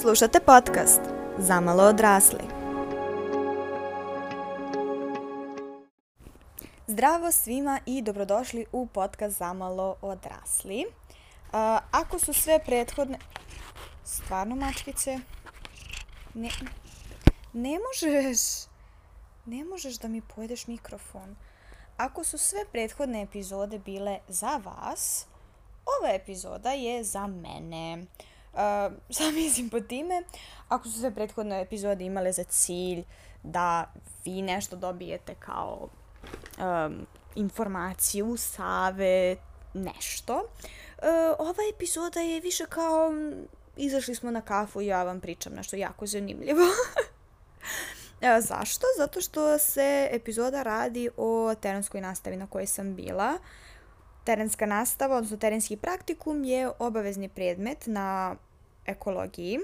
Slušate 0.00 0.40
podcast 0.40 1.00
Zamalo 1.38 1.82
odrasli. 1.82 2.38
Zdravo 6.86 7.32
svima 7.32 7.80
i 7.86 8.02
dobrodošli 8.02 8.66
u 8.72 8.86
podcast 8.86 9.38
Zamalo 9.38 9.96
odrasli. 10.02 10.84
Uh, 10.86 11.52
ako 11.90 12.18
su 12.18 12.32
sve 12.32 12.58
prethodne... 12.58 13.18
Stvarno, 14.04 14.56
mačkice? 14.56 15.18
Ne, 16.34 16.50
ne 17.52 17.78
možeš... 17.78 18.38
Ne 19.46 19.64
možeš 19.64 19.94
da 19.94 20.08
mi 20.08 20.20
pojedeš 20.20 20.66
mikrofon. 20.66 21.36
Ako 21.96 22.24
su 22.24 22.38
sve 22.38 22.60
prethodne 22.72 23.22
epizode 23.22 23.78
bile 23.78 24.18
za 24.28 24.60
vas, 24.64 25.26
ova 26.00 26.14
epizoda 26.14 26.70
je 26.70 27.04
za 27.04 27.26
mene. 27.26 27.98
Uh, 27.98 28.33
šta 29.14 29.30
mislim 29.30 29.70
po 29.70 29.80
time? 29.80 30.22
Ako 30.68 30.88
su 30.88 30.98
sve 31.00 31.14
prethodne 31.14 31.60
epizode 31.62 32.04
imale 32.04 32.32
za 32.32 32.44
cilj 32.44 33.04
da 33.42 33.92
vi 34.24 34.42
nešto 34.42 34.76
dobijete 34.76 35.34
kao 35.34 35.88
um, 36.58 37.06
informaciju, 37.34 38.36
save, 38.36 39.36
nešto, 39.74 40.34
uh, 40.34 41.36
ova 41.38 41.62
epizoda 41.74 42.20
je 42.20 42.40
više 42.40 42.66
kao 42.66 43.12
izašli 43.76 44.14
smo 44.14 44.30
na 44.30 44.40
kafu 44.40 44.80
i 44.80 44.86
ja 44.86 45.02
vam 45.02 45.20
pričam 45.20 45.52
nešto 45.52 45.76
jako 45.76 46.06
zanimljivo. 46.06 46.62
E, 48.20 48.40
zašto? 48.40 48.86
Zato 48.98 49.20
što 49.20 49.58
se 49.58 50.08
epizoda 50.12 50.62
radi 50.62 51.10
o 51.16 51.54
terenskoj 51.60 52.00
nastavi 52.00 52.36
na 52.36 52.46
kojoj 52.46 52.66
sam 52.66 52.94
bila. 52.94 53.38
Terenska 54.24 54.66
nastava, 54.66 55.16
odnosno 55.16 55.36
terenski 55.36 55.76
praktikum 55.76 56.44
je 56.44 56.70
obavezni 56.78 57.28
predmet 57.28 57.86
na 57.86 58.36
ekologiji. 58.86 59.58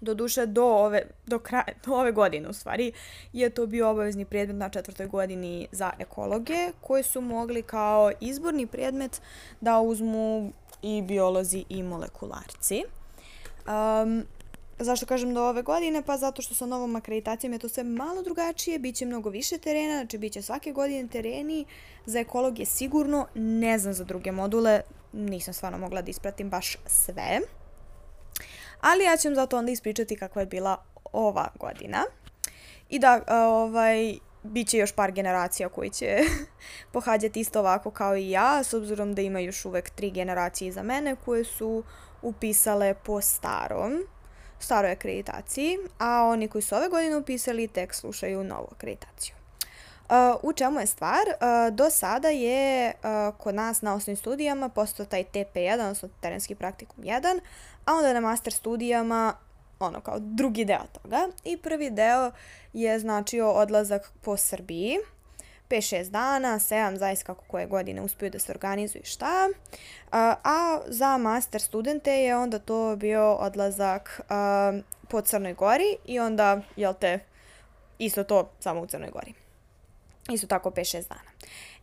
Doduše, 0.00 0.46
do 0.46 0.64
ove, 0.64 1.02
do, 1.26 1.38
kraja, 1.38 1.64
do 1.86 1.94
ove 1.94 2.12
godine, 2.12 2.48
u 2.48 2.52
stvari, 2.52 2.92
je 3.32 3.50
to 3.50 3.66
bio 3.66 3.90
obavezni 3.90 4.24
predmet 4.24 4.56
na 4.56 4.68
četvrtoj 4.68 5.06
godini 5.06 5.68
za 5.72 5.90
ekologe, 5.98 6.72
koji 6.80 7.02
su 7.02 7.20
mogli 7.20 7.62
kao 7.62 8.12
izborni 8.20 8.66
predmet 8.66 9.20
da 9.60 9.80
uzmu 9.80 10.52
i 10.82 11.02
biolozi 11.02 11.64
i 11.68 11.82
molekularci. 11.82 12.84
Um, 13.66 14.24
Zašto 14.78 15.06
kažem 15.06 15.34
do 15.34 15.42
ove 15.48 15.62
godine? 15.62 16.02
Pa 16.02 16.16
zato 16.16 16.42
što 16.42 16.54
sa 16.54 16.66
novom 16.66 16.96
akreditacijom 16.96 17.52
je 17.52 17.58
to 17.58 17.68
sve 17.68 17.84
malo 17.84 18.22
drugačije, 18.22 18.78
bit 18.78 18.96
će 18.96 19.06
mnogo 19.06 19.30
više 19.30 19.58
terena, 19.58 19.94
znači 19.94 20.18
bit 20.18 20.32
će 20.32 20.42
svake 20.42 20.72
godine 20.72 21.08
tereni, 21.08 21.64
za 22.06 22.18
ekolog 22.18 22.58
sigurno, 22.64 23.26
ne 23.34 23.78
znam 23.78 23.94
za 23.94 24.04
druge 24.04 24.32
module, 24.32 24.80
nisam 25.12 25.54
stvarno 25.54 25.78
mogla 25.78 26.02
da 26.02 26.10
ispratim 26.10 26.50
baš 26.50 26.76
sve. 26.86 27.40
Ali 28.82 29.04
ja 29.04 29.16
ću 29.16 29.28
vam 29.28 29.34
zato 29.34 29.58
onda 29.58 29.72
ispričati 29.72 30.16
kakva 30.16 30.42
je 30.42 30.46
bila 30.46 30.76
ova 31.12 31.48
godina. 31.58 32.04
I 32.88 32.98
da, 32.98 33.20
ovaj, 33.28 34.14
bit 34.42 34.68
će 34.68 34.78
još 34.78 34.92
par 34.92 35.12
generacija 35.12 35.68
koji 35.68 35.90
će 35.90 36.18
pohađati 36.92 37.40
isto 37.40 37.60
ovako 37.60 37.90
kao 37.90 38.16
i 38.16 38.30
ja, 38.30 38.62
s 38.64 38.74
obzirom 38.74 39.14
da 39.14 39.22
ima 39.22 39.40
još 39.40 39.64
uvek 39.64 39.90
tri 39.90 40.10
generacije 40.10 40.68
iza 40.68 40.82
mene 40.82 41.16
koje 41.24 41.44
su 41.44 41.84
upisale 42.22 42.94
po 42.94 43.20
starom 43.20 44.02
staroj 44.58 44.92
akreditaciji, 44.92 45.78
a 45.98 46.24
oni 46.24 46.48
koji 46.48 46.62
su 46.62 46.74
ove 46.74 46.88
godine 46.88 47.16
upisali 47.16 47.68
tek 47.68 47.94
slušaju 47.94 48.44
novu 48.44 48.68
akreditaciju. 48.72 49.34
U 50.42 50.52
čemu 50.52 50.80
je 50.80 50.86
stvar? 50.86 51.24
Do 51.72 51.90
sada 51.90 52.28
je 52.28 52.92
kod 53.38 53.54
nas 53.54 53.82
na 53.82 53.94
osnovnim 53.94 54.16
studijama 54.16 54.68
postao 54.68 55.06
taj 55.06 55.24
TP1, 55.24 55.80
odnosno 55.80 56.08
terenski 56.20 56.54
praktikum 56.54 57.04
1, 57.04 57.40
a 57.84 57.94
onda 57.94 58.12
na 58.12 58.20
master 58.20 58.52
studijama 58.52 59.34
ono 59.80 60.00
kao 60.00 60.18
drugi 60.18 60.64
deo 60.64 60.84
toga. 61.02 61.28
I 61.44 61.56
prvi 61.56 61.90
deo 61.90 62.30
je 62.72 62.98
značio 62.98 63.50
odlazak 63.50 64.12
po 64.22 64.36
Srbiji, 64.36 64.98
5-6 65.68 66.10
dana, 66.10 66.58
7, 66.58 66.96
zaista 66.96 67.26
kako 67.26 67.44
koje 67.48 67.66
godine 67.66 68.02
uspiju 68.02 68.30
da 68.30 68.38
se 68.38 68.52
organizuju 68.52 69.02
šta. 69.04 69.48
A, 70.10 70.80
za 70.86 71.18
master 71.18 71.60
studente 71.60 72.12
je 72.12 72.36
onda 72.36 72.58
to 72.58 72.96
bio 72.96 73.34
odlazak 73.34 74.20
po 75.08 75.20
Crnoj 75.20 75.54
Gori 75.54 75.96
i 76.04 76.20
onda, 76.20 76.60
jel 76.76 76.94
te, 76.94 77.18
isto 77.98 78.24
to 78.24 78.50
samo 78.60 78.80
u 78.80 78.86
Crnoj 78.86 79.10
Gori. 79.10 79.41
Isto 80.30 80.46
tako 80.46 80.70
5-6 80.70 81.08
dana. 81.08 81.30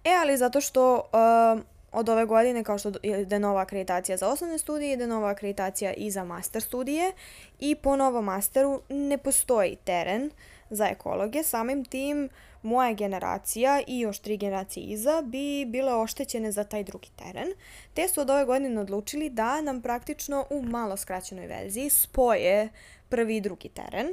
E, 0.04 0.10
ali 0.22 0.38
zato 0.38 0.62
što 0.62 1.04
a, 1.12 1.58
od 1.92 2.10
ove 2.10 2.26
godine, 2.26 2.64
kao 2.64 2.78
što 2.78 2.92
ide 3.04 3.40
nova 3.40 3.62
akreditacija 3.62 4.18
za 4.18 4.28
osnovne 4.28 4.58
studije, 4.58 4.94
ide 4.94 5.08
nova 5.08 5.30
akreditacija 5.30 5.94
i 5.94 6.12
za 6.12 6.24
master 6.24 6.62
studije 6.62 7.12
i 7.60 7.76
po 7.76 7.96
novom 7.96 8.26
masteru 8.26 8.82
ne 8.90 9.18
postoji 9.18 9.76
teren 9.84 10.32
za 10.70 10.88
ekologe, 10.88 11.44
samim 11.44 11.86
tim 11.86 12.30
moja 12.62 12.94
generacija 12.94 13.82
i 13.88 14.00
još 14.00 14.20
tri 14.20 14.38
generacije 14.38 14.84
iza 14.84 15.22
bi 15.22 15.66
bile 15.66 15.94
oštećene 15.94 16.52
za 16.52 16.64
taj 16.64 16.84
drugi 16.84 17.10
teren, 17.16 17.48
te 17.94 18.08
su 18.08 18.22
od 18.22 18.30
ove 18.30 18.46
godine 18.46 18.82
odlučili 18.82 19.30
da 19.30 19.62
nam 19.62 19.82
praktično 19.82 20.46
u 20.50 20.62
malo 20.64 20.98
skraćenoj 20.98 21.48
verziji 21.48 21.90
spoje 21.90 22.70
prvi 23.10 23.36
i 23.36 23.42
drugi 23.42 23.70
teren. 23.70 24.08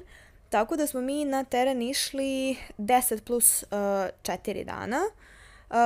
Tako 0.57 0.77
da 0.77 0.87
smo 0.87 1.01
mi 1.01 1.25
na 1.25 1.45
teren 1.45 1.83
išli 1.83 2.57
10 2.79 3.21
plus 3.21 3.63
uh, 3.63 3.69
4 3.69 4.65
dana. 4.65 5.01
Uh, 5.71 5.77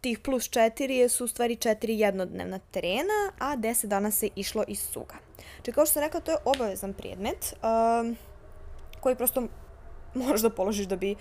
tih 0.00 0.18
plus 0.18 0.44
4 0.44 1.08
su 1.08 1.24
u 1.24 1.28
stvari 1.28 1.56
4 1.56 1.90
jednodnevna 1.90 2.58
terena, 2.58 3.32
a 3.38 3.56
10 3.56 3.86
dana 3.86 4.10
se 4.10 4.28
išlo 4.36 4.64
iz 4.68 4.80
suga. 4.80 5.14
Če 5.62 5.72
kao 5.72 5.86
što 5.86 5.92
sam 5.92 6.02
rekla, 6.02 6.20
to 6.20 6.30
je 6.30 6.38
obavezan 6.44 6.92
predmet 6.92 7.54
uh, 7.54 8.16
koji 9.00 9.16
prosto 9.16 9.46
moraš 10.14 10.40
da 10.40 10.50
položiš 10.50 10.86
da 10.86 10.96
bi 10.96 11.14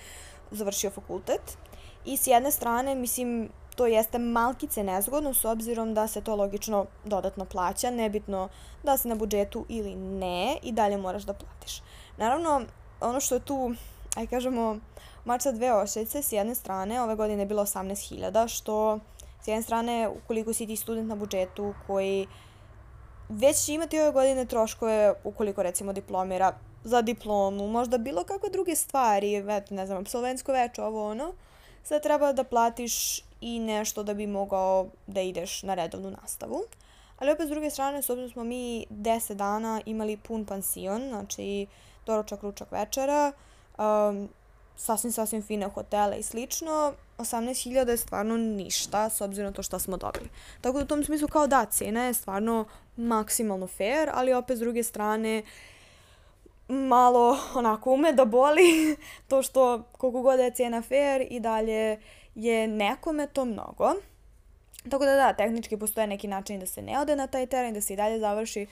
završio 0.51 0.89
fakultet. 0.89 1.57
I 2.05 2.17
s 2.17 2.27
jedne 2.27 2.51
strane, 2.51 2.95
mislim, 2.95 3.49
to 3.75 3.85
jeste 3.85 4.19
malkice 4.19 4.83
nezgodno 4.83 5.33
s 5.33 5.45
obzirom 5.45 5.93
da 5.93 6.07
se 6.07 6.21
to 6.21 6.35
logično 6.35 6.85
dodatno 7.03 7.45
plaća, 7.45 7.91
nebitno 7.91 8.49
da 8.83 8.97
se 8.97 9.07
na 9.07 9.15
budžetu 9.15 9.65
ili 9.69 9.95
ne 9.95 10.57
i 10.63 10.71
dalje 10.71 10.97
moraš 10.97 11.23
da 11.23 11.33
platiš. 11.33 11.81
Naravno, 12.17 12.65
ono 13.01 13.19
što 13.19 13.35
je 13.35 13.45
tu, 13.45 13.73
aj 14.15 14.27
kažemo, 14.27 14.77
mač 15.25 15.43
dve 15.53 15.73
ošeće, 15.73 16.21
s 16.21 16.31
jedne 16.31 16.55
strane, 16.55 17.01
ove 17.01 17.15
godine 17.15 17.41
je 17.41 17.47
bilo 17.47 17.65
18.000, 17.65 18.47
što 18.47 18.99
s 19.41 19.47
jedne 19.47 19.61
strane, 19.61 20.09
ukoliko 20.09 20.53
si 20.53 20.67
ti 20.67 20.75
student 20.75 21.09
na 21.09 21.15
budžetu 21.15 21.73
koji 21.87 22.27
već 23.29 23.65
će 23.65 23.73
imati 23.73 23.99
ove 23.99 24.11
godine 24.11 24.45
troškove 24.45 25.13
ukoliko 25.23 25.63
recimo 25.63 25.93
diplomira 25.93 26.53
za 26.83 27.01
diplomu, 27.01 27.67
možda 27.67 27.97
bilo 27.97 28.23
kakve 28.23 28.49
druge 28.49 28.75
stvari, 28.75 29.35
eto, 29.49 29.75
ne 29.75 29.85
znam, 29.85 29.97
absolventsko 29.97 30.51
veče, 30.51 30.83
ovo 30.83 31.09
ono, 31.09 31.33
sad 31.83 32.03
treba 32.03 32.33
da 32.33 32.43
platiš 32.43 33.19
i 33.41 33.59
nešto 33.59 34.03
da 34.03 34.13
bi 34.13 34.27
mogao 34.27 34.87
da 35.07 35.21
ideš 35.21 35.63
na 35.63 35.73
redovnu 35.73 36.11
nastavu. 36.21 36.61
Ali 37.17 37.31
opet 37.31 37.47
s 37.47 37.49
druge 37.49 37.69
strane, 37.69 38.01
s 38.01 38.09
obzirom 38.09 38.31
smo 38.31 38.43
mi 38.43 38.85
10 38.89 39.33
dana 39.33 39.81
imali 39.85 40.17
pun 40.17 40.45
pansion, 40.45 41.09
znači 41.09 41.67
doručak, 42.05 42.43
ručak, 42.43 42.71
večera, 42.71 43.31
um, 43.77 44.29
sasvim, 44.75 45.11
sasvim 45.11 45.41
fine 45.41 45.67
hotele 45.67 46.17
i 46.19 46.23
slično, 46.23 46.93
18.000 47.17 47.89
je 47.89 47.97
stvarno 47.97 48.37
ništa 48.37 49.09
s 49.09 49.21
obzirom 49.21 49.49
na 49.49 49.53
to 49.53 49.63
šta 49.63 49.79
smo 49.79 49.97
dobili. 49.97 50.29
Tako 50.61 50.77
da 50.77 50.83
u 50.83 50.87
tom 50.87 51.03
smislu 51.03 51.27
kao 51.27 51.47
da, 51.47 51.65
cena 51.65 52.05
je 52.05 52.13
stvarno 52.13 52.65
maksimalno 52.97 53.67
fair, 53.67 54.09
ali 54.13 54.33
opet 54.33 54.57
s 54.57 54.59
druge 54.59 54.83
strane 54.83 55.43
malo 56.67 57.37
onako 57.55 57.91
ume 57.91 58.13
da 58.13 58.25
boli 58.25 58.95
to 59.29 59.41
što 59.41 59.83
koliko 59.91 60.21
god 60.21 60.39
je 60.39 60.51
cena 60.51 60.81
fair 60.81 61.27
i 61.29 61.39
dalje 61.39 61.99
je 62.35 62.67
nekome 62.67 63.27
to 63.27 63.45
mnogo. 63.45 63.93
Tako 64.89 65.05
da 65.05 65.15
da, 65.15 65.33
tehnički 65.33 65.77
postoje 65.77 66.07
neki 66.07 66.27
način 66.27 66.59
da 66.59 66.65
se 66.65 66.81
ne 66.81 66.99
ode 66.99 67.15
na 67.15 67.27
taj 67.27 67.47
teren, 67.47 67.73
da 67.73 67.81
se 67.81 67.93
i 67.93 67.97
dalje 67.97 68.19
završi 68.19 68.67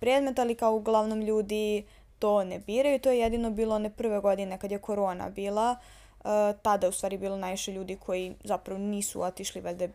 predmet, 0.00 0.38
ali 0.38 0.54
kao 0.54 0.74
uglavnom 0.74 1.20
ljudi 1.20 1.84
to 2.18 2.44
ne 2.44 2.58
biraju. 2.58 2.98
To 2.98 3.10
je 3.10 3.18
jedino 3.18 3.50
bilo 3.50 3.74
one 3.74 3.90
prve 3.90 4.20
godine 4.20 4.58
kad 4.58 4.70
je 4.70 4.78
korona 4.78 5.30
bila. 5.30 5.76
Uh, 6.18 6.30
tada 6.62 6.86
je 6.86 6.88
u 6.88 6.92
stvari 6.92 7.18
bilo 7.18 7.36
najviše 7.36 7.72
ljudi 7.72 7.96
koji 7.96 8.34
zapravo 8.44 8.80
nisu 8.80 9.22
otišli, 9.22 9.60
valjda 9.60 9.88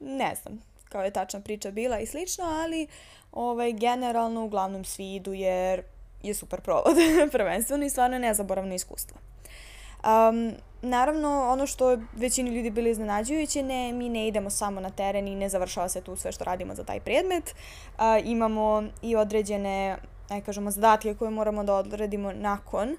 ne 0.00 0.34
znam 0.42 0.62
kao 0.88 1.02
je 1.02 1.10
tačna 1.10 1.40
priča 1.40 1.70
bila 1.70 1.98
i 1.98 2.06
slično, 2.06 2.44
ali 2.44 2.86
ovaj, 3.32 3.72
generalno 3.72 4.44
uglavnom 4.44 4.84
svi 4.84 5.14
idu 5.14 5.32
jer 5.32 5.82
je 6.22 6.34
super 6.34 6.60
provod, 6.60 6.96
prvenstveno 7.32 7.84
i 7.84 7.90
stvarno 7.90 8.18
nezaboravno 8.18 8.74
iskustvo. 8.74 9.18
Um, 10.04 10.52
naravno, 10.82 11.48
ono 11.50 11.66
što 11.66 11.98
većini 12.12 12.50
ljudi 12.50 12.70
bili 12.70 12.90
iznenađujuće, 12.90 13.62
ne, 13.62 13.92
mi 13.92 14.08
ne 14.08 14.28
idemo 14.28 14.50
samo 14.50 14.80
na 14.80 14.90
teren 14.90 15.28
i 15.28 15.34
ne 15.34 15.48
završava 15.48 15.88
se 15.88 16.00
tu 16.00 16.16
sve 16.16 16.32
što 16.32 16.44
radimo 16.44 16.74
za 16.74 16.84
taj 16.84 17.00
predmet. 17.00 17.54
Uh, 17.54 18.02
imamo 18.24 18.84
i 19.02 19.16
određene, 19.16 19.96
aj 20.28 20.40
kažemo, 20.40 20.70
zadatke 20.70 21.14
koje 21.14 21.30
moramo 21.30 21.64
da 21.64 21.74
odredimo 21.74 22.32
nakon 22.32 22.96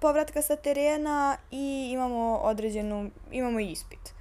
povratka 0.00 0.42
sa 0.42 0.56
terena 0.56 1.36
i 1.50 1.90
imamo 1.92 2.36
određenu, 2.36 3.10
imamo 3.30 3.60
i 3.60 3.70
ispit. 3.70 4.14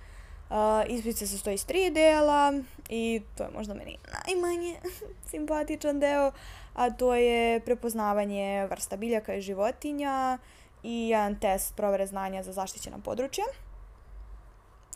Uh, 0.49 0.55
ispit 0.87 1.17
se 1.17 1.27
sastoji 1.27 1.53
iz 1.53 1.65
tri 1.65 1.89
dela 1.89 2.53
i 2.89 3.21
to 3.37 3.43
je 3.43 3.49
možda 3.57 3.73
meni 3.73 3.97
najmanje 4.25 4.75
simpatičan 5.31 5.99
deo, 5.99 6.31
a 6.73 6.89
to 6.89 7.15
je 7.15 7.59
prepoznavanje 7.59 8.67
vrsta 8.69 8.97
biljaka 8.97 9.33
i 9.35 9.41
životinja 9.41 10.37
i 10.83 11.09
jedan 11.09 11.39
test 11.39 11.75
provere 11.75 12.07
znanja 12.07 12.43
za 12.43 12.51
zaštićena 12.51 12.97
područja. 13.05 13.45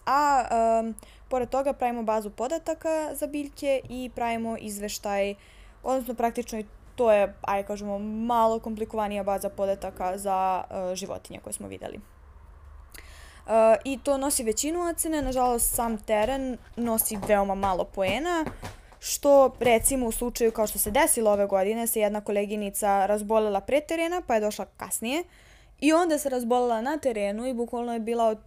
A 0.05 0.43
um, 0.81 0.95
pored 1.29 1.49
toga 1.49 1.73
pravimo 1.73 2.03
bazu 2.03 2.29
podataka 2.29 3.15
za 3.15 3.27
biljke 3.27 3.81
i 3.89 4.11
pravimo 4.15 4.57
izveštaj, 4.59 5.35
odnosno 5.83 6.13
praktično 6.13 6.63
to 6.95 7.11
je, 7.11 7.33
ajde 7.41 7.67
kažemo, 7.67 7.99
malo 7.99 8.59
komplikovanija 8.59 9.23
baza 9.23 9.49
podataka 9.49 10.17
za 10.17 10.63
uh, 10.69 10.95
životinje 10.95 11.39
koje 11.43 11.53
smo 11.53 11.67
videli. 11.67 11.97
Uh, 11.97 13.51
I 13.83 13.99
to 14.03 14.17
nosi 14.17 14.43
većinu 14.43 14.81
ocene, 14.89 15.21
nažalost 15.21 15.75
sam 15.75 15.97
teren 15.97 16.57
nosi 16.75 17.17
veoma 17.27 17.55
malo 17.55 17.83
poena, 17.83 18.45
što 18.99 19.55
recimo 19.59 20.07
u 20.07 20.11
slučaju 20.11 20.51
kao 20.51 20.67
što 20.67 20.79
se 20.79 20.91
desilo 20.91 21.31
ove 21.31 21.45
godine 21.45 21.87
se 21.87 21.99
jedna 21.99 22.21
koleginica 22.21 23.05
razbolela 23.05 23.61
pre 23.61 23.81
terena 23.81 24.21
pa 24.27 24.35
je 24.35 24.41
došla 24.41 24.65
kasnije 24.77 25.23
i 25.79 25.93
onda 25.93 26.17
se 26.17 26.29
razbolela 26.29 26.81
na 26.81 26.97
terenu 26.97 27.47
i 27.47 27.53
bukvalno 27.53 27.93
je 27.93 27.99
bila 27.99 28.25
od 28.25 28.37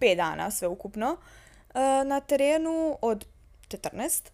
5 0.00 0.16
dana 0.16 0.50
sve 0.50 0.68
ukupno 0.68 1.12
uh, 1.12 1.80
na 2.06 2.20
terenu 2.20 2.98
od 3.02 3.26
14. 3.68 4.30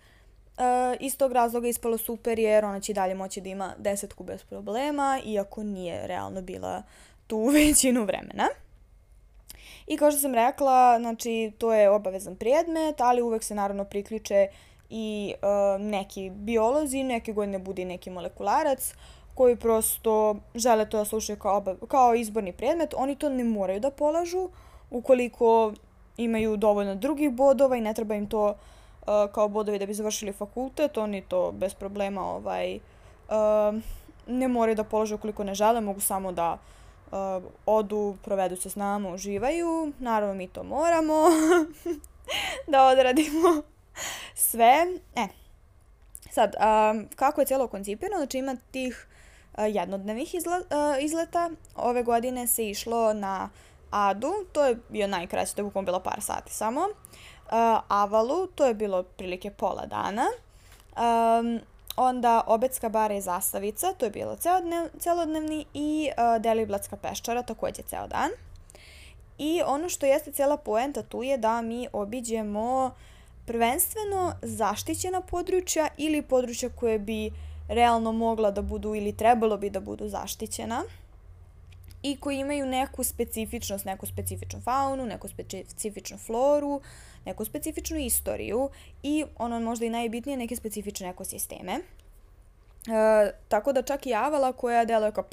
Uh, 0.59 0.97
iz 1.01 1.17
tog 1.17 1.33
razloga 1.33 1.69
ispalo 1.69 1.99
super 1.99 2.39
jer 2.39 2.65
ona 2.65 2.81
će 2.81 2.93
dalje 2.93 3.15
moći 3.15 3.41
da 3.41 3.49
ima 3.49 3.75
desetku 3.79 4.25
bez 4.25 4.45
problema, 4.45 5.21
iako 5.25 5.63
nije 5.63 6.07
realno 6.07 6.43
bila 6.43 6.83
tu 7.27 7.45
većinu 7.55 8.05
vremena. 8.05 8.49
I 9.87 9.97
kao 9.97 10.11
što 10.11 10.21
sam 10.21 10.35
rekla, 10.35 10.99
znači 11.01 11.53
to 11.59 11.75
je 11.75 11.91
obavezan 11.91 12.37
predmet, 12.37 13.01
ali 13.01 13.23
uvek 13.23 13.43
se 13.43 13.55
naravno 13.55 13.85
priključe 13.85 14.49
i 14.91 15.35
uh, 15.35 15.81
neki 15.81 16.31
biolozi, 16.31 17.03
neke 17.03 17.33
godine 17.33 17.59
bude 17.59 17.83
i 17.83 17.85
neki 17.85 18.11
molekularac, 18.11 18.95
koji 19.35 19.57
prosto 19.57 20.37
žele 20.55 20.89
to 20.89 20.99
da 20.99 21.05
slušaju 21.05 21.39
kao, 21.39 21.57
obav, 21.57 21.77
kao 21.89 22.15
izborni 22.15 22.53
predmet. 22.53 22.95
Oni 22.97 23.17
to 23.17 23.29
ne 23.29 23.45
moraju 23.45 23.81
da 23.81 23.91
polažu 23.91 24.49
ukoliko 24.91 25.73
imaju 26.17 26.57
dovoljno 26.57 26.95
drugih 26.95 27.31
bodova 27.31 27.77
i 27.77 27.81
ne 27.81 27.95
treba 27.95 28.15
im 28.15 28.27
to 28.27 28.47
uh, 28.47 28.57
kao 29.07 29.49
bodovi 29.49 29.79
da 29.79 29.87
bi 29.87 29.95
završili 29.95 30.33
fakultet, 30.33 30.99
oni 30.99 31.23
to 31.23 31.53
bez 31.53 31.75
problema 31.75 32.35
ovaj, 32.35 32.77
uh, 32.77 33.81
ne 34.27 34.49
moraju 34.49 34.77
da 34.77 34.85
polože 34.85 35.15
ukoliko 35.15 35.45
ne 35.45 35.55
žele, 35.55 35.81
mogu 35.81 36.01
samo 36.01 36.33
da 36.33 36.59
uh, 37.13 37.43
odu, 37.67 38.17
provedu 38.25 38.57
se 38.57 38.71
s 38.71 38.77
nama, 38.77 39.09
uživaju. 39.09 39.93
Naravno, 39.99 40.35
mi 40.35 40.49
to 40.49 40.63
moramo 40.63 41.15
da 42.73 42.87
odradimo 42.87 43.63
sve. 44.51 44.87
E, 45.17 45.29
sad, 46.31 46.55
um, 46.55 47.09
kako 47.17 47.41
je 47.41 47.47
cijelo 47.47 47.67
koncipirano? 47.67 48.17
Znači 48.17 48.39
ima 48.39 48.57
tih 48.71 49.07
uh, 49.53 49.65
jednodnevnih 49.69 50.35
izla, 50.35 50.57
uh, 50.57 51.05
izleta. 51.05 51.51
Ove 51.77 52.03
godine 52.03 52.47
se 52.47 52.71
išlo 52.71 53.13
na 53.13 53.51
Adu, 53.91 54.33
to 54.53 54.65
je 54.65 54.79
bio 54.89 55.07
najkraće, 55.07 55.55
to 55.55 55.61
je 55.61 55.65
bukvalno 55.65 55.87
bilo 55.87 56.01
par 56.01 56.21
sati 56.21 56.53
samo. 56.53 56.89
Uh, 57.53 57.81
Avalu, 57.89 58.47
to 58.47 58.67
je 58.67 58.75
bilo 58.75 59.03
prilike 59.03 59.51
pola 59.51 59.87
dana. 59.87 60.27
Um, 60.97 61.61
onda 61.97 62.41
Obecka 62.47 62.89
bara 62.89 63.15
i 63.15 63.21
Zastavica, 63.21 63.93
to 63.93 64.05
je 64.05 64.11
bilo 64.11 64.37
celodnev, 64.37 64.89
celodnevni 64.99 65.65
i 65.75 66.11
uh, 66.11 66.43
Deliblatska 66.43 66.97
peščara, 66.97 67.43
takođe 67.43 67.83
ceo 67.83 68.07
dan. 68.07 68.31
I 69.39 69.63
ono 69.67 69.89
što 69.89 70.07
jeste 70.07 70.33
cijela 70.33 70.57
poenta 70.57 71.03
tu 71.03 71.23
je 71.23 71.39
da 71.39 71.63
mi 71.63 71.89
obiđemo 71.93 72.95
prvenstveno 73.47 74.33
zaštićena 74.43 75.21
područja 75.21 75.89
ili 75.97 76.23
područja 76.23 76.71
koje 76.71 76.99
bi 76.99 77.31
realno 77.69 78.13
mogla 78.13 78.51
da 78.51 78.63
budu 78.63 78.95
ili 78.95 79.17
trebalo 79.17 79.57
bi 79.57 79.71
da 79.71 79.81
budu 79.81 80.09
zaštićena 80.09 80.83
i 82.03 82.17
koji 82.17 82.39
imaju 82.39 82.67
neku 82.67 83.05
specifičnost, 83.05 83.85
neku 83.85 84.07
specifičnu 84.07 84.61
faunu, 84.61 85.07
neku 85.07 85.29
specifičnu 85.29 86.19
floru, 86.19 86.81
neku 87.25 87.45
specifičnu 87.45 87.99
istoriju 87.99 88.71
i 89.03 89.25
ono 89.39 89.61
možda 89.61 89.87
i 89.87 89.91
najbitnije 89.91 90.37
neke 90.37 90.57
specifične 90.57 91.09
ekosisteme. 91.09 91.73
E, 91.73 91.81
tako 93.49 93.73
da 93.73 93.83
čak 93.83 94.07
i 94.07 94.15
avala 94.15 94.53
koja 94.53 94.85
deluje 94.85 95.13
kao, 95.13 95.25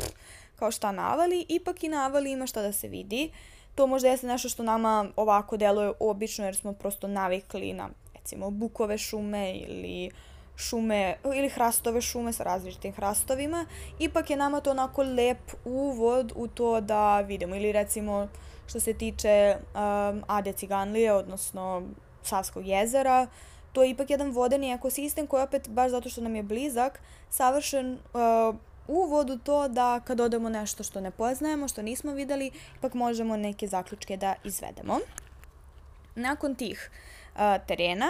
kao 0.55 0.71
šta 0.71 0.91
navali, 0.91 1.45
ipak 1.49 1.83
i 1.83 1.89
navali 1.89 2.31
ima 2.31 2.47
šta 2.47 2.61
da 2.61 2.71
se 2.71 2.87
vidi. 2.87 3.31
To 3.75 3.87
možda 3.87 4.09
jeste 4.09 4.27
nešto 4.27 4.49
što 4.49 4.63
nama 4.63 5.11
ovako 5.15 5.57
deluje 5.57 5.91
obično 5.99 6.45
jer 6.45 6.55
smo 6.55 6.73
prosto 6.73 7.07
navikli 7.07 7.73
na 7.73 7.89
recimo 8.15 8.49
bukove 8.49 8.97
šume 8.97 9.53
ili 9.53 10.07
uh, 10.07 10.28
šume 10.59 11.15
ili 11.35 11.49
hrastove 11.49 12.01
šume 12.01 12.33
sa 12.33 12.43
različitim 12.43 12.93
hrastovima, 12.93 13.65
ipak 13.99 14.29
je 14.29 14.37
nama 14.37 14.61
to 14.61 14.71
onako 14.71 15.03
lep 15.03 15.51
uvod 15.65 16.33
u 16.35 16.47
to 16.47 16.81
da 16.81 17.21
vidimo. 17.21 17.55
Ili 17.55 17.71
recimo 17.71 18.27
što 18.67 18.79
se 18.79 18.93
tiče 18.93 19.55
um, 19.57 20.23
Ade 20.27 20.53
Ciganlije, 20.53 21.13
odnosno 21.13 21.83
Savskog 22.23 22.67
jezera, 22.67 23.27
to 23.73 23.83
je 23.83 23.89
ipak 23.89 24.09
jedan 24.09 24.31
vodeni 24.31 24.73
ekosistem 24.73 25.27
koji 25.27 25.43
opet, 25.43 25.69
baš 25.69 25.91
zato 25.91 26.09
što 26.09 26.21
nam 26.21 26.35
je 26.35 26.43
blizak, 26.43 27.01
savršen 27.29 27.93
uh, 27.93 28.55
uvod 28.87 29.29
u 29.29 29.37
to 29.37 29.67
da 29.67 29.99
kad 29.99 30.19
odemo 30.19 30.49
nešto 30.49 30.83
što 30.83 31.01
ne 31.01 31.11
poznajemo, 31.11 31.67
što 31.67 31.81
nismo 31.81 32.13
videli, 32.13 32.51
ipak 32.77 32.93
možemo 32.93 33.37
neke 33.37 33.67
zaključke 33.67 34.17
da 34.17 34.35
izvedemo. 34.43 34.99
Nakon 36.15 36.55
tih 36.55 36.91
terena 37.67 38.09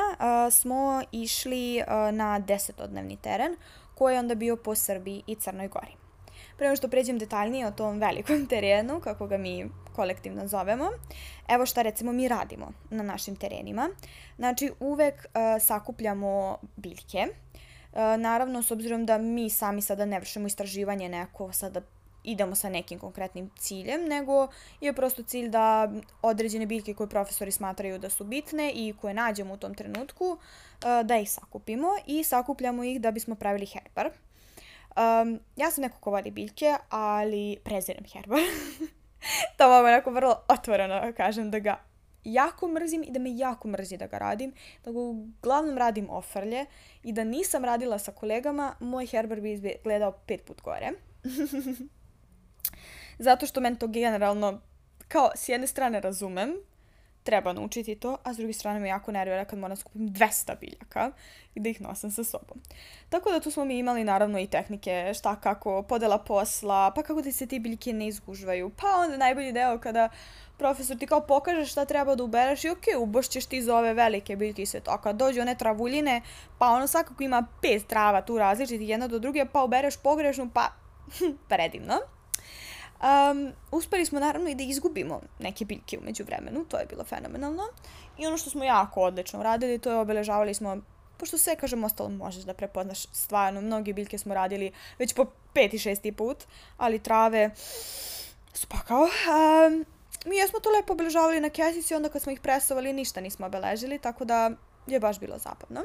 smo 0.51 1.01
išli 1.11 1.83
na 2.11 2.39
desetodnevni 2.39 3.17
teren 3.17 3.55
koji 3.95 4.13
je 4.13 4.19
onda 4.19 4.35
bio 4.35 4.55
po 4.55 4.75
Srbiji 4.75 5.23
i 5.27 5.35
Crnoj 5.35 5.67
Gori. 5.67 5.91
Prema 6.57 6.75
što 6.75 6.87
pređem 6.87 7.17
detaljnije 7.17 7.67
o 7.67 7.71
tom 7.71 7.99
velikom 7.99 8.45
terenu, 8.49 8.99
kako 8.99 9.27
ga 9.27 9.37
mi 9.37 9.69
kolektivno 9.95 10.47
zovemo, 10.47 10.89
evo 11.47 11.65
šta 11.65 11.81
recimo 11.81 12.11
mi 12.11 12.27
radimo 12.27 12.71
na 12.89 13.03
našim 13.03 13.35
terenima. 13.35 13.89
Znači 14.37 14.71
uvek 14.79 15.15
uh, 15.15 15.61
sakupljamo 15.61 16.57
biljke, 16.75 17.27
naravno 18.17 18.63
s 18.63 18.71
obzirom 18.71 19.05
da 19.05 19.17
mi 19.17 19.49
sami 19.49 19.81
sada 19.81 20.05
ne 20.05 20.19
vršimo 20.19 20.47
istraživanje 20.47 21.09
neko 21.09 21.53
sada 21.53 21.81
idemo 22.23 22.55
sa 22.55 22.69
nekim 22.69 22.99
konkretnim 22.99 23.49
ciljem, 23.57 24.05
nego 24.05 24.47
je 24.81 24.93
prosto 24.93 25.23
cilj 25.23 25.49
da 25.49 25.91
određene 26.21 26.65
biljke 26.65 26.93
koje 26.93 27.09
profesori 27.09 27.51
smatraju 27.51 27.99
da 27.99 28.09
su 28.09 28.23
bitne 28.23 28.71
i 28.75 28.93
koje 29.01 29.13
nađemo 29.13 29.53
u 29.53 29.57
tom 29.57 29.73
trenutku, 29.73 30.25
uh, 30.25 31.05
da 31.05 31.17
ih 31.17 31.31
sakupimo 31.31 31.87
i 32.05 32.23
sakupljamo 32.23 32.83
ih 32.83 33.01
da 33.01 33.11
bismo 33.11 33.35
pravili 33.35 33.65
herbar. 33.65 34.09
Um, 34.09 35.39
ja 35.55 35.71
sam 35.71 35.81
neko 35.81 35.99
ko 35.99 36.11
voli 36.11 36.31
biljke, 36.31 36.75
ali 36.89 37.57
prezirem 37.63 38.03
herbar. 38.13 38.39
to 39.57 39.69
mogu 39.69 39.87
onako 39.87 40.11
vrlo 40.11 40.41
otvoreno 40.47 41.13
kažem 41.17 41.51
da 41.51 41.59
ga 41.59 41.89
jako 42.23 42.67
mrzim 42.67 43.03
i 43.03 43.11
da 43.11 43.19
me 43.19 43.37
jako 43.37 43.67
mrzi 43.67 43.97
da 43.97 44.07
ga 44.07 44.17
radim, 44.17 44.53
da 44.85 44.91
ga 44.91 44.99
uglavnom 44.99 45.77
radim 45.77 46.09
ofrlje 46.09 46.65
i 47.03 47.13
da 47.13 47.23
nisam 47.23 47.65
radila 47.65 47.99
sa 47.99 48.11
kolegama, 48.11 48.75
moj 48.79 49.05
herbar 49.05 49.41
bi 49.41 49.51
izgledao 49.51 50.11
pet 50.11 50.45
put 50.45 50.61
gore. 50.61 50.91
Zato 53.19 53.45
što 53.45 53.61
men 53.61 53.75
to 53.75 53.87
generalno, 53.87 54.61
kao, 55.07 55.31
s 55.35 55.49
jedne 55.49 55.67
strane 55.67 56.01
razumem, 56.01 56.53
treba 57.23 57.53
naučiti 57.53 57.95
to, 57.95 58.17
a 58.23 58.33
s 58.33 58.37
druge 58.37 58.53
strane 58.53 58.79
me 58.79 58.87
jako 58.87 59.11
nervira 59.11 59.45
kad 59.45 59.59
moram 59.59 59.75
da 59.75 59.79
skupim 59.79 60.09
200 60.09 60.59
biljaka 60.59 61.11
i 61.55 61.59
da 61.59 61.69
ih 61.69 61.81
nosam 61.81 62.11
sa 62.11 62.23
sobom. 62.23 62.61
Tako 63.09 63.31
da 63.31 63.39
tu 63.39 63.51
smo 63.51 63.65
mi 63.65 63.77
imali 63.77 64.03
naravno 64.03 64.39
i 64.39 64.47
tehnike 64.47 65.11
šta 65.15 65.35
kako, 65.35 65.83
podela 65.83 66.17
posla, 66.17 66.91
pa 66.95 67.03
kako 67.03 67.21
da 67.21 67.31
se 67.31 67.47
ti 67.47 67.59
biljke 67.59 67.93
ne 67.93 68.07
izgužvaju, 68.07 68.71
pa 68.81 68.87
onda 68.87 69.17
najbolji 69.17 69.51
deo 69.51 69.77
kada 69.77 70.09
profesor 70.57 70.97
ti 70.97 71.07
kao 71.07 71.21
pokaže 71.21 71.65
šta 71.65 71.85
treba 71.85 72.15
da 72.15 72.23
ubereš 72.23 72.63
i 72.63 72.69
okay, 72.69 72.97
ubošćeš 72.97 73.45
ti 73.45 73.61
za 73.61 73.75
ove 73.77 73.93
velike 73.93 74.35
biljke 74.35 74.61
i 74.61 74.65
sve 74.65 74.79
to. 74.79 74.97
Kad 75.01 75.15
dođu 75.15 75.41
one 75.41 75.55
travuljine, 75.55 76.21
pa 76.57 76.67
ono 76.67 76.87
svakako 76.87 77.23
ima 77.23 77.47
pet 77.61 77.87
trava 77.87 78.21
tu 78.21 78.37
različitih 78.37 78.89
jedna 78.89 79.07
do 79.07 79.19
druge, 79.19 79.45
pa 79.45 79.63
ubereš 79.63 79.97
pogrešnu, 79.97 80.49
pa 80.53 80.71
predivno. 81.49 81.95
Um, 82.99 83.53
uspeli 83.71 84.05
smo 84.05 84.19
naravno 84.19 84.49
i 84.49 84.55
da 84.55 84.63
izgubimo 84.63 85.21
neke 85.39 85.65
biljke 85.65 85.97
umeđu 86.01 86.23
vremenu, 86.23 86.65
to 86.65 86.77
je 86.77 86.85
bilo 86.85 87.03
fenomenalno. 87.03 87.63
I 88.17 88.27
ono 88.27 88.37
što 88.37 88.49
smo 88.49 88.63
jako 88.63 89.01
odlično 89.01 89.39
uradili, 89.39 89.79
to 89.79 89.91
je 89.91 89.97
obeležavali 89.97 90.53
smo, 90.53 90.77
pošto 91.17 91.37
sve, 91.37 91.55
kažem, 91.55 91.83
ostalo 91.83 92.09
možeš 92.09 92.43
da 92.43 92.53
prepoznaš 92.53 93.05
stvarno, 93.11 93.61
mnoge 93.61 93.93
biljke 93.93 94.17
smo 94.17 94.33
radili 94.33 94.71
već 94.99 95.13
po 95.13 95.25
peti, 95.53 95.79
šesti 95.79 96.11
put, 96.11 96.37
ali 96.77 96.99
trave 96.99 97.49
su 98.53 98.67
pakao. 98.67 99.01
Um, 99.01 99.85
mi 100.25 100.35
jesmo 100.37 100.59
to 100.59 100.69
lepo 100.69 100.93
obeležavali 100.93 101.39
na 101.39 101.49
kesici, 101.49 101.95
onda 101.95 102.09
kad 102.09 102.21
smo 102.21 102.31
ih 102.31 102.39
presovali 102.39 102.93
ništa 102.93 103.21
nismo 103.21 103.45
obeležili, 103.45 103.99
tako 103.99 104.25
da 104.25 104.51
je 104.87 104.99
baš 104.99 105.19
bilo 105.19 105.37
zabavno. 105.37 105.83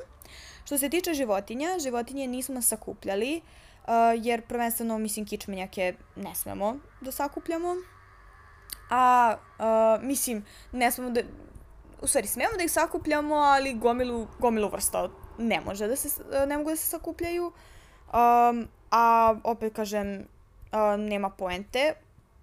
Što 0.65 0.79
se 0.79 0.89
tiče 0.89 1.15
životinja, 1.15 1.79
životinje 1.79 2.27
nismo 2.27 2.63
sakupljali, 2.63 3.37
uh, 3.37 3.64
jer 4.23 4.43
prvenstveno, 4.43 4.99
mislim, 4.99 5.27
kičmenjake 5.27 5.95
ne 6.17 6.35
smemo 6.35 6.77
da 7.01 7.13
sakupljamo. 7.13 7.75
A, 8.91 9.37
mislim, 10.03 10.45
ne 10.73 10.91
smemo 10.91 11.11
da... 11.11 11.21
u 12.03 12.07
stvari 12.07 12.27
smemo 12.27 12.57
da 12.57 12.65
ih 12.65 12.73
sakupljamo, 12.73 13.35
ali 13.35 13.75
gomilu, 13.75 14.27
gomilu 14.39 14.69
vrsta 14.69 15.09
ne 15.39 15.61
može 15.61 15.87
da 15.87 15.97
se, 15.97 16.09
ne 16.47 16.59
mogu 16.59 16.71
da 16.71 16.77
se 16.77 16.87
sakupljaju. 16.87 17.45
Um, 17.45 18.69
a 18.91 19.35
opet 19.45 19.75
kažem, 19.75 20.27
uh, 20.73 21.01
nema 21.01 21.31
poente. 21.31 21.95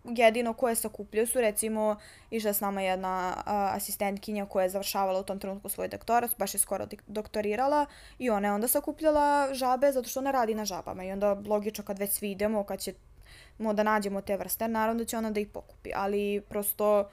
Jedino 0.03 0.53
koje 0.53 0.75
sakupljaju 0.75 1.27
su 1.27 1.41
recimo 1.41 1.96
išla 2.31 2.53
s 2.53 2.60
nama 2.60 2.81
jedna 2.81 3.34
uh, 3.38 3.43
asistentkinja 3.48 4.46
koja 4.46 4.63
je 4.63 4.70
završavala 4.70 5.20
u 5.20 5.24
tom 5.24 5.39
trenutku 5.39 5.70
svoj 5.70 5.88
doktorat, 5.88 6.38
baš 6.38 6.53
je 6.53 6.60
skoro 6.60 6.88
doktorirala 7.08 7.86
i 8.20 8.29
ona 8.29 8.48
je 8.48 8.53
onda 8.53 8.67
sakupljala 8.67 9.53
žabe 9.53 9.91
zato 9.91 10.10
što 10.10 10.20
ona 10.20 10.31
radi 10.31 10.55
na 10.55 10.65
žabama 10.65 11.03
i 11.03 11.12
onda 11.12 11.38
logično 11.48 11.84
kad 11.84 12.00
već 12.00 12.12
svi 12.12 12.31
idemo, 12.31 12.63
kad 12.63 12.79
ćemo 12.79 13.74
da 13.74 13.84
nađemo 13.84 14.22
te 14.22 14.38
vrste, 14.38 14.67
naravno 14.67 15.00
da 15.00 15.05
će 15.05 15.17
ona 15.17 15.31
da 15.31 15.39
ih 15.39 15.48
pokupi, 15.48 15.91
ali 15.96 16.41
prosto 16.50 17.10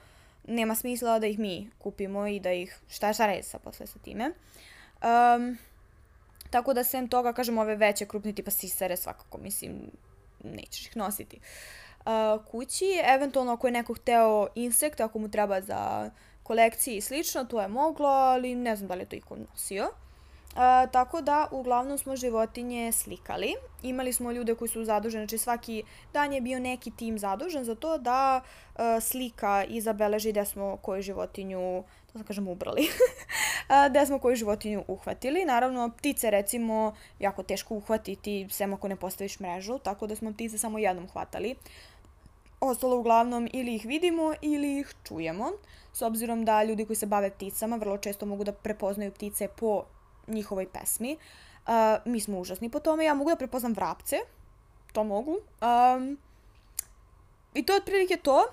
nema 0.47 0.75
smisla 0.75 1.19
da 1.19 1.27
ih 1.27 1.39
mi 1.39 1.71
kupimo 1.79 2.27
i 2.27 2.41
da 2.41 2.53
ih, 2.53 2.79
šta, 2.89 3.13
šta 3.13 3.43
sa 3.43 3.59
posle 3.59 3.87
sa 3.87 3.99
time. 3.99 4.31
Um, 5.03 5.59
tako 6.51 6.75
da 6.75 6.85
sem 6.85 7.09
toga, 7.09 7.33
kažem, 7.33 7.59
ove 7.59 7.77
veće 7.77 8.07
krupne 8.07 8.33
tipa 8.33 8.51
sisare 8.51 8.97
svakako, 8.97 9.39
mislim, 9.39 9.91
nećeš 10.45 10.87
ih 10.87 10.97
nositi. 10.97 11.37
Uh, 11.37 11.88
kući, 12.51 12.85
eventualno 13.05 13.53
ako 13.53 13.67
je 13.67 13.73
neko 13.73 13.95
hteo 13.95 14.47
insekta, 14.55 15.05
ako 15.05 15.19
mu 15.19 15.29
treba 15.29 15.61
za 15.61 16.11
kolekcije 16.43 16.97
i 16.97 17.01
slično, 17.01 17.45
to 17.45 17.61
je 17.61 17.69
moglo, 17.69 18.09
ali 18.09 18.55
ne 18.55 18.77
znam 18.77 18.89
da 18.89 18.95
li 18.95 19.01
je 19.01 19.07
to 19.09 19.17
iko 19.17 19.37
nosio. 19.37 19.89
A, 20.57 20.87
tako 20.93 21.21
da, 21.21 21.49
uglavnom 21.51 21.99
smo 21.99 22.17
životinje 22.17 22.93
slikali. 22.93 23.55
Imali 23.83 24.13
smo 24.13 24.33
ljude 24.33 24.55
koji 24.55 24.69
su 24.69 24.85
zaduženi, 24.85 25.25
znači 25.25 25.39
svaki 25.39 25.83
dan 26.13 26.33
je 26.33 26.41
bio 26.41 26.59
neki 26.59 26.91
tim 26.91 27.19
zadužen 27.19 27.65
za 27.65 27.75
to 27.75 27.99
da 27.99 28.41
a, 28.77 29.01
slika 29.01 29.65
i 29.69 29.81
zabeleži 29.81 30.33
gde 30.33 30.45
smo 30.45 30.77
koju 30.77 31.03
životinju, 31.03 31.85
to 32.13 32.19
da 32.19 32.25
kažem, 32.25 32.49
ubrali. 32.49 32.89
gde 33.91 34.07
smo 34.07 34.19
koju 34.19 34.37
životinju 34.37 34.85
uhvatili. 34.89 35.45
Naravno, 35.45 35.91
ptice 35.99 36.31
recimo 36.31 36.95
jako 37.19 37.43
teško 37.43 37.75
uhvatiti, 37.75 38.47
sem 38.51 38.73
ako 38.73 38.89
ne 38.89 38.97
postaviš 38.97 39.41
mrežu, 39.41 39.79
tako 39.79 40.07
da 40.07 40.17
smo 40.17 40.33
ptice 40.33 40.59
samo 40.59 40.79
jednom 40.79 41.09
hvatali. 41.09 41.55
Ostalo 42.61 42.97
uglavnom 42.97 43.49
ili 43.53 43.75
ih 43.75 43.85
vidimo 43.85 44.35
ili 44.43 44.79
ih 44.79 44.95
čujemo, 45.05 45.53
s 45.93 46.03
obzirom 46.03 46.45
da 46.45 46.65
ljudi 46.65 46.87
koji 46.87 46.97
se 46.97 47.07
bave 47.07 47.31
pticama 47.31 47.77
vrlo 47.77 47.99
često 47.99 48.27
mogu 48.27 48.45
da 48.45 48.53
prepoznaju 48.53 49.13
ptice 49.13 49.49
po 49.49 49.85
njihovoj 50.27 50.67
pesmi. 50.73 51.17
Uh, 51.67 51.73
mi 52.05 52.21
smo 52.21 52.39
užasni 52.39 52.71
po 52.71 52.81
tome. 52.81 53.05
Ja 53.05 53.15
mogu 53.15 53.31
da 53.31 53.37
prepoznam 53.37 53.73
vrapce. 53.73 54.17
To 54.93 55.05
mogu. 55.05 55.39
Um, 55.61 56.19
I 57.55 57.63
to 57.63 57.73
je 57.73 57.77
otprilike 57.77 58.17
to. 58.17 58.47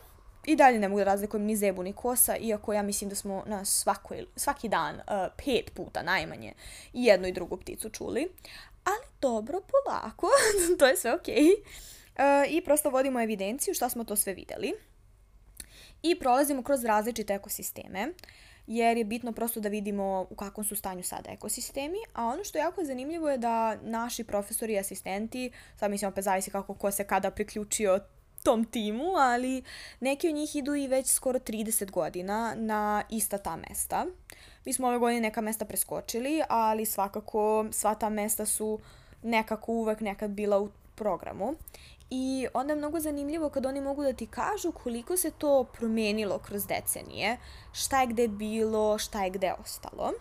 I 0.45 0.55
dalje 0.55 0.79
ne 0.79 0.89
mogu 0.89 0.99
da 0.99 1.03
razlikujem 1.05 1.45
ni 1.45 1.55
zebu 1.55 1.83
ni 1.83 1.93
kosa, 1.93 2.37
iako 2.37 2.73
ja 2.73 2.83
mislim 2.83 3.09
da 3.09 3.15
smo 3.15 3.43
na 3.45 3.65
svakoj, 3.65 4.25
svaki 4.35 4.69
dan 4.69 4.95
uh, 4.95 5.01
pet 5.45 5.71
puta 5.73 6.03
najmanje 6.03 6.53
jednu 6.93 7.27
i 7.27 7.31
drugu 7.31 7.57
pticu 7.57 7.89
čuli. 7.89 8.29
Ali 8.83 9.05
dobro, 9.21 9.61
polako, 9.61 10.27
to 10.79 10.85
je 10.85 10.97
sve 10.97 11.13
okej. 11.13 11.35
Okay. 11.35 11.94
Uh, 12.15 12.51
I 12.51 12.61
prosto 12.61 12.89
vodimo 12.89 13.21
evidenciju 13.21 13.73
šta 13.73 13.89
smo 13.89 14.03
to 14.03 14.15
sve 14.15 14.33
videli. 14.33 14.73
I 16.03 16.19
prolazimo 16.19 16.63
kroz 16.63 16.85
različite 16.85 17.33
ekosisteme. 17.33 18.13
Jer 18.67 18.97
je 18.97 19.03
bitno 19.05 19.31
prosto 19.31 19.59
da 19.59 19.69
vidimo 19.69 20.27
u 20.29 20.35
kakvom 20.35 20.65
su 20.65 20.75
stanju 20.75 21.03
sada 21.03 21.31
ekosistemi, 21.31 21.97
a 22.13 22.25
ono 22.25 22.43
što 22.43 22.57
je 22.57 22.61
jako 22.61 22.83
zanimljivo 22.83 23.29
je 23.29 23.37
da 23.37 23.75
naši 23.81 24.23
profesori 24.23 24.73
i 24.73 24.79
asistenti, 24.79 25.51
sad 25.79 25.91
mislim 25.91 26.11
opet 26.11 26.23
zavisi 26.23 26.51
kako 26.51 26.73
ko 26.73 26.91
se 26.91 27.03
kada 27.03 27.31
priključio 27.31 27.99
tom 28.43 28.65
timu, 28.65 29.15
ali 29.17 29.63
neki 29.99 30.27
od 30.29 30.35
njih 30.35 30.55
idu 30.55 30.75
i 30.75 30.87
već 30.87 31.07
skoro 31.07 31.39
30 31.39 31.91
godina 31.91 32.53
na 32.57 33.03
ista 33.09 33.37
ta 33.37 33.55
mesta. 33.55 34.05
Mi 34.65 34.73
smo 34.73 34.87
ove 34.87 34.97
godine 34.97 35.21
neka 35.21 35.41
mesta 35.41 35.65
preskočili, 35.65 36.41
ali 36.49 36.85
svakako 36.85 37.65
sva 37.71 37.95
ta 37.95 38.09
mesta 38.09 38.45
su 38.45 38.79
nekako 39.23 39.71
uvek 39.71 39.99
nekad 39.99 40.31
bila 40.31 40.59
u 40.59 40.69
programu. 40.95 41.55
I 42.09 42.47
onda 42.53 42.73
je 42.73 42.77
mnogo 42.77 42.99
zanimljivo 42.99 43.49
kad 43.49 43.65
oni 43.65 43.81
mogu 43.81 44.03
da 44.03 44.13
ti 44.13 44.27
kažu 44.27 44.71
koliko 44.71 45.17
se 45.17 45.31
to 45.31 45.63
promenilo 45.63 46.39
kroz 46.39 46.67
decenije, 46.67 47.37
šta 47.73 48.01
je 48.01 48.07
gde 48.07 48.27
bilo, 48.27 48.97
šta 48.97 49.23
je 49.23 49.29
gde 49.29 49.53
ostalo. 49.63 50.11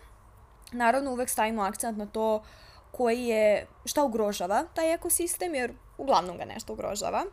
Naravno, 0.71 1.11
uvek 1.11 1.29
stavimo 1.29 1.61
akcent 1.61 1.97
na 1.97 2.05
to 2.05 2.43
koji 2.91 3.25
je, 3.25 3.67
šta 3.85 4.03
ugrožava 4.03 4.63
taj 4.73 4.93
ekosistem, 4.93 5.55
jer 5.55 5.73
uglavnom 5.97 6.37
ga 6.37 6.45
nešto 6.45 6.73
ugrožava, 6.73 7.25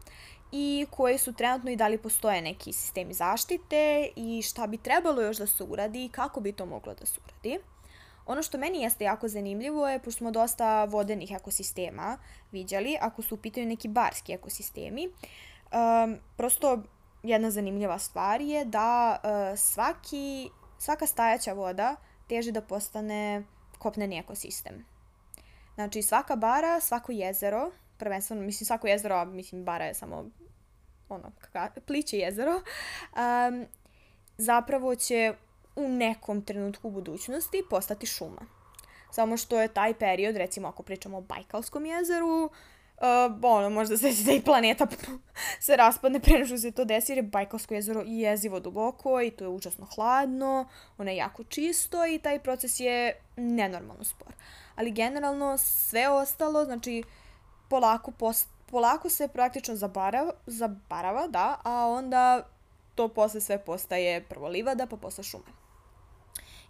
i 0.53 0.87
koji 0.91 1.19
su 1.19 1.33
trenutno 1.33 1.71
i 1.71 1.77
da 1.77 1.89
li 1.89 1.99
postoje 1.99 2.43
neki 2.43 2.73
sistemi 2.73 3.15
zaštite 3.15 4.09
i 4.17 4.43
šta 4.43 4.67
bi 4.67 4.77
trebalo 4.77 5.23
još 5.23 5.37
da 5.37 5.47
se 5.47 5.65
uradi 5.65 6.05
i 6.05 6.09
kako 6.09 6.41
bi 6.41 6.53
to 6.53 6.67
moglo 6.67 6.95
da 6.95 7.07
se 7.07 7.21
uradi. 7.25 7.59
Ono 8.27 8.43
što 8.43 8.59
meni 8.59 8.83
jeste 8.83 9.05
jako 9.05 9.29
zanimljivo 9.29 9.89
je, 9.89 9.99
pošto 9.99 10.19
smo 10.19 10.31
dosta 10.31 10.85
vodenih 10.85 11.31
ekosistema 11.31 12.19
viđali, 12.53 12.97
ako 13.01 13.23
su 13.23 13.35
u 13.35 13.39
pitanju 13.39 13.67
neki 13.67 13.89
barski 13.89 14.33
ekosistemi, 14.33 15.09
um, 15.09 16.19
prosto 16.37 16.83
jedna 17.23 17.51
zanimljiva 17.51 17.99
stvar 17.99 18.41
je 18.41 18.65
da 18.65 19.21
uh, 19.25 19.59
svaki, 19.59 20.51
svaka 20.79 21.07
stajaća 21.07 21.53
voda 21.53 21.97
teži 22.29 22.53
da 22.53 22.61
postane 22.61 23.45
kopneni 23.79 24.19
ekosistem. 24.19 24.85
Znači, 25.75 26.03
svaka 26.03 26.37
bara, 26.37 26.81
svako 26.81 27.13
jezero, 27.13 27.71
prvenstveno, 27.99 28.43
mislim, 28.43 28.67
svako 28.67 28.87
jezero, 28.87 29.25
mislim, 29.25 29.65
bara 29.65 29.85
je 29.85 29.95
samo 29.95 30.25
ono, 31.09 31.33
kaka, 31.53 31.81
pliće 31.81 32.19
jezero, 32.19 32.55
um, 32.55 33.67
zapravo 34.37 34.95
će 34.95 35.35
u 35.77 35.89
nekom 35.89 36.43
trenutku 36.43 36.89
u 36.89 36.91
budućnosti 36.91 37.63
postati 37.71 38.07
šuma. 38.07 38.41
Samo 39.11 39.37
što 39.37 39.61
je 39.61 39.69
taj 39.69 39.95
period, 39.95 40.37
recimo 40.37 40.69
ako 40.69 40.83
pričamo 40.83 41.19
o 41.19 41.21
Bajkalskom 41.21 41.87
jezeru, 41.87 42.45
uh, 42.45 42.51
ono, 43.43 43.71
možda 43.71 43.97
se 43.97 44.25
da 44.25 44.33
i 44.33 44.43
planeta 44.43 44.87
se 45.61 45.77
raspadne 45.77 46.21
pre 46.21 46.33
nego 46.33 46.47
što 46.47 46.59
se 46.59 46.71
to 46.71 46.85
desi, 46.85 47.13
jer 47.13 47.19
je 47.19 47.23
Bajkalsko 47.23 47.75
jezero 47.75 48.03
i 48.07 48.19
jezivo 48.19 48.61
duboko 48.61 49.21
i 49.21 49.31
to 49.31 49.45
je 49.45 49.49
užasno 49.49 49.87
hladno, 49.95 50.69
ono 50.99 51.11
je 51.11 51.17
jako 51.17 51.45
čisto 51.45 52.07
i 52.07 52.19
taj 52.19 52.39
proces 52.39 52.81
je 52.81 53.15
nenormalno 53.37 54.05
spor. 54.05 54.33
Ali 54.77 54.91
generalno 54.91 55.59
sve 55.59 56.09
ostalo, 56.09 56.65
znači 56.65 57.03
polako, 57.69 58.11
post, 58.11 58.49
polako 58.71 59.09
se 59.09 59.29
praktično 59.29 59.77
zabarava, 59.77 60.33
zabarava, 60.47 61.27
da, 61.27 61.57
a 61.65 61.87
onda 61.87 62.47
to 62.95 63.09
posle 63.09 63.41
sve 63.41 63.59
postaje 63.65 64.23
prvo 64.23 64.49
livada, 64.49 64.87
pa 64.87 64.97
posle 64.97 65.25
šume. 65.25 65.62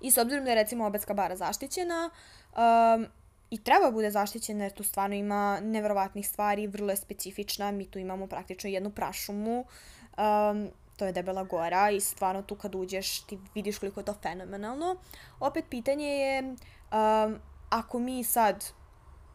I 0.03 0.11
s 0.11 0.19
obzirom 0.19 0.45
da 0.45 0.51
je 0.51 0.55
recimo 0.55 0.87
Obetska 0.87 1.15
bara 1.15 1.37
zaštićena, 1.37 2.11
um, 2.57 3.07
i 3.51 3.59
treba 3.59 3.91
bude 3.91 4.11
zaštićena 4.11 4.65
jer 4.65 4.73
tu 4.73 4.85
stvarno 4.85 5.17
ima 5.17 5.61
neverovatnih 5.61 6.29
stvari, 6.29 6.67
vrlo 6.67 6.91
je 6.91 6.97
specifična, 6.97 7.71
mi 7.71 7.87
tu 7.87 7.99
imamo 7.99 8.27
praktično 8.27 8.71
jednu 8.71 8.91
prašumu, 8.91 9.65
um, 10.19 10.69
to 10.97 11.07
je 11.07 11.13
Debela 11.13 11.45
gora 11.45 11.91
i 11.91 12.01
stvarno 12.01 12.43
tu 12.43 12.57
kad 12.57 12.75
uđeš 12.75 13.21
ti 13.21 13.39
vidiš 13.55 13.79
koliko 13.79 14.01
je 14.01 14.05
to 14.05 14.15
fenomenalno. 14.23 14.97
Opet 15.41 15.65
pitanje 15.71 16.07
je 16.07 16.43
um, 16.43 17.39
ako 17.71 17.99
mi 17.99 18.25
sad 18.25 18.65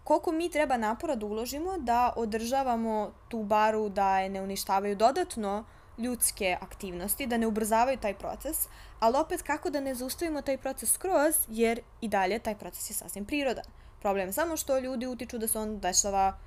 koliko 0.04 0.32
mi 0.32 0.50
treba 0.50 0.78
napora 0.78 1.16
da 1.16 1.26
uložimo 1.26 1.78
da 1.78 2.14
održavamo 2.16 3.14
tu 3.28 3.44
baru 3.44 3.90
da 3.90 4.20
je 4.20 4.30
ne 4.30 4.42
uništavaju 4.42 4.96
dodatno 4.96 5.66
ljudske 5.98 6.58
aktivnosti, 6.62 7.28
da 7.28 7.38
ne 7.38 7.48
ubrzavaju 7.48 7.98
taj 7.98 8.14
proces, 8.14 8.68
ali 9.00 9.18
opet 9.18 9.42
kako 9.42 9.70
da 9.70 9.80
ne 9.80 9.96
zaustavimo 9.96 10.42
taj 10.42 10.58
proces 10.58 10.94
skroz, 10.94 11.36
jer 11.48 11.82
i 12.02 12.08
dalje 12.08 12.40
taj 12.40 12.56
proces 12.56 12.90
je 12.90 12.94
sasvim 12.94 13.26
prirodan. 13.26 13.66
Problem 14.02 14.28
je 14.28 14.34
samo 14.34 14.58
što 14.58 14.80
ljudi 14.80 15.08
utiču 15.08 15.38
da 15.38 15.48
se 15.48 15.60
on 15.60 15.80
dešava 15.80 16.38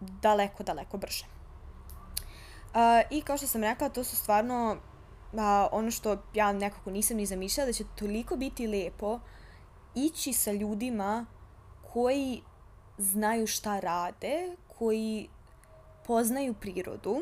daleko, 0.00 0.62
daleko 0.62 0.98
brže. 0.98 1.24
Uh, 2.68 2.74
I 3.10 3.22
kao 3.22 3.36
što 3.36 3.46
sam 3.46 3.62
rekla, 3.62 3.88
to 3.88 4.04
su 4.04 4.16
stvarno 4.16 4.76
uh, 5.32 5.40
ono 5.72 5.90
što 5.90 6.22
ja 6.34 6.52
nekako 6.52 6.90
nisam 6.90 7.16
ni 7.16 7.26
zamišljala, 7.26 7.66
da 7.66 7.72
će 7.72 7.84
toliko 7.98 8.36
biti 8.36 8.66
lepo 8.66 9.20
ići 9.94 10.32
sa 10.32 10.52
ljudima 10.52 11.26
koji 11.92 12.42
znaju 12.98 13.46
šta 13.46 13.80
rade, 13.80 14.56
koji 14.78 15.28
poznaju 16.06 16.54
prirodu, 16.54 17.20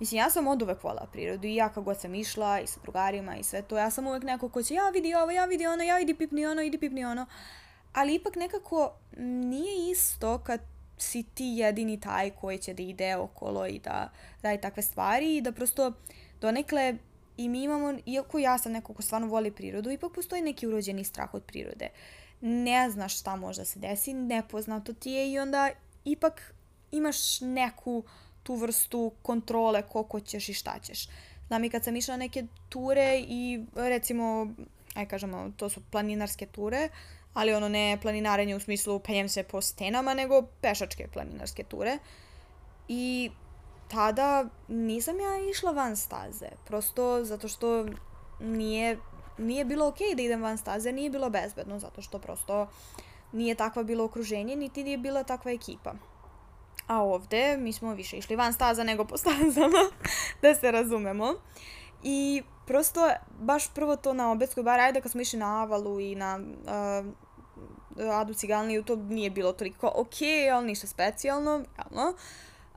Mislim, 0.00 0.18
ja 0.18 0.30
sam 0.30 0.46
od 0.46 0.62
uvek 0.62 0.84
volila 0.84 1.06
prirodu 1.12 1.46
i 1.46 1.54
ja 1.54 1.68
kako 1.68 1.82
god 1.82 2.00
sam 2.00 2.14
išla 2.14 2.60
i 2.60 2.66
sa 2.66 2.80
drugarima 2.82 3.36
i 3.36 3.42
sve 3.42 3.62
to, 3.62 3.78
ja 3.78 3.90
sam 3.90 4.06
uvek 4.06 4.22
neko 4.22 4.48
ko 4.48 4.62
će 4.62 4.74
ja 4.74 4.90
vidi 4.92 5.14
ovo, 5.14 5.30
ja 5.30 5.44
vidi 5.44 5.66
ono, 5.66 5.82
ja 5.82 5.96
vidi 5.96 6.14
pipni 6.14 6.46
ono, 6.46 6.62
idi 6.62 6.78
pipni 6.78 7.04
ono. 7.04 7.26
Ali 7.92 8.14
ipak 8.14 8.36
nekako 8.36 8.92
nije 9.16 9.90
isto 9.90 10.38
kad 10.38 10.60
si 10.98 11.22
ti 11.22 11.44
jedini 11.44 12.00
taj 12.00 12.30
koji 12.30 12.58
će 12.58 12.74
da 12.74 12.82
ide 12.82 13.16
okolo 13.16 13.66
i 13.66 13.78
da 13.78 14.10
radi 14.42 14.60
takve 14.60 14.82
stvari 14.82 15.36
i 15.36 15.40
da 15.40 15.52
prosto 15.52 15.92
donekle 16.40 16.96
i 17.36 17.48
mi 17.48 17.62
imamo, 17.62 17.98
iako 18.06 18.38
ja 18.38 18.58
sam 18.58 18.72
neko 18.72 18.94
ko 18.94 19.02
stvarno 19.02 19.26
voli 19.26 19.50
prirodu, 19.50 19.90
ipak 19.90 20.12
postoji 20.12 20.42
neki 20.42 20.66
urođeni 20.66 21.04
strah 21.04 21.34
od 21.34 21.42
prirode. 21.42 21.88
Ne 22.40 22.90
znaš 22.90 23.20
šta 23.20 23.36
može 23.36 23.60
da 23.60 23.64
se 23.64 23.78
desi, 23.78 24.14
nepoznato 24.14 24.92
ti 24.92 25.10
je 25.10 25.32
i 25.32 25.38
onda 25.38 25.70
ipak 26.04 26.54
imaš 26.90 27.40
neku 27.40 27.98
uh, 27.98 28.27
tu 28.48 28.54
vrstu 28.56 29.12
kontrole 29.22 29.82
koliko 29.82 30.20
ćeš 30.20 30.48
i 30.48 30.54
šta 30.54 30.78
ćeš. 30.82 31.08
Znam 31.46 31.64
i 31.64 31.70
kad 31.70 31.84
sam 31.84 31.96
išla 31.96 32.16
na 32.16 32.24
neke 32.24 32.44
ture 32.68 33.24
i 33.28 33.64
recimo 33.74 34.46
aj 34.94 35.08
kažemo, 35.08 35.50
to 35.56 35.68
su 35.68 35.82
planinarske 35.90 36.46
ture, 36.46 36.88
ali 37.34 37.54
ono 37.54 37.68
ne 37.68 37.98
planinarenje 38.02 38.56
u 38.56 38.60
smislu 38.60 38.98
penjem 38.98 39.28
se 39.28 39.42
po 39.42 39.60
stenama, 39.60 40.14
nego 40.14 40.42
pešačke 40.60 41.08
planinarske 41.12 41.64
ture. 41.64 41.98
I 42.88 43.30
tada 43.88 44.48
nisam 44.68 45.20
ja 45.20 45.50
išla 45.50 45.72
van 45.72 45.96
staze, 45.96 46.48
prosto 46.64 47.24
zato 47.24 47.48
što 47.48 47.86
nije, 48.40 48.98
nije 49.38 49.64
bilo 49.64 49.88
okej 49.88 50.06
okay 50.06 50.16
da 50.16 50.22
idem 50.22 50.42
van 50.42 50.58
staze, 50.58 50.92
nije 50.92 51.10
bilo 51.10 51.30
bezbedno, 51.30 51.78
zato 51.78 52.02
što 52.02 52.18
prosto 52.18 52.68
nije 53.32 53.54
takva 53.54 53.82
bilo 53.82 54.04
okruženje, 54.04 54.56
niti 54.56 54.84
nije 54.84 54.98
bila 54.98 55.24
takva 55.24 55.52
ekipa. 55.52 55.94
A 56.86 57.02
ovde 57.02 57.56
mi 57.56 57.72
smo 57.72 57.94
više 57.94 58.18
išli 58.18 58.36
van 58.36 58.52
staza 58.52 58.84
nego 58.84 59.04
po 59.04 59.16
stazama, 59.22 59.90
da 60.42 60.54
se 60.54 60.70
razumemo. 60.70 61.34
I 62.02 62.42
prosto, 62.66 63.10
baš 63.40 63.74
prvo 63.74 63.96
to 63.96 64.14
na 64.14 64.32
Obetskoj 64.32 64.62
bar, 64.62 64.80
ajde 64.80 65.00
kad 65.00 65.12
smo 65.12 65.20
išli 65.20 65.38
na 65.38 65.62
Avalu 65.62 66.00
i 66.00 66.14
na 66.14 66.40
uh, 67.96 68.12
Adu 68.12 68.34
Cigalniju, 68.34 68.82
to 68.82 68.96
nije 68.96 69.30
bilo 69.30 69.52
toliko 69.52 69.92
ok, 69.94 70.14
ali 70.54 70.66
ništa 70.66 70.86
specijalno, 70.86 71.64
javno. 71.78 72.14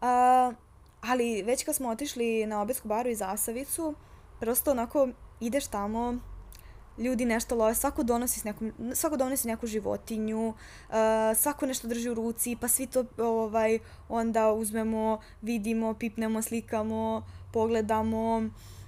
Uh, 0.02 0.56
ali 1.02 1.44
već 1.44 1.64
kad 1.64 1.76
smo 1.76 1.90
otišli 1.90 2.46
na 2.46 2.62
Obetsku 2.62 2.88
baru 2.88 3.10
i 3.10 3.16
Zasavicu, 3.16 3.96
prosto 4.40 4.72
onako 4.72 5.08
ideš 5.40 5.68
tamo, 5.68 6.18
ljudi 6.98 7.26
nešto 7.26 7.56
love, 7.56 7.76
svako 7.76 8.04
donosi, 8.04 8.42
nekom, 8.46 8.74
svako 8.94 9.18
donosi 9.18 9.48
neku 9.48 9.68
životinju, 9.68 10.48
uh, 10.50 10.56
svako 11.36 11.66
nešto 11.66 11.88
drži 11.88 12.10
u 12.10 12.14
ruci, 12.14 12.58
pa 12.62 12.68
svi 12.68 12.88
to 12.88 13.06
ovaj, 13.18 13.80
onda 14.10 14.52
uzmemo, 14.52 15.20
vidimo, 15.42 15.94
pipnemo, 15.94 16.42
slikamo, 16.42 17.26
pogledamo. 17.54 18.38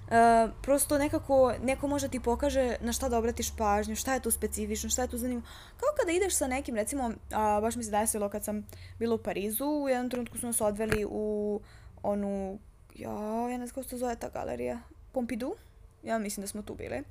Uh, 0.04 0.50
prosto 0.62 0.98
nekako 0.98 1.54
neko 1.62 1.88
može 1.88 2.08
ti 2.08 2.20
pokaže 2.20 2.76
na 2.80 2.92
šta 2.92 3.08
da 3.08 3.18
obratiš 3.18 3.56
pažnju, 3.56 3.96
šta 3.96 4.14
je 4.14 4.20
tu 4.20 4.30
specifično, 4.30 4.90
šta 4.90 5.02
je 5.02 5.08
tu 5.08 5.18
zanimljivo. 5.18 5.46
Kao 5.76 5.88
kada 6.00 6.12
ideš 6.12 6.36
sa 6.36 6.46
nekim, 6.46 6.74
recimo, 6.74 7.10
a, 7.32 7.60
baš 7.60 7.76
mi 7.76 7.84
se 7.84 7.90
desilo 7.90 8.28
kad 8.28 8.44
sam 8.44 8.66
bila 8.98 9.14
u 9.14 9.18
Parizu, 9.18 9.64
u 9.64 9.88
jednom 9.88 10.10
trenutku 10.10 10.38
su 10.38 10.46
nas 10.46 10.60
odveli 10.60 11.06
u 11.08 11.60
onu, 12.02 12.58
ja, 12.94 13.10
ja 13.50 13.58
ne 13.58 13.66
znam 13.66 13.74
kako 13.74 13.88
se 13.88 13.98
zove 13.98 14.16
ta 14.16 14.28
galerija, 14.28 14.80
Pompidou, 15.12 15.54
ja 16.02 16.18
mislim 16.18 16.42
da 16.42 16.48
smo 16.48 16.62
tu 16.62 16.74
bili. 16.74 17.02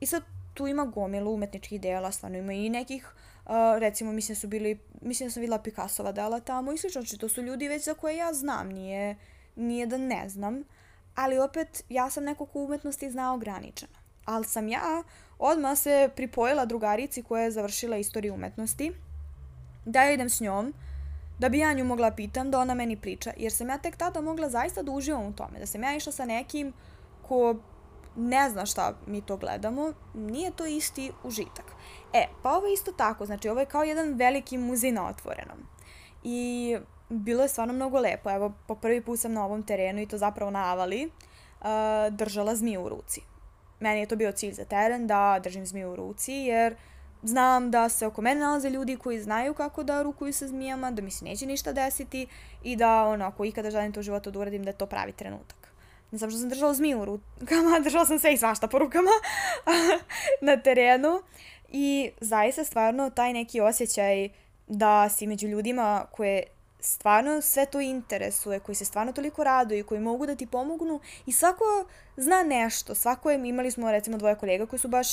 I 0.00 0.06
sad 0.06 0.22
tu 0.54 0.66
ima 0.66 0.84
gomilu 0.84 1.34
umetničkih 1.34 1.80
dela, 1.80 2.12
stvarno 2.12 2.38
ima 2.38 2.52
i 2.52 2.68
nekih, 2.68 3.14
uh, 3.44 3.52
recimo 3.78 4.12
mislim 4.12 4.34
da 4.34 4.40
su 4.40 4.48
bili, 4.48 4.78
mislim 5.00 5.28
da 5.28 5.32
sam 5.32 5.40
videla 5.40 5.62
Picassova 5.62 6.12
dela 6.12 6.40
tamo 6.40 6.72
i 6.72 6.78
slično, 6.78 7.02
znači 7.02 7.18
to 7.18 7.28
su 7.28 7.42
ljudi 7.42 7.68
već 7.68 7.84
za 7.84 7.94
koje 7.94 8.16
ja 8.16 8.32
znam, 8.32 8.68
nije, 8.68 9.16
nije 9.56 9.86
da 9.86 9.98
ne 9.98 10.28
znam, 10.28 10.62
ali 11.14 11.38
opet 11.38 11.84
ja 11.88 12.10
sam 12.10 12.24
neko 12.24 12.46
ko 12.46 12.58
umetnosti 12.58 13.10
zna 13.10 13.34
ograničeno. 13.34 13.92
Ali 14.24 14.44
sam 14.44 14.68
ja 14.68 15.02
odmah 15.38 15.78
se 15.78 16.10
pripojila 16.16 16.64
drugarici 16.64 17.22
koja 17.22 17.42
je 17.42 17.50
završila 17.50 17.96
istoriju 17.96 18.34
umetnosti, 18.34 18.92
da 19.84 20.02
ja 20.02 20.12
idem 20.12 20.30
s 20.30 20.40
njom, 20.40 20.74
da 21.38 21.48
bi 21.48 21.58
ja 21.58 21.72
nju 21.72 21.84
mogla 21.84 22.10
pitam, 22.10 22.50
da 22.50 22.58
ona 22.58 22.74
meni 22.74 22.96
priča, 22.96 23.32
jer 23.36 23.52
sam 23.52 23.68
ja 23.68 23.78
tek 23.78 23.96
tada 23.96 24.20
mogla 24.20 24.50
zaista 24.50 24.82
da 24.82 24.92
uživam 24.92 25.26
u 25.26 25.32
tome, 25.32 25.58
da 25.58 25.66
sam 25.66 25.82
ja 25.82 25.96
išla 25.96 26.12
sa 26.12 26.24
nekim 26.24 26.72
ko 27.22 27.56
ne 28.16 28.50
zna 28.50 28.66
šta 28.66 28.94
mi 29.06 29.20
to 29.20 29.36
gledamo, 29.36 29.92
nije 30.14 30.50
to 30.50 30.66
isti 30.66 31.12
užitak. 31.24 31.64
E, 32.12 32.26
pa 32.42 32.56
ovo 32.56 32.66
je 32.66 32.72
isto 32.72 32.92
tako, 32.92 33.26
znači 33.26 33.48
ovo 33.48 33.60
je 33.60 33.66
kao 33.66 33.82
jedan 33.82 34.14
veliki 34.14 34.58
muzej 34.58 34.92
na 34.92 35.08
otvorenom. 35.08 35.58
I 36.24 36.76
bilo 37.08 37.42
je 37.42 37.48
stvarno 37.48 37.74
mnogo 37.74 38.00
lepo. 38.00 38.30
Evo, 38.30 38.52
po 38.66 38.74
prvi 38.74 39.00
put 39.00 39.20
sam 39.20 39.32
na 39.32 39.44
ovom 39.44 39.62
terenu 39.62 40.00
i 40.00 40.06
to 40.06 40.18
zapravo 40.18 40.50
na 40.50 40.72
Avali 40.72 41.10
uh, 41.60 41.66
držala 42.10 42.54
zmiju 42.54 42.82
u 42.82 42.88
ruci. 42.88 43.20
Meni 43.80 44.00
je 44.00 44.06
to 44.06 44.16
bio 44.16 44.32
cilj 44.32 44.52
za 44.52 44.64
teren 44.64 45.06
da 45.06 45.38
držim 45.42 45.66
zmiju 45.66 45.92
u 45.92 45.96
ruci 45.96 46.32
jer 46.32 46.76
znam 47.22 47.70
da 47.70 47.88
se 47.88 48.06
oko 48.06 48.22
mene 48.22 48.40
nalaze 48.40 48.70
ljudi 48.70 48.96
koji 48.96 49.22
znaju 49.22 49.54
kako 49.54 49.82
da 49.82 50.02
rukuju 50.02 50.32
sa 50.32 50.48
zmijama, 50.48 50.90
da 50.90 51.02
mi 51.02 51.10
se 51.10 51.24
neće 51.24 51.46
ništa 51.46 51.72
desiti 51.72 52.26
i 52.62 52.76
da 52.76 53.04
ono, 53.04 53.24
ako 53.24 53.44
ikada 53.44 53.70
želim 53.70 53.92
to 53.92 54.00
u 54.00 54.02
životu 54.02 54.30
da 54.30 54.38
uradim, 54.38 54.62
da 54.64 54.70
je 54.70 54.78
to 54.78 54.86
pravi 54.86 55.12
trenutak. 55.12 55.65
Ne 56.10 56.18
znam 56.18 56.30
što 56.30 56.40
sam 56.40 56.48
držala 56.48 56.74
zmiju 56.74 57.00
u 57.00 57.04
rukama, 57.04 57.80
držala 57.84 58.06
sam 58.06 58.18
sve 58.18 58.34
i 58.34 58.38
svašta 58.38 58.68
po 58.68 58.78
rukama 58.78 59.10
na 60.48 60.56
terenu 60.56 61.22
i 61.68 62.10
zaista 62.20 62.64
stvarno 62.64 63.10
taj 63.10 63.32
neki 63.32 63.60
osjećaj 63.60 64.28
da 64.66 65.08
si 65.08 65.26
među 65.26 65.48
ljudima 65.48 66.06
koje 66.12 66.42
stvarno 66.80 67.40
sve 67.40 67.66
to 67.66 67.80
interesuje, 67.80 68.60
koji 68.60 68.76
se 68.76 68.84
stvarno 68.84 69.12
toliko 69.12 69.44
raduju, 69.44 69.86
koji 69.86 70.00
mogu 70.00 70.26
da 70.26 70.36
ti 70.36 70.46
pomognu 70.46 71.00
i 71.26 71.32
svako 71.32 71.64
zna 72.16 72.42
nešto. 72.42 72.94
Svako 72.94 73.30
je, 73.30 73.48
imali 73.48 73.70
smo 73.70 73.90
recimo 73.90 74.18
dvoje 74.18 74.34
kolega 74.34 74.66
koji 74.66 74.80
su 74.80 74.88
baš 74.88 75.08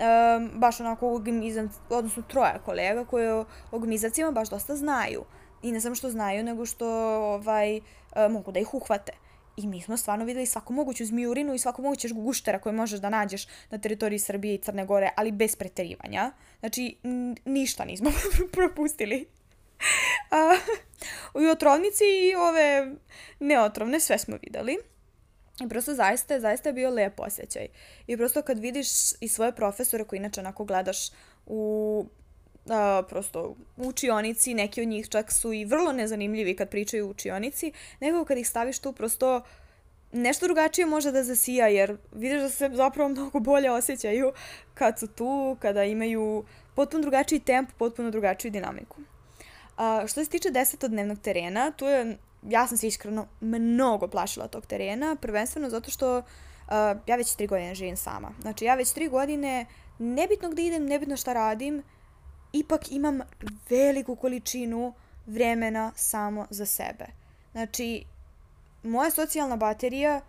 um, 0.00 0.50
baš 0.54 0.80
onako 0.80 1.14
organizam, 1.14 1.70
odnosno 1.90 2.22
troje 2.22 2.60
kolega 2.64 3.04
koje 3.04 3.34
o 3.34 3.44
organizacijama 3.72 4.32
baš 4.32 4.48
dosta 4.48 4.76
znaju. 4.76 5.24
I 5.62 5.72
ne 5.72 5.80
samo 5.80 5.94
što 5.94 6.10
znaju, 6.10 6.44
nego 6.44 6.66
što 6.66 6.86
ovaj, 7.16 7.76
uh, 7.76 7.82
mogu 8.30 8.52
da 8.52 8.60
ih 8.60 8.74
uhvate. 8.74 9.12
I 9.62 9.66
mi 9.66 9.82
smo 9.82 9.96
stvarno 9.96 10.24
videli 10.24 10.46
svaku 10.46 10.72
moguću 10.72 11.04
zmijurinu 11.04 11.54
i 11.54 11.58
svaku 11.58 11.82
mogućeg 11.82 12.12
guštera 12.12 12.58
koje 12.58 12.72
možeš 12.72 13.00
da 13.00 13.10
nađeš 13.10 13.46
na 13.70 13.78
teritoriji 13.78 14.18
Srbije 14.18 14.54
i 14.54 14.58
Crne 14.58 14.86
Gore, 14.86 15.10
ali 15.16 15.32
bez 15.32 15.56
preterivanja. 15.56 16.32
Znači, 16.60 16.96
ništa 17.44 17.84
nismo 17.84 18.10
propustili. 18.52 19.26
I 21.42 21.46
otrovnici 21.46 22.04
i 22.04 22.34
ove 22.34 22.94
neotrovne 23.40 24.00
sve 24.00 24.18
smo 24.18 24.36
videli. 24.42 24.78
I 25.64 25.68
prosto 25.68 25.94
zaista, 25.94 26.40
zaista 26.40 26.68
je 26.68 26.72
bio 26.72 26.90
lep 26.90 27.20
osjećaj. 27.20 27.68
I 28.06 28.16
prosto 28.16 28.42
kad 28.42 28.58
vidiš 28.58 28.88
i 29.20 29.28
svoje 29.28 29.52
profesore 29.52 30.04
koji 30.04 30.18
inače 30.18 30.40
onako 30.40 30.64
gledaš 30.64 31.08
u 31.46 32.06
a, 32.70 33.02
prosto 33.08 33.54
učionici, 33.76 34.54
neki 34.54 34.82
od 34.82 34.88
njih 34.88 35.08
čak 35.08 35.32
su 35.32 35.52
i 35.52 35.64
vrlo 35.64 35.92
nezanimljivi 35.92 36.56
kad 36.56 36.68
pričaju 36.68 37.10
učionici, 37.10 37.72
nego 38.00 38.24
kad 38.24 38.38
ih 38.38 38.48
staviš 38.48 38.78
tu 38.78 38.92
prosto 38.92 39.42
nešto 40.12 40.46
drugačije 40.46 40.86
može 40.86 41.12
da 41.12 41.24
zasija, 41.24 41.68
jer 41.68 41.96
vidiš 42.12 42.40
da 42.40 42.48
se 42.48 42.70
zapravo 42.72 43.08
mnogo 43.08 43.40
bolje 43.40 43.70
osjećaju 43.70 44.32
kad 44.74 44.98
su 44.98 45.06
tu, 45.06 45.56
kada 45.60 45.84
imaju 45.84 46.44
potpuno 46.74 47.02
drugačiji 47.02 47.40
temp, 47.40 47.70
potpuno 47.78 48.10
drugačiju 48.10 48.50
dinamiku. 48.50 48.96
A, 49.76 50.04
što 50.06 50.24
se 50.24 50.30
tiče 50.30 50.50
desetodnevnog 50.50 51.18
terena, 51.18 51.70
tu 51.70 51.84
je, 51.84 52.16
ja 52.48 52.66
sam 52.66 52.76
se 52.76 52.86
iskreno 52.86 53.26
mnogo 53.40 54.08
plašila 54.08 54.48
tog 54.48 54.66
terena, 54.66 55.16
prvenstveno 55.20 55.70
zato 55.70 55.90
što 55.90 56.18
uh, 56.18 56.24
ja 57.06 57.16
već 57.16 57.34
tri 57.34 57.46
godine 57.46 57.74
živim 57.74 57.96
sama. 57.96 58.30
Znači, 58.40 58.64
ja 58.64 58.74
već 58.74 58.92
tri 58.92 59.08
godine, 59.08 59.66
nebitno 59.98 60.50
gde 60.50 60.62
idem, 60.62 60.86
nebitno 60.86 61.16
šta 61.16 61.32
radim, 61.32 61.82
ipak 62.52 62.92
imam 62.92 63.20
veliku 63.70 64.16
količinu 64.16 64.92
vremena 65.26 65.92
samo 65.96 66.46
za 66.50 66.66
sebe. 66.66 67.06
Znači, 67.52 68.04
moja 68.82 69.10
socijalna 69.10 69.56
baterija 69.56 70.20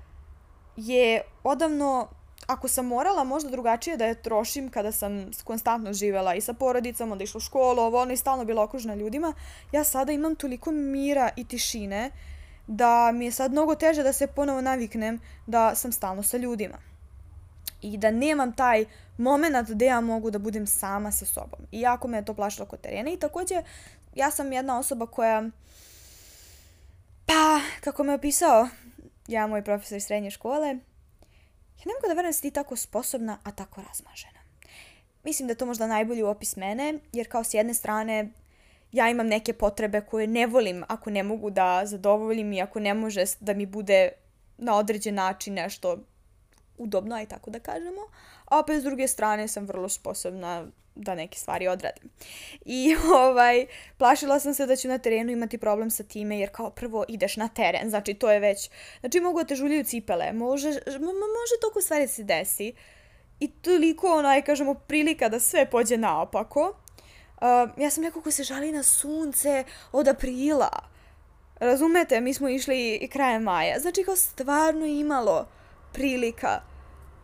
je 0.76 1.22
odavno 1.44 2.08
ako 2.48 2.68
sam 2.68 2.86
morala 2.86 3.24
možda 3.24 3.50
drugačije 3.50 3.98
da 3.98 4.06
je 4.06 4.22
trošim 4.22 4.70
kada 4.70 4.92
sam 4.92 5.32
konstantno 5.44 5.94
živela 5.94 6.36
i 6.36 6.42
sa 6.42 6.54
porodicom, 6.54 7.12
onda 7.12 7.24
išla 7.24 7.38
u 7.38 7.42
školu, 7.42 7.82
ovo 7.82 8.02
ono 8.02 8.14
i 8.14 8.18
stalno 8.18 8.46
bila 8.46 8.64
okružena 8.64 8.96
ljudima, 8.96 9.34
ja 9.72 9.84
sada 9.84 10.12
imam 10.12 10.36
toliko 10.36 10.72
mira 10.72 11.30
i 11.36 11.46
tišine 11.48 12.12
da 12.68 13.12
mi 13.12 13.26
je 13.26 13.32
sad 13.32 13.52
mnogo 13.52 13.76
teže 13.76 14.04
da 14.04 14.14
se 14.14 14.28
ponovo 14.28 14.62
naviknem 14.62 15.20
da 15.48 15.76
sam 15.76 15.92
stalno 15.92 16.24
sa 16.24 16.38
ljudima. 16.38 16.78
I 17.82 17.98
da 17.98 18.12
nemam 18.12 18.54
taj 18.54 18.86
moment 19.22 19.70
da 19.70 19.86
ja 19.86 20.02
mogu 20.02 20.32
da 20.32 20.40
budem 20.40 20.68
sama 20.68 21.12
sa 21.12 21.26
sobom. 21.26 21.60
I 21.72 21.82
jako 21.82 22.08
me 22.08 22.18
je 22.18 22.26
to 22.26 22.34
plašilo 22.34 22.66
kod 22.66 22.82
terena. 22.82 23.12
I 23.12 23.18
takođe, 23.18 23.64
ja 24.16 24.32
sam 24.32 24.54
jedna 24.54 24.80
osoba 24.80 25.06
koja, 25.06 25.50
pa, 27.26 27.62
kako 27.82 28.04
me 28.04 28.14
opisao 28.14 28.68
ja, 29.28 29.48
moj 29.48 29.64
profesor 29.64 29.98
iz 29.98 30.04
srednje 30.04 30.32
škole, 30.32 30.78
Ja 31.82 31.86
ne 31.86 31.94
mogu 31.94 32.08
da 32.08 32.14
verujem 32.14 32.30
da 32.30 32.34
si 32.34 32.42
ti 32.42 32.52
tako 32.52 32.76
sposobna, 32.76 33.38
a 33.44 33.52
tako 33.52 33.82
razmažena. 33.82 34.40
Mislim 35.24 35.48
da 35.48 35.52
je 35.52 35.58
to 35.58 35.66
možda 35.66 35.88
najbolji 35.88 36.24
opis 36.24 36.56
mene, 36.56 37.00
jer 37.14 37.30
kao 37.30 37.44
s 37.44 37.54
jedne 37.54 37.74
strane 37.74 38.30
ja 38.92 39.10
imam 39.10 39.28
neke 39.28 39.54
potrebe 39.54 40.02
koje 40.02 40.28
ne 40.28 40.48
volim 40.48 40.84
ako 40.88 41.10
ne 41.10 41.24
mogu 41.24 41.50
da 41.50 41.82
zadovoljim 41.86 42.54
i 42.54 42.62
ako 42.62 42.80
ne 42.80 42.94
može 42.94 43.24
da 43.40 43.54
mi 43.54 43.66
bude 43.66 44.10
na 44.58 44.76
određen 44.76 45.16
način 45.16 45.54
nešto 45.54 45.98
udobno, 46.84 47.16
aj 47.16 47.26
tako 47.26 47.50
da 47.50 47.60
kažemo. 47.60 48.02
A 48.46 48.60
opet 48.60 48.82
s 48.82 48.84
druge 48.84 49.08
strane 49.08 49.48
sam 49.48 49.66
vrlo 49.66 49.90
sposobna 49.90 50.68
da 50.96 51.16
neke 51.16 51.40
stvari 51.40 51.68
odradim. 51.68 52.10
I 52.66 52.96
ovaj, 53.28 53.66
plašila 53.98 54.40
sam 54.40 54.54
se 54.54 54.66
da 54.66 54.76
ću 54.76 54.88
na 54.88 54.98
terenu 54.98 55.32
imati 55.32 55.58
problem 55.58 55.92
sa 55.92 56.04
time, 56.04 56.40
jer 56.40 56.50
kao 56.52 56.70
prvo 56.70 57.06
ideš 57.08 57.38
na 57.38 57.48
teren, 57.48 57.90
znači 57.90 58.14
to 58.14 58.32
je 58.32 58.40
već, 58.40 58.70
znači 59.00 59.20
mogu 59.20 59.40
da 59.40 59.48
te 59.48 59.56
žuljaju 59.56 59.84
cipele, 59.84 60.34
može, 60.34 60.68
može 60.70 61.60
toliko 61.62 61.82
stvari 61.82 62.04
da 62.04 62.08
se 62.08 62.24
desi. 62.24 62.74
I 63.40 63.48
toliko, 63.52 64.08
onaj, 64.08 64.42
kažemo, 64.42 64.74
prilika 64.74 65.30
da 65.30 65.40
sve 65.40 65.70
pođe 65.70 65.98
naopako. 65.98 66.74
Uh, 67.42 67.70
ja 67.78 67.90
sam 67.90 68.04
neko 68.04 68.22
ko 68.22 68.32
se 68.32 68.44
žali 68.44 68.72
na 68.72 68.84
sunce 68.84 69.64
od 69.92 70.08
aprila. 70.08 70.70
Razumete, 71.60 72.22
mi 72.22 72.34
smo 72.34 72.50
išli 72.50 72.96
i 72.96 73.08
krajem 73.08 73.44
maja. 73.44 73.80
Znači 73.80 74.04
kao 74.04 74.16
stvarno 74.16 74.86
imalo 74.86 75.48
prilika 75.94 76.62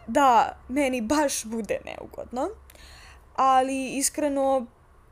da 0.07 0.57
meni 0.67 1.01
baš 1.01 1.45
bude 1.45 1.79
neugodno. 1.85 2.49
Ali 3.35 3.97
iskreno 3.97 4.65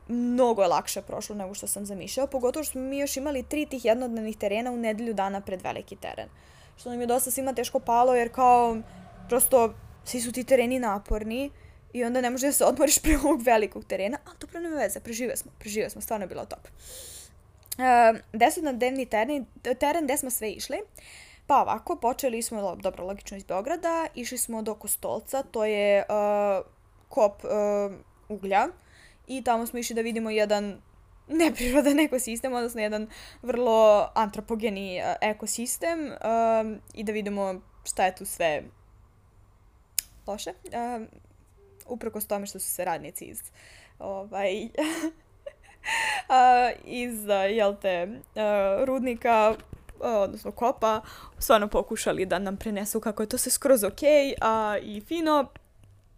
mnogo 0.08 0.62
je 0.62 0.68
lakše 0.68 1.02
prošlo 1.02 1.36
nego 1.36 1.54
što 1.54 1.66
sam 1.66 1.86
zamišljala, 1.86 2.26
pogotovo 2.26 2.64
što 2.64 2.72
smo 2.72 2.80
mi 2.80 2.98
još 2.98 3.16
imali 3.16 3.42
tri 3.42 3.66
tih 3.66 3.84
jednodnevnih 3.84 4.36
terena 4.36 4.70
u 4.70 4.76
nedelju 4.76 5.14
dana 5.14 5.40
pred 5.40 5.62
veliki 5.62 5.96
teren. 5.96 6.28
Što 6.76 6.90
nam 6.90 7.00
je 7.00 7.06
dosta 7.06 7.30
svima 7.30 7.52
teško 7.52 7.80
palo 7.80 8.14
jer 8.14 8.32
kao 8.32 8.76
prosto 9.28 9.74
svi 10.04 10.20
su 10.20 10.32
ti 10.32 10.44
tereni 10.44 10.78
naporni 10.78 11.50
i 11.92 12.04
onda 12.04 12.20
ne 12.20 12.30
možeš 12.30 12.46
da 12.48 12.52
se 12.52 12.64
odmoriš 12.64 12.98
pre 13.02 13.16
ovog 13.16 13.42
velikog 13.42 13.84
terena, 13.84 14.18
ali 14.26 14.36
dobro 14.40 14.60
nema 14.60 14.76
veze, 14.76 15.00
prežive 15.00 15.36
smo, 15.36 15.52
prežive 15.58 15.90
smo, 15.90 16.00
stvarno 16.00 16.24
je 16.24 16.28
bilo 16.28 16.44
top. 16.44 16.68
Uh, 17.78 18.18
desetnodnevni 18.32 19.06
teren, 19.06 19.46
teren 19.80 20.04
gde 20.04 20.16
smo 20.16 20.30
sve 20.30 20.50
išli. 20.50 20.78
Pa 21.46 21.62
ovako, 21.62 21.96
počeli 21.96 22.42
smo, 22.42 22.76
dobro, 22.76 23.06
logično 23.06 23.36
iz 23.36 23.44
Beograda, 23.44 24.06
išli 24.14 24.38
smo 24.38 24.62
do 24.62 24.74
Kostolca, 24.74 25.42
to 25.42 25.64
je 25.64 26.04
uh, 26.08 26.66
kop 27.08 27.44
uh, 27.44 27.50
uglja 28.28 28.68
i 29.26 29.44
tamo 29.44 29.66
smo 29.66 29.78
išli 29.78 29.94
da 29.94 30.02
vidimo 30.02 30.30
jedan 30.30 30.82
neprirodan 31.28 32.00
ekosistem, 32.06 32.52
odnosno 32.52 32.80
jedan 32.80 33.08
vrlo 33.42 34.08
antropogeni 34.14 35.00
uh, 35.00 35.14
ekosistem 35.20 36.06
uh, 36.06 36.12
i 36.94 37.04
da 37.04 37.12
vidimo 37.12 37.60
šta 37.84 38.04
je 38.04 38.14
tu 38.14 38.24
sve 38.24 38.62
loše. 40.26 40.50
Uh, 40.50 41.06
uprkos 41.86 42.26
tome 42.26 42.46
što 42.46 42.58
su 42.58 42.68
se 42.68 42.84
radnici 42.84 43.24
iz 43.24 43.42
ovaj, 43.98 44.64
uh, 44.64 44.70
iz, 47.02 47.26
jel 47.50 47.76
te, 47.82 48.08
uh, 48.08 48.84
rudnika 48.84 49.56
odnosno 50.00 50.52
kopa, 50.52 51.00
stvarno 51.38 51.68
pokušali 51.68 52.26
da 52.26 52.38
nam 52.38 52.56
prenesu 52.56 53.00
kako 53.00 53.22
je 53.22 53.28
to 53.28 53.38
sve 53.38 53.52
skroz 53.52 53.84
ok 53.84 54.00
a, 54.40 54.76
i 54.82 55.00
fino. 55.00 55.46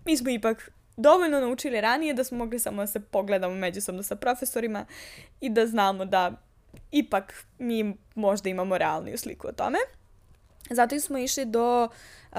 Mi 0.05 0.17
smo 0.17 0.31
ipak 0.31 0.71
dovoljno 0.97 1.41
naučili 1.41 1.81
ranije 1.81 2.15
da 2.15 2.25
smo 2.25 2.39
mogli 2.39 2.59
samo 2.59 2.83
da 2.83 2.87
se 2.87 3.01
pogledamo 3.01 3.55
međusobno 3.55 4.03
sa 4.03 4.17
profesorima 4.17 4.87
i 5.41 5.51
da 5.51 5.67
znamo 5.67 6.05
da 6.05 6.33
ipak 6.91 7.45
mi 7.59 7.97
možda 8.15 8.49
imamo 8.49 8.79
realniju 8.79 9.19
sliku 9.19 9.49
o 9.49 9.53
tome. 9.53 9.79
Zato 10.71 11.01
smo 11.01 11.19
išli 11.19 11.45
do 11.45 11.89
uh, 12.33 12.39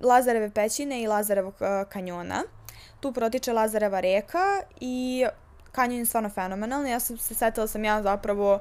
Lazareve 0.00 0.50
pećine 0.50 1.02
i 1.02 1.06
Lazarevog 1.06 1.54
uh, 1.54 1.88
kanjona. 1.88 2.42
Tu 3.00 3.12
protiče 3.12 3.52
Lazareva 3.52 4.00
reka 4.00 4.62
i 4.80 5.24
kanjon 5.72 5.98
je 5.98 6.04
stvarno 6.04 6.28
fenomenalno. 6.28 6.88
Ja 6.88 7.00
sam 7.00 7.18
se 7.18 7.34
setila 7.34 7.66
sam 7.66 7.84
ja 7.84 8.02
zapravo 8.02 8.60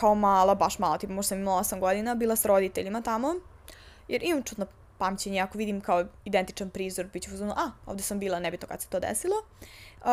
kao 0.00 0.14
mala, 0.14 0.54
baš 0.54 0.78
mala, 0.78 0.98
tipa 0.98 1.12
možda 1.12 1.28
sam 1.28 1.38
imala 1.38 1.62
8 1.62 1.80
godina, 1.80 2.14
bila 2.14 2.36
s 2.36 2.44
roditeljima 2.44 3.02
tamo. 3.02 3.34
Jer 4.08 4.22
imam 4.22 4.42
čutno 4.42 4.66
pamćenje, 4.98 5.40
ako 5.40 5.58
vidim 5.58 5.80
kao 5.80 6.04
identičan 6.24 6.70
prizor, 6.70 7.06
bit 7.12 7.22
ću 7.22 7.34
uzmano, 7.34 7.54
a, 7.56 7.70
ovde 7.86 8.02
sam 8.02 8.18
bila, 8.18 8.40
nebito 8.40 8.66
kad 8.66 8.82
se 8.82 8.88
to 8.88 9.00
desilo. 9.00 9.34
Uh, 10.00 10.06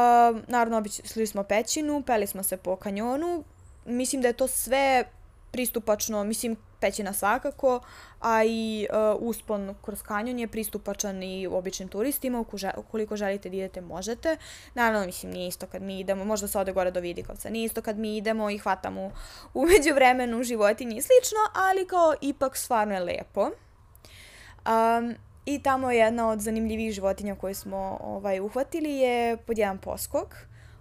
naravno, 0.47 0.77
obišli 0.77 1.27
smo 1.27 1.43
pećinu, 1.43 2.03
peli 2.05 2.27
smo 2.27 2.43
se 2.43 2.57
po 2.57 2.75
kanjonu. 2.75 3.43
Mislim 3.85 4.21
da 4.21 4.27
je 4.27 4.33
to 4.33 4.47
sve 4.47 5.03
pristupačno, 5.51 6.23
mislim, 6.23 6.57
pećina 6.79 7.13
svakako, 7.13 7.79
a 8.21 8.43
i 8.43 8.87
uh, 8.89 9.27
uspon 9.27 9.75
kroz 9.81 10.01
kanjon 10.01 10.39
je 10.39 10.47
pristupačan 10.47 11.23
i 11.23 11.47
običnim 11.47 11.89
turistima, 11.89 12.45
ukoliko 12.77 13.15
želite 13.15 13.49
da 13.49 13.55
idete 13.55 13.81
možete. 13.81 14.37
Naravno, 14.73 15.05
mislim, 15.05 15.31
nije 15.31 15.47
isto 15.47 15.67
kad 15.67 15.81
mi 15.81 15.99
idemo, 15.99 16.25
možda 16.25 16.47
se 16.47 16.59
ode 16.59 16.71
gore 16.71 16.91
do 16.91 16.99
Vidikovca, 16.99 17.49
nije 17.49 17.65
isto 17.65 17.81
kad 17.81 17.97
mi 17.97 18.17
idemo 18.17 18.49
i 18.49 18.57
hvatamo 18.57 19.11
umeđu 19.53 19.93
vremenu 19.95 20.43
životinje 20.43 20.97
i 20.97 21.01
slično, 21.01 21.39
ali 21.53 21.87
kao 21.87 22.13
ipak 22.21 22.57
stvarno 22.57 22.93
je 22.93 22.99
lepo. 22.99 23.41
Um, 23.41 25.15
I 25.45 25.63
tamo 25.63 25.91
je 25.91 25.97
jedna 25.97 26.29
od 26.29 26.39
zanimljivih 26.39 26.91
životinja 26.91 27.35
koje 27.35 27.53
smo 27.53 27.97
ovaj, 28.01 28.39
uhvatili 28.39 28.95
je 28.95 29.37
pod 29.37 29.57
jedan 29.57 29.77
poskok. 29.77 30.35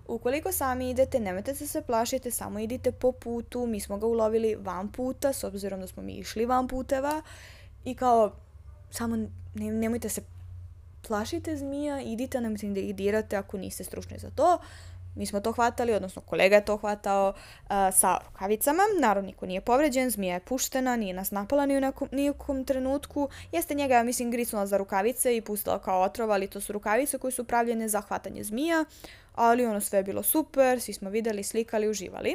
Ukoliko 0.07 0.53
sami 0.53 0.91
idete, 0.91 1.21
nemojte 1.21 1.53
da 1.53 1.67
se 1.67 1.83
plašite, 1.83 2.31
samo 2.31 2.59
idite 2.59 2.93
po 2.93 3.13
putu. 3.13 3.67
Mi 3.67 3.81
smo 3.81 3.99
ga 3.99 4.07
ulovili 4.07 4.55
van 4.55 4.93
puta, 4.93 5.33
s 5.33 5.45
obzirom 5.45 5.81
da 5.81 5.87
smo 5.87 6.03
mi 6.03 6.13
išli 6.13 6.47
van 6.47 6.69
puteva. 6.69 7.23
I 7.85 7.95
kao, 7.95 8.33
samo 8.91 9.17
ne, 9.17 9.29
nemojte 9.55 10.09
se 10.09 10.23
plašite 11.07 11.57
zmija, 11.57 12.01
idite, 12.01 12.41
nemojte 12.41 12.67
da 12.67 12.81
ih 12.81 12.95
dirate 12.95 13.37
ako 13.37 13.59
niste 13.59 13.85
stručni 13.85 14.19
za 14.19 14.31
to. 14.31 14.59
Mi 15.15 15.27
smo 15.27 15.41
to 15.41 15.53
hvatali, 15.53 15.95
odnosno 15.95 16.23
kolega 16.23 16.57
je 16.57 16.65
to 16.65 16.77
hvatao 16.77 17.29
uh, 17.29 17.71
sa 17.93 18.19
rukavicama. 18.27 18.83
Naravno, 19.01 19.27
niko 19.27 19.47
nije 19.47 19.61
povređen, 19.61 20.11
zmija 20.11 20.35
je 20.35 20.41
puštena, 20.41 20.97
nije 20.97 21.15
nas 21.15 21.31
napala 21.31 21.67
ni 21.67 21.77
u 21.77 21.81
nekom, 21.81 22.09
nijekom 22.13 22.65
trenutku. 22.65 23.29
Jeste 23.53 23.75
njega, 23.75 24.03
mislim, 24.03 24.31
grisnula 24.31 24.67
za 24.67 24.77
rukavice 24.77 25.37
i 25.37 25.41
pustila 25.41 25.79
kao 25.79 26.03
otrov, 26.03 26.31
ali 26.31 26.47
to 26.47 26.61
su 26.61 26.73
rukavice 26.73 27.19
koje 27.19 27.33
su 27.33 27.45
pravljene 27.45 27.89
za 27.89 28.01
hvatanje 28.01 28.45
zmija. 28.45 28.85
Ali 29.35 29.67
ono 29.67 29.81
sve 29.81 29.99
je 29.99 30.03
bilo 30.03 30.23
super, 30.23 30.81
svi 30.81 30.93
smo 30.93 31.11
videli, 31.11 31.43
slikali, 31.43 31.89
uživali. 31.89 32.35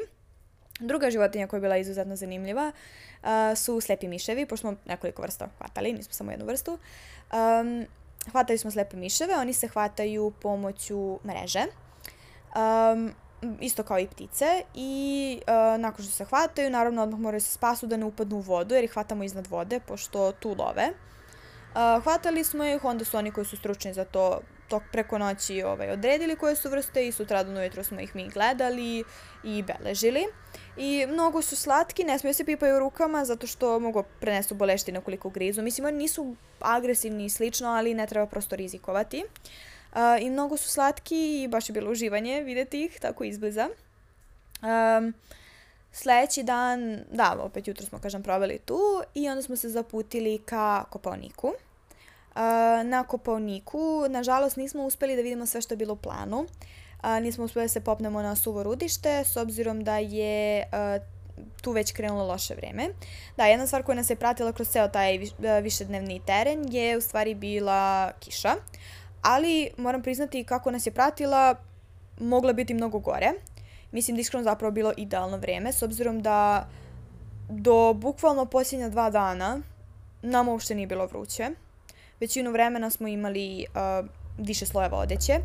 Druga 0.80 1.12
životinja 1.12 1.48
koja 1.48 1.58
je 1.58 1.62
bila 1.62 1.78
izuzetno 1.78 2.16
zanimljiva 2.16 2.72
uh, 2.72 3.30
su 3.56 3.82
slepi 3.82 4.08
miševi, 4.08 4.46
pošto 4.46 4.62
smo 4.62 4.76
nekoliko 4.86 5.22
vrsta 5.22 5.50
hvatali, 5.58 5.94
nismo 5.94 6.14
samo 6.14 6.32
jednu 6.32 6.46
vrstu. 6.46 6.72
Um, 6.72 7.86
hvatali 8.32 8.58
smo 8.58 8.72
slepe 8.72 8.98
miševe, 8.98 9.36
oni 9.36 9.54
se 9.54 9.68
hvataju 9.68 10.34
pomoću 10.42 11.20
mreže. 11.26 11.66
Um, 12.56 13.14
isto 13.60 13.84
kao 13.84 14.00
i 14.00 14.08
ptice 14.08 14.64
i 14.74 15.42
uh, 15.42 15.82
nakon 15.82 16.06
što 16.06 16.14
se 16.14 16.26
hvataju, 16.26 16.70
naravno 16.70 17.04
odmah 17.04 17.20
moraju 17.20 17.42
se 17.42 17.52
spasu 17.52 17.88
da 17.88 17.98
ne 17.98 18.06
upadnu 18.06 18.38
u 18.38 18.42
vodu 18.42 18.76
jer 18.76 18.84
ih 18.84 18.94
hvatamo 18.94 19.24
iznad 19.24 19.48
vode 19.48 19.80
pošto 19.80 20.32
tu 20.32 20.56
love. 20.60 20.90
Uh, 20.90 22.04
hvatali 22.04 22.44
smo 22.44 22.64
ih, 22.64 22.86
onda 22.86 23.06
su 23.06 23.18
oni 23.18 23.32
koji 23.32 23.46
su 23.46 23.58
stručni 23.58 23.94
za 23.94 24.06
to 24.06 24.40
tok 24.70 24.84
preko 24.92 25.18
noći 25.18 25.64
ovaj, 25.64 25.92
odredili 25.92 26.36
koje 26.36 26.56
su 26.56 26.70
vrste 26.70 27.08
i 27.08 27.12
sutradan 27.12 27.58
ujutro 27.58 27.84
smo 27.84 28.00
ih 28.00 28.16
mi 28.16 28.30
gledali 28.30 29.04
i 29.44 29.64
beležili. 29.64 30.26
I 30.78 31.06
mnogo 31.10 31.42
su 31.42 31.56
slatki, 31.56 32.04
ne 32.04 32.20
smiju 32.20 32.34
se 32.34 32.46
pipaju 32.46 32.80
rukama 32.80 33.26
zato 33.26 33.48
što 33.48 33.80
mogu 33.80 34.04
prenesu 34.20 34.56
boleštine 34.56 35.00
ukoliko 35.00 35.30
grizu. 35.30 35.62
Mislim, 35.62 35.88
oni 35.88 35.98
nisu 35.98 36.36
agresivni 36.60 37.26
i 37.26 37.30
slično, 37.30 37.70
ali 37.70 37.94
ne 37.94 38.08
treba 38.08 38.26
prosto 38.26 38.56
rizikovati. 38.56 39.24
Uh, 39.26 39.79
Uh, 39.94 40.22
I 40.22 40.30
mnogo 40.30 40.58
su 40.58 40.70
slatki 40.70 41.44
i 41.44 41.48
baš 41.48 41.70
je 41.70 41.74
bilo 41.74 41.92
uživanje 41.92 42.42
videti 42.42 42.86
ih 42.86 43.00
tako 43.00 43.24
izbliza. 43.24 43.70
Um, 44.62 45.14
sledeći 45.92 46.44
dan, 46.44 47.00
da, 47.12 47.38
opet 47.40 47.68
jutro 47.68 47.86
smo, 47.86 48.00
kažem, 48.00 48.24
proveli 48.24 48.60
tu 48.66 48.80
i 49.14 49.30
onda 49.30 49.42
smo 49.42 49.56
se 49.56 49.70
zaputili 49.70 50.38
ka 50.46 50.84
Kopaoniku. 50.90 51.48
Uh, 51.48 51.56
na 52.86 53.04
Kopaoniku, 53.08 54.06
nažalost, 54.10 54.58
nismo 54.58 54.84
uspeli 54.84 55.16
da 55.16 55.22
vidimo 55.22 55.46
sve 55.46 55.62
što 55.62 55.74
je 55.74 55.78
bilo 55.78 55.94
u 55.94 55.98
planu. 55.98 56.40
Uh, 56.40 57.10
nismo 57.22 57.44
uspeli 57.44 57.64
da 57.64 57.70
se 57.70 57.82
popnemo 57.82 58.22
na 58.22 58.36
suvo 58.36 58.64
rudište, 58.64 59.24
s 59.26 59.38
obzirom 59.38 59.84
da 59.84 59.98
je 59.98 60.64
uh, 60.64 61.04
tu 61.62 61.72
već 61.72 61.92
krenulo 61.92 62.28
loše 62.28 62.56
vreme. 62.56 62.90
Da, 63.38 63.46
jedna 63.46 63.68
stvar 63.68 63.84
koja 63.84 63.96
nas 63.96 64.10
je 64.10 64.16
pratila 64.16 64.54
kroz 64.54 64.70
ceo 64.70 64.88
taj 64.88 65.18
viš, 65.18 65.30
višednevni 65.62 66.22
teren 66.26 66.74
je 66.74 66.98
u 66.98 67.02
stvari 67.02 67.36
bila 67.36 68.12
kiša. 68.20 68.56
Uh, 68.56 68.99
ali 69.22 69.70
moram 69.78 70.02
priznati 70.02 70.44
kako 70.44 70.72
nas 70.72 70.86
je 70.86 70.92
pratila, 70.92 71.56
mogla 72.20 72.54
biti 72.54 72.74
mnogo 72.74 73.00
gore. 73.00 73.32
Mislim 73.92 74.18
da 74.18 74.22
iskreno 74.22 74.44
zapravo 74.44 74.72
bilo 74.72 74.94
idealno 74.98 75.38
vreme, 75.38 75.74
s 75.74 75.82
obzirom 75.82 76.22
da 76.22 76.68
do 77.50 77.94
bukvalno 77.94 78.46
posljednja 78.46 78.90
dva 78.90 79.10
dana 79.10 79.60
nam 80.22 80.48
uopšte 80.48 80.76
nije 80.76 80.88
bilo 80.88 81.06
vruće. 81.06 81.50
Većinu 82.20 82.52
vremena 82.52 82.90
smo 82.90 83.08
imali 83.08 83.66
uh, 83.70 84.10
više 84.38 84.66
slojeva 84.66 84.98
odeće 84.98 85.40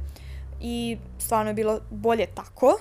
i 0.60 0.98
stvarno 1.18 1.50
je 1.50 1.54
bilo 1.54 1.80
bolje 1.90 2.26
tako, 2.26 2.78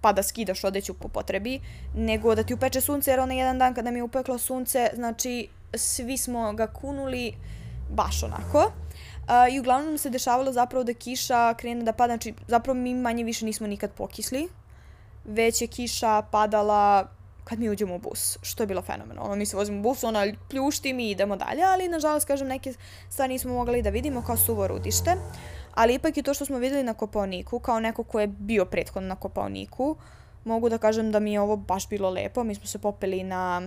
pa 0.00 0.12
da 0.12 0.22
skidaš 0.22 0.64
odeću 0.64 0.94
po 0.94 1.08
potrebi, 1.08 1.60
nego 1.96 2.34
da 2.34 2.42
ti 2.42 2.54
upeče 2.54 2.80
sunce, 2.80 3.10
jer 3.10 3.20
onaj 3.20 3.38
jedan 3.38 3.58
dan 3.58 3.74
kada 3.74 3.90
mi 3.90 3.98
je 3.98 4.02
upeklo 4.02 4.38
sunce, 4.38 4.90
znači 4.94 5.48
svi 5.74 6.18
smo 6.18 6.52
ga 6.52 6.66
kunuli 6.66 7.32
baš 7.90 8.22
onako. 8.22 8.72
I 9.52 9.60
uglavnom 9.60 9.98
se 9.98 10.10
dešavalo 10.10 10.52
zapravo 10.52 10.84
da 10.84 10.94
kiša 10.94 11.54
krene 11.54 11.84
da 11.84 11.92
pada, 11.92 12.12
znači 12.12 12.34
zapravo 12.48 12.78
mi 12.78 12.94
manje 12.94 13.24
više 13.24 13.44
nismo 13.44 13.66
nikad 13.66 13.92
pokisli, 13.92 14.48
već 15.24 15.62
je 15.62 15.66
kiša 15.66 16.22
padala 16.22 17.08
kad 17.44 17.58
mi 17.58 17.70
uđemo 17.70 17.94
u 17.94 17.98
bus, 17.98 18.38
što 18.42 18.62
je 18.62 18.66
bilo 18.66 18.82
fenomenalno. 18.82 19.36
Mi 19.36 19.46
se 19.46 19.56
vozimo 19.56 19.78
u 19.78 19.82
bus, 19.82 20.04
ona 20.04 20.26
pljušti, 20.48 20.92
mi 20.92 21.10
idemo 21.10 21.36
dalje, 21.36 21.62
ali 21.62 21.88
nažalost, 21.88 22.26
kažem, 22.26 22.48
neke 22.48 22.74
stvari 23.10 23.32
nismo 23.32 23.54
mogli 23.54 23.82
da 23.82 23.90
vidimo 23.90 24.22
kao 24.22 24.36
suvo 24.36 24.66
rudište. 24.66 25.16
Ali 25.74 25.94
ipak 25.94 26.16
i 26.16 26.22
to 26.22 26.34
što 26.34 26.44
smo 26.44 26.58
videli 26.58 26.82
na 26.82 26.94
Kopaoniku, 26.94 27.58
kao 27.58 27.80
neko 27.80 28.04
ko 28.04 28.20
je 28.20 28.26
bio 28.26 28.64
prethodno 28.64 29.08
na 29.08 29.16
Kopaoniku, 29.16 29.96
mogu 30.44 30.68
da 30.68 30.78
kažem 30.78 31.12
da 31.12 31.20
mi 31.20 31.32
je 31.32 31.40
ovo 31.40 31.56
baš 31.56 31.88
bilo 31.88 32.10
lepo. 32.10 32.44
Mi 32.44 32.54
smo 32.54 32.66
se 32.66 32.78
popeli 32.78 33.22
na... 33.24 33.62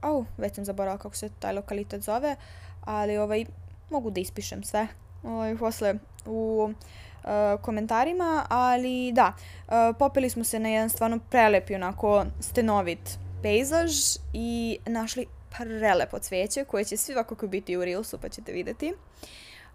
Au, 0.00 0.24
već 0.38 0.54
sam 0.54 0.64
zaboravila 0.64 0.98
kako 0.98 1.16
se 1.16 1.30
taj 1.38 1.52
lokalitet 1.52 2.02
zove, 2.02 2.36
ali 2.84 3.18
ovaj, 3.18 3.44
mogu 3.90 4.10
da 4.10 4.20
ispišem 4.20 4.62
sve 4.62 4.88
ovaj, 5.22 5.56
posle 5.56 5.94
u 6.26 6.70
uh, 7.24 7.60
komentarima, 7.62 8.46
ali 8.48 9.12
da, 9.12 9.34
uh, 9.66 9.72
popeli 9.98 10.30
smo 10.30 10.44
se 10.44 10.58
na 10.58 10.68
jedan 10.68 10.90
stvarno 10.90 11.18
prelepi 11.30 11.74
onako 11.74 12.24
stenovit 12.40 13.18
pejzaž 13.42 13.92
i 14.32 14.78
našli 14.86 15.26
prelepo 15.50 16.18
cveće 16.18 16.64
koje 16.64 16.84
će 16.84 16.96
svakako 16.96 17.46
biti 17.46 17.76
u 17.76 17.84
Reelsu 17.84 18.18
pa 18.18 18.28
ćete 18.28 18.52
vidjeti. 18.52 18.92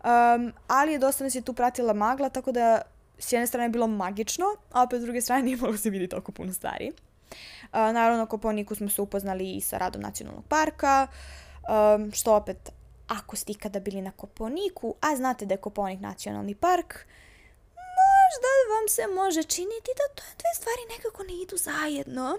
Um, 0.04 0.54
ali 0.67 0.91
je 0.91 0.99
dosta 0.99 1.23
nas 1.23 1.36
je 1.36 1.41
tu 1.41 1.54
pratila 1.54 1.93
magla, 1.93 2.30
tako 2.30 2.52
da 2.52 2.82
s 3.17 3.34
jedne 3.34 3.47
strane 3.47 3.65
je 3.65 3.69
bilo 3.69 3.88
magično, 3.88 4.45
a 4.71 4.84
opet 4.84 5.02
s 5.02 5.04
druge 5.04 5.21
strane 5.21 5.43
nije 5.45 5.58
moglo 5.58 5.78
se 5.78 5.89
vidjeti 5.89 6.12
toliko 6.12 6.32
puno 6.32 6.54
stvari. 6.54 6.91
Uh, 6.91 7.69
naravno, 7.71 8.26
Koponiku 8.26 8.76
smo 8.76 8.89
se 8.89 9.02
upoznali 9.02 9.52
i 9.52 9.62
sa 9.62 9.78
radom 9.78 10.02
nacionalnog 10.02 10.43
parka, 10.49 11.08
um, 11.97 12.12
što 12.12 12.36
opet, 12.36 12.71
ako 13.19 13.36
ste 13.36 13.52
ikada 13.52 13.80
bili 13.80 14.02
na 14.02 14.12
Koponiku, 14.12 14.95
a 15.02 15.15
znate 15.15 15.45
da 15.45 15.54
je 15.54 15.58
Koponik 15.58 15.99
nacionalni 15.99 16.56
park, 16.56 17.06
možda 18.04 18.52
vam 18.73 18.88
se 18.89 19.08
može 19.08 19.43
činiti 19.43 19.91
da 19.97 20.15
to 20.15 20.23
dve 20.38 20.54
stvari 20.56 20.82
nekako 20.97 21.23
ne 21.23 21.34
idu 21.34 21.58
zajedno. 21.58 22.38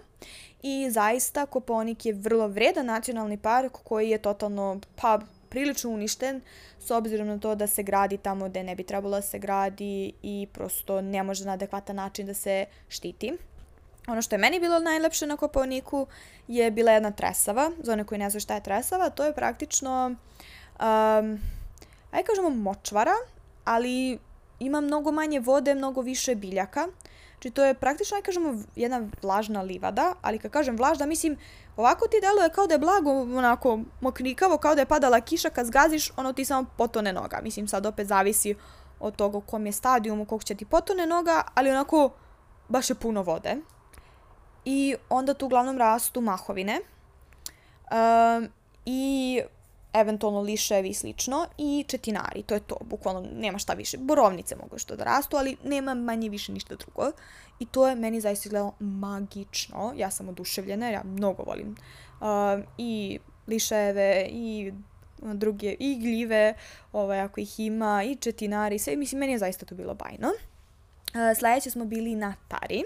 I 0.62 0.90
zaista 0.90 1.46
Koponik 1.46 2.06
je 2.06 2.12
vrlo 2.12 2.48
vredan 2.48 2.86
nacionalni 2.86 3.36
park 3.36 3.72
koji 3.84 4.10
je 4.10 4.18
totalno, 4.18 4.80
pa 4.96 5.20
prilično 5.48 5.90
uništen 5.90 6.40
s 6.80 6.90
obzirom 6.90 7.26
na 7.26 7.38
to 7.38 7.54
da 7.54 7.66
se 7.66 7.82
gradi 7.82 8.16
tamo 8.16 8.48
gde 8.48 8.62
ne 8.62 8.74
bi 8.74 8.82
trebalo 8.82 9.16
da 9.16 9.22
se 9.22 9.38
gradi 9.38 10.12
i 10.22 10.48
prosto 10.52 11.00
ne 11.00 11.22
može 11.22 11.44
na 11.44 11.52
adekvatan 11.52 11.96
način 11.96 12.26
da 12.26 12.34
se 12.34 12.66
štiti. 12.88 13.32
Ono 14.06 14.22
što 14.22 14.34
je 14.34 14.38
meni 14.38 14.60
bilo 14.60 14.78
najlepše 14.78 15.26
na 15.26 15.36
Koponiku 15.36 16.06
je 16.48 16.70
bila 16.70 16.92
jedna 16.92 17.10
tresava. 17.10 17.70
Za 17.82 17.92
one 17.92 18.04
koji 18.04 18.18
ne 18.18 18.30
znaju 18.30 18.40
šta 18.40 18.54
je 18.54 18.62
tresava, 18.62 19.10
to 19.10 19.24
je 19.24 19.34
praktično, 19.34 20.14
um, 20.80 21.40
ajde 22.10 22.26
kažemo 22.26 22.50
močvara, 22.50 23.14
ali 23.64 24.18
ima 24.58 24.80
mnogo 24.80 25.12
manje 25.12 25.40
vode, 25.40 25.74
mnogo 25.74 26.00
više 26.00 26.34
biljaka. 26.34 26.86
Znači 27.32 27.50
to 27.50 27.64
je 27.64 27.74
praktično, 27.74 28.16
ajde 28.16 28.24
kažemo, 28.24 28.62
jedna 28.76 29.08
vlažna 29.22 29.62
livada, 29.62 30.14
ali 30.22 30.38
kad 30.38 30.50
kažem 30.50 30.76
vlažna, 30.76 31.06
mislim, 31.06 31.36
ovako 31.76 32.08
ti 32.08 32.16
deluje 32.20 32.50
kao 32.50 32.66
da 32.66 32.74
je 32.74 32.78
blago, 32.78 33.10
onako, 33.10 33.80
moknikavo, 34.00 34.58
kao 34.58 34.74
da 34.74 34.80
je 34.80 34.86
padala 34.86 35.20
kiša, 35.20 35.50
kad 35.50 35.66
zgaziš, 35.66 36.10
ono 36.16 36.32
ti 36.32 36.44
samo 36.44 36.66
potone 36.76 37.12
noga. 37.12 37.40
Mislim, 37.42 37.68
sad 37.68 37.86
opet 37.86 38.06
zavisi 38.06 38.54
od 39.00 39.16
toga 39.16 39.38
u 39.38 39.40
kom 39.40 39.66
je 39.66 39.72
stadijumu, 39.72 40.24
koliko 40.24 40.44
će 40.44 40.54
ti 40.54 40.64
potone 40.64 41.06
noga, 41.06 41.42
ali 41.54 41.70
onako, 41.70 42.10
baš 42.68 42.90
je 42.90 42.94
puno 42.94 43.22
vode. 43.22 43.56
I 44.64 44.96
onda 45.08 45.34
tu 45.34 45.46
uglavnom 45.46 45.78
rastu 45.78 46.20
mahovine. 46.20 46.80
Um, 47.90 48.48
I 48.86 49.42
eventualno 49.94 50.40
liševi 50.40 50.88
i 50.88 50.94
slično 50.94 51.46
i 51.58 51.84
četinari, 51.88 52.42
to 52.42 52.54
je 52.54 52.60
to, 52.60 52.76
bukvalno 52.80 53.28
nema 53.32 53.58
šta 53.58 53.72
više. 53.72 53.98
Borovnice 53.98 54.56
mogu 54.56 54.78
što 54.78 54.96
da 54.96 55.04
rastu, 55.04 55.36
ali 55.36 55.56
nema 55.64 55.94
manje 55.94 56.28
više 56.28 56.52
ništa 56.52 56.74
drugo. 56.74 57.10
I 57.58 57.66
to 57.66 57.88
je 57.88 57.94
meni 57.94 58.20
zaista 58.20 58.46
izgledalo 58.46 58.74
magično. 58.78 59.92
Ja 59.96 60.10
sam 60.10 60.28
oduševljena, 60.28 60.90
ja 60.90 61.02
mnogo 61.04 61.42
volim 61.42 61.76
uh, 62.20 62.64
i 62.78 63.18
liševe 63.46 64.28
i 64.30 64.72
druge 65.22 65.76
i 65.78 65.98
gljive, 66.00 66.54
ovaj, 66.92 67.20
ako 67.20 67.40
ih 67.40 67.60
ima, 67.60 68.02
i 68.02 68.16
četinari, 68.16 68.78
sve, 68.78 68.96
mislim, 68.96 69.18
meni 69.18 69.32
je 69.32 69.38
zaista 69.38 69.66
to 69.66 69.74
bilo 69.74 69.94
bajno. 69.94 70.28
Uh, 70.28 71.38
sledeće 71.38 71.70
smo 71.70 71.84
bili 71.84 72.14
na 72.14 72.34
Tari. 72.48 72.84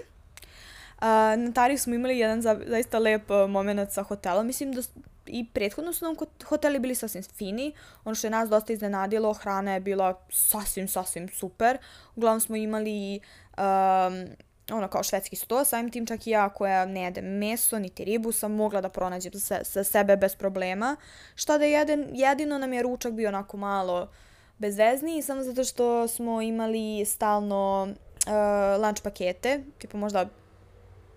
Uh, 0.97 1.03
na 1.37 1.51
Tari 1.53 1.77
smo 1.77 1.95
imali 1.95 2.19
jedan 2.19 2.41
za, 2.41 2.61
zaista 2.67 2.99
lep 2.99 3.31
uh, 3.31 3.49
moment 3.49 3.91
sa 3.91 4.03
hotelom. 4.03 4.47
Mislim 4.47 4.71
da 4.71 4.81
i 5.29 5.45
prethodno 5.53 5.93
su 5.93 6.05
nam 6.05 6.15
hoteli 6.45 6.79
bili 6.79 6.95
sasvim 6.95 7.23
fini. 7.23 7.73
Ono 8.03 8.15
što 8.15 8.27
je 8.27 8.31
nas 8.31 8.49
dosta 8.49 8.73
iznenadilo, 8.73 9.33
hrana 9.33 9.73
je 9.73 9.79
bila 9.79 10.25
sasvim, 10.29 10.87
sasvim 10.87 11.29
super. 11.29 11.77
Uglavnom 12.15 12.41
smo 12.41 12.55
imali 12.55 13.19
um, 13.57 14.27
ono 14.71 14.87
kao 14.87 15.03
švedski 15.03 15.35
sto, 15.35 15.63
samim 15.63 15.91
tim 15.91 16.05
čak 16.05 16.27
i 16.27 16.29
ja 16.29 16.49
koja 16.49 16.85
ne 16.85 17.01
jedem 17.01 17.25
meso 17.25 17.79
niti 17.79 18.05
ribu 18.05 18.31
sam 18.31 18.51
mogla 18.51 18.81
da 18.81 18.89
pronađem 18.89 19.33
sa, 19.33 19.63
sa 19.63 19.83
sebe 19.83 20.17
bez 20.17 20.35
problema. 20.35 20.95
Šta 21.35 21.57
da 21.57 21.65
jedem, 21.65 22.07
jedino 22.13 22.57
nam 22.57 22.73
je 22.73 22.83
ručak 22.83 23.13
bio 23.13 23.29
onako 23.29 23.57
malo 23.57 24.09
bezvezniji, 24.57 25.21
samo 25.21 25.43
zato 25.43 25.63
što 25.63 26.07
smo 26.07 26.41
imali 26.41 27.05
stalno 27.05 27.87
uh, 28.27 28.83
lunch 28.83 29.03
pakete, 29.03 29.63
tipa 29.77 29.97
možda 29.97 30.25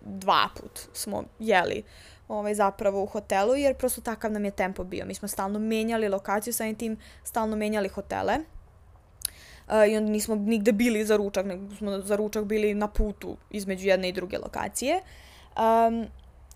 dva 0.00 0.48
put 0.60 0.80
smo 0.92 1.24
jeli 1.38 1.82
ovaj, 2.38 2.54
zapravo 2.54 3.02
u 3.02 3.06
hotelu, 3.06 3.54
jer 3.56 3.74
prosto 3.74 4.00
takav 4.00 4.32
nam 4.32 4.44
je 4.44 4.50
tempo 4.50 4.84
bio. 4.84 5.06
Mi 5.06 5.14
smo 5.14 5.28
stalno 5.28 5.58
menjali 5.58 6.08
lokaciju, 6.08 6.52
samim 6.52 6.74
tim 6.74 6.96
stalno 7.24 7.56
menjali 7.56 7.88
hotele. 7.88 8.38
Uh, 9.68 9.88
I 9.88 9.96
onda 9.96 10.10
nismo 10.10 10.34
nigde 10.34 10.72
bili 10.72 11.04
za 11.04 11.16
ručak, 11.16 11.46
nego 11.46 11.74
smo 11.74 12.00
za 12.00 12.16
ručak 12.16 12.44
bili 12.44 12.74
na 12.74 12.88
putu 12.88 13.36
između 13.50 13.88
jedne 13.88 14.08
i 14.08 14.12
druge 14.12 14.38
lokacije. 14.38 15.00
Um, 15.56 16.06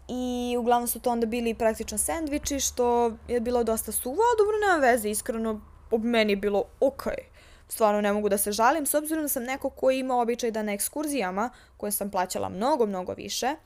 I 0.08 0.56
uglavnom 0.58 0.88
su 0.88 1.00
to 1.00 1.10
onda 1.10 1.26
bili 1.26 1.54
praktično 1.54 1.98
sendviči, 1.98 2.60
što 2.60 3.12
je 3.28 3.40
bilo 3.40 3.64
dosta 3.64 3.92
suvo, 3.92 4.22
a 4.22 4.38
dobro 4.38 4.56
nema 4.66 4.92
veze, 4.92 5.10
iskreno, 5.10 5.60
ob 5.90 6.04
meni 6.04 6.32
je 6.32 6.36
bilo 6.36 6.64
okej. 6.80 7.12
Okay 7.12 7.36
stvarno 7.68 8.00
ne 8.00 8.12
mogu 8.12 8.28
da 8.28 8.38
se 8.38 8.52
žalim, 8.52 8.86
s 8.86 8.94
obzirom 8.94 9.24
da 9.24 9.28
sam 9.28 9.42
neko 9.42 9.70
koji 9.70 9.98
ima 9.98 10.20
običaj 10.20 10.50
da 10.50 10.62
na 10.62 10.72
ekskurzijama, 10.72 11.50
koje 11.76 11.92
sam 11.92 12.10
plaćala 12.10 12.48
mnogo, 12.48 12.86
mnogo 12.86 13.12
više, 13.12 13.46
e, 13.46 13.56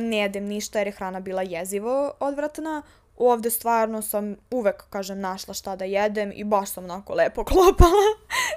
ne 0.00 0.18
jedem 0.18 0.44
ništa 0.44 0.78
jer 0.78 0.88
je 0.88 0.92
hrana 0.92 1.20
bila 1.20 1.42
jezivo 1.42 2.12
odvratna. 2.20 2.82
Ovde 3.16 3.50
stvarno 3.50 4.02
sam 4.02 4.36
uvek, 4.50 4.82
kažem, 4.90 5.20
našla 5.20 5.54
šta 5.54 5.76
da 5.76 5.84
jedem 5.84 6.32
i 6.34 6.44
baš 6.44 6.70
sam 6.70 6.84
onako 6.84 7.14
lepo 7.14 7.44
klopala, 7.50 8.06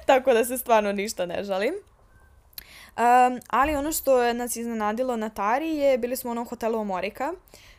tako 0.06 0.34
da 0.34 0.46
se 0.46 0.58
stvarno 0.58 0.92
ništa 0.92 1.26
ne 1.26 1.44
žalim. 1.44 1.74
Um, 3.00 3.40
ali 3.48 3.76
ono 3.76 3.92
što 3.92 4.24
je 4.24 4.34
nas 4.34 4.56
iznenadilo 4.56 5.16
na 5.16 5.30
Tari 5.30 5.76
je, 5.76 5.98
bili 5.98 6.16
smo 6.16 6.30
u 6.30 6.32
onom 6.32 6.48
hotelu 6.48 6.80
Omorika, 6.80 7.34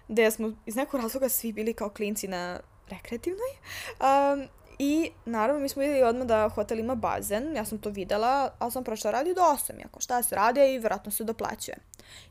gde 0.08 0.30
smo 0.30 0.52
iz 0.66 0.76
nekog 0.76 1.00
razloga 1.00 1.28
svi 1.28 1.52
bili 1.52 1.74
kao 1.74 1.88
klinci 1.88 2.28
na 2.28 2.60
rekreativnoj. 2.90 3.50
Um, 4.00 4.48
I 4.82 5.10
naravno 5.24 5.62
mi 5.62 5.68
smo 5.68 5.82
videli 5.82 6.02
odmah 6.02 6.26
da 6.26 6.48
hotel 6.48 6.78
ima 6.78 6.94
bazen, 6.94 7.56
ja 7.56 7.64
sam 7.64 7.78
to 7.78 7.90
videla, 7.90 8.52
ali 8.58 8.72
sam 8.72 8.84
prošla 8.84 9.10
radi 9.10 9.34
do 9.34 9.40
8, 9.40 9.80
jako 9.80 10.00
šta 10.00 10.22
se 10.22 10.34
radi 10.34 10.60
i 10.60 10.78
vjerojatno 10.78 11.12
se 11.12 11.24
doplaćuje. 11.24 11.76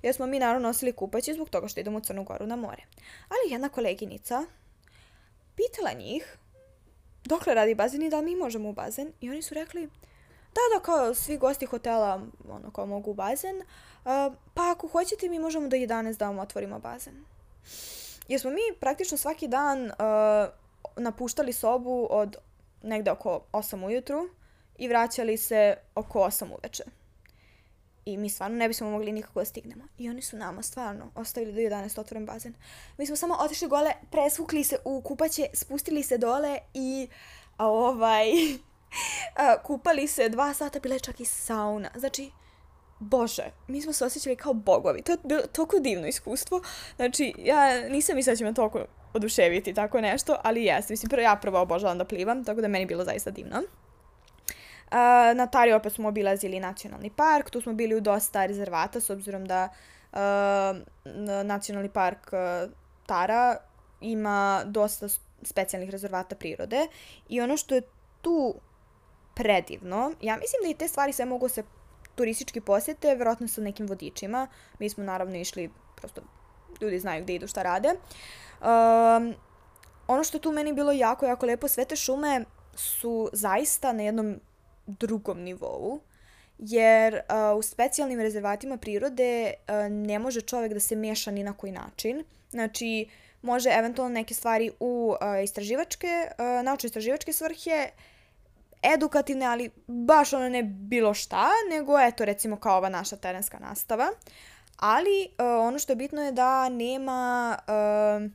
Jer 0.02 0.16
smo 0.16 0.26
mi 0.26 0.40
naravno 0.40 0.68
nosili 0.68 0.94
kupaći 0.94 1.34
zbog 1.34 1.50
toga 1.50 1.68
što 1.68 1.80
idemo 1.80 1.98
u 1.98 2.02
Crnu 2.02 2.24
Goru 2.24 2.46
na 2.46 2.56
more. 2.56 2.84
Ali 3.30 3.54
jedna 3.54 3.70
koleginica 3.70 4.46
pitala 5.56 5.94
njih 5.94 6.38
dokle 7.26 7.54
radi 7.54 7.76
bazen 7.76 8.04
i 8.04 8.10
da 8.10 8.20
li 8.20 8.26
mi 8.26 8.36
možemo 8.36 8.70
u 8.70 8.74
bazen 8.74 9.12
i 9.22 9.30
oni 9.30 9.42
su 9.42 9.54
rekli 9.54 9.90
da, 10.56 10.62
da, 10.76 10.84
kao 10.84 11.14
svi 11.14 11.38
gosti 11.38 11.66
hotela 11.66 12.22
ono, 12.50 12.72
kao 12.72 12.86
mogu 12.86 13.12
u 13.12 13.14
bazen, 13.14 13.62
pa 14.54 14.72
ako 14.72 14.88
hoćete 14.88 15.30
mi 15.30 15.40
možemo 15.40 15.68
do 15.68 15.78
11 15.78 16.18
da 16.18 16.28
vam 16.28 16.40
otvorimo 16.40 16.80
bazen. 16.80 17.26
Jer 18.28 18.40
smo 18.40 18.52
mi 18.52 18.62
praktično 18.80 19.18
svaki 19.18 19.48
dan 19.48 19.86
uh, 19.86 20.59
napuštali 21.00 21.54
sobu 21.54 22.08
od 22.10 22.36
negde 22.84 23.12
oko 23.12 23.42
8 23.52 23.86
ujutru 23.86 24.30
i 24.78 24.88
vraćali 24.88 25.38
se 25.38 25.78
oko 25.96 26.20
8 26.20 26.46
uveče. 26.58 26.84
I 28.06 28.18
mi 28.18 28.30
stvarno 28.30 28.58
ne 28.58 28.68
bismo 28.68 28.92
mogli 28.92 29.12
nikako 29.12 29.40
da 29.40 29.46
stignemo. 29.46 29.84
I 29.98 30.10
oni 30.10 30.22
su 30.22 30.38
nama 30.38 30.64
stvarno 30.64 31.12
ostavili 31.16 31.54
do 31.54 31.76
11 31.76 32.00
otvoren 32.00 32.26
bazen. 32.26 32.54
Mi 32.98 33.06
smo 33.06 33.16
samo 33.16 33.36
otišli 33.40 33.68
gole, 33.68 33.92
presvukli 34.12 34.64
se 34.64 34.78
u 34.86 35.02
kupaće, 35.02 35.48
spustili 35.54 36.04
se 36.04 36.18
dole 36.18 36.60
i 36.74 37.08
a, 37.58 37.68
ovaj 37.68 38.28
a, 39.36 39.64
kupali 39.64 40.08
se 40.08 40.30
dva 40.30 40.54
sata, 40.54 40.80
bile 40.80 41.00
čak 41.00 41.20
i 41.20 41.26
sauna. 41.26 41.90
Znači, 41.96 42.32
bože, 43.00 43.52
mi 43.68 43.82
smo 43.82 43.94
se 43.94 44.06
osjećali 44.06 44.36
kao 44.36 44.54
bogovi. 44.54 45.02
To 45.02 45.12
je 45.12 45.18
bilo 45.24 45.42
toliko 45.42 45.80
divno 45.80 46.08
iskustvo. 46.08 46.62
Znači, 46.96 47.34
ja 47.38 47.90
nisam 47.90 48.16
mislila 48.16 48.34
da 48.34 48.38
će 48.38 48.46
me 48.46 48.54
toliko 48.54 48.86
oduševiti 49.14 49.74
tako 49.74 50.02
nešto, 50.02 50.36
ali 50.44 50.64
jeste. 50.64 50.94
Mislim, 50.94 51.10
prvo 51.10 51.22
ja 51.22 51.36
prvo 51.36 51.62
obožavam 51.62 51.98
da 51.98 52.06
plivam, 52.06 52.44
tako 52.44 52.62
da 52.62 52.68
meni 52.68 52.86
bilo 52.86 53.04
zaista 53.04 53.32
divno. 53.32 53.58
Uh, 53.58 54.96
na 55.36 55.48
Tari 55.48 55.74
opet 55.74 55.94
smo 55.94 56.08
obilazili 56.08 56.60
nacionalni 56.60 57.10
park, 57.10 57.50
tu 57.50 57.62
smo 57.62 57.74
bili 57.74 57.96
u 57.96 58.02
dosta 58.02 58.46
rezervata, 58.46 59.00
s 59.00 59.10
obzirom 59.10 59.46
da 59.46 59.70
uh, 60.12 60.20
nacionalni 61.44 61.90
park 61.90 62.34
uh, 62.34 62.72
Tara 63.06 63.58
ima 64.02 64.64
dosta 64.66 65.08
specijalnih 65.42 65.90
rezervata 65.90 66.36
prirode 66.36 66.88
i 67.30 67.42
ono 67.42 67.58
što 67.58 67.76
je 67.76 67.82
tu 68.22 68.56
predivno, 69.36 70.12
ja 70.22 70.38
mislim 70.38 70.64
da 70.64 70.70
i 70.70 70.74
te 70.74 70.88
stvari 70.88 71.14
sve 71.14 71.26
mogu 71.26 71.50
se 71.50 71.64
turistički 72.16 72.62
posjete, 72.62 73.16
verovatno 73.16 73.48
sa 73.48 73.62
nekim 73.62 73.88
vodičima. 73.88 74.48
Mi 74.80 74.90
smo 74.90 75.04
naravno 75.04 75.38
išli, 75.38 75.70
prosto 75.96 76.22
ljudi 76.82 77.00
znaju 77.00 77.24
gde 77.24 77.36
idu, 77.36 77.48
šta 77.48 77.64
rade. 77.64 77.94
Um, 78.62 79.36
ono 80.08 80.24
što 80.24 80.40
tu 80.40 80.52
meni 80.52 80.74
bilo 80.74 80.92
jako, 80.92 81.26
jako 81.26 81.46
lepo, 81.46 81.68
sve 81.68 81.86
te 81.86 81.96
šume 81.96 82.46
su 82.76 83.30
zaista 83.34 83.94
na 83.94 84.04
jednom 84.04 84.40
drugom 84.88 85.40
nivou, 85.40 86.00
jer 86.58 87.14
uh, 87.14 87.58
u 87.58 87.62
specijalnim 87.62 88.20
rezervatima 88.20 88.78
prirode 88.78 89.54
uh, 89.54 89.92
ne 89.92 90.20
može 90.20 90.42
čovek 90.42 90.74
da 90.74 90.80
se 90.80 90.96
meša 90.96 91.32
ni 91.32 91.44
na 91.44 91.54
koji 91.54 91.72
način. 91.72 92.24
Znači, 92.50 93.10
može 93.42 93.70
eventualno 93.70 94.14
neke 94.14 94.34
stvari 94.34 94.72
u 94.80 95.16
uh, 95.22 95.44
istraživačke, 95.44 96.08
uh, 96.08 96.64
naučno-istraživačke 96.64 97.34
svrhe, 97.34 97.90
edukativne, 98.82 99.46
ali 99.46 99.70
baš 99.88 100.34
ono 100.34 100.50
ne 100.50 100.64
bilo 100.64 101.14
šta, 101.14 101.50
nego 101.70 102.00
eto 102.00 102.26
recimo 102.26 102.56
kao 102.56 102.78
ova 102.78 102.90
naša 102.90 103.16
terenska 103.16 103.60
nastava. 103.60 104.08
Ali 104.78 105.28
uh, 105.30 105.68
ono 105.68 105.80
što 105.80 105.92
je 105.92 105.96
bitno 105.96 106.24
je 106.24 106.32
da 106.32 106.70
nema 106.70 107.58
uh, 107.68 108.32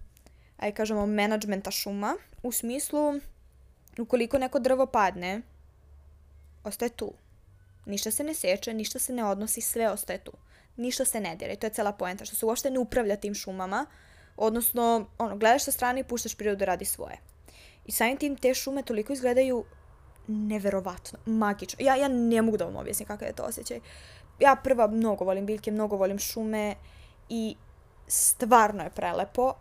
aj 0.57 0.73
kažemo, 0.73 1.07
menadžmenta 1.07 1.71
šuma, 1.71 2.17
u 2.43 2.53
smislu, 2.53 3.21
ukoliko 3.99 4.38
neko 4.38 4.59
drvo 4.59 4.87
padne, 4.87 5.43
ostaje 6.64 6.88
tu. 6.88 7.12
Ništa 7.87 8.11
se 8.11 8.25
ne 8.25 8.35
seče, 8.35 8.75
ništa 8.75 8.99
se 8.99 9.12
ne 9.12 9.25
odnosi, 9.25 9.61
sve 9.61 9.90
ostaje 9.90 10.19
tu. 10.19 10.33
Ništa 10.77 11.05
se 11.05 11.21
ne 11.21 11.37
dira 11.37 11.57
to 11.57 11.67
je 11.67 11.71
cela 11.71 11.93
poenta, 11.93 12.25
što 12.25 12.37
se 12.37 12.47
uopšte 12.47 12.71
ne 12.71 12.79
upravlja 12.79 13.17
tim 13.17 13.35
šumama, 13.35 13.87
odnosno, 14.37 15.07
ono, 15.19 15.37
gledaš 15.37 15.64
sa 15.64 15.73
strane 15.73 16.01
i 16.01 16.05
puštaš 16.05 16.35
prirodu 16.35 16.59
da 16.59 16.64
radi 16.64 16.85
svoje. 16.85 17.19
I 17.87 17.93
samim 17.93 18.17
tim 18.17 18.37
te 18.37 18.55
šume 18.55 18.83
toliko 18.83 19.12
izgledaju 19.12 19.64
neverovatno, 20.29 21.19
magično. 21.27 21.85
Ja, 21.85 21.97
ja 21.97 22.09
ne 22.09 22.43
mogu 22.43 22.57
da 22.57 22.64
vam 22.64 22.77
objasnim 22.77 23.07
kakav 23.07 23.29
je 23.29 23.35
to 23.35 23.43
osjećaj. 23.43 23.81
Ja 24.40 24.57
prva 24.57 24.87
mnogo 24.87 25.25
volim 25.25 25.47
biljke, 25.47 25.71
mnogo 25.71 25.97
volim 25.97 26.19
šume 26.19 26.75
i 27.29 27.57
stvarno 28.07 28.83
je 28.83 28.90
prelepo, 28.90 29.55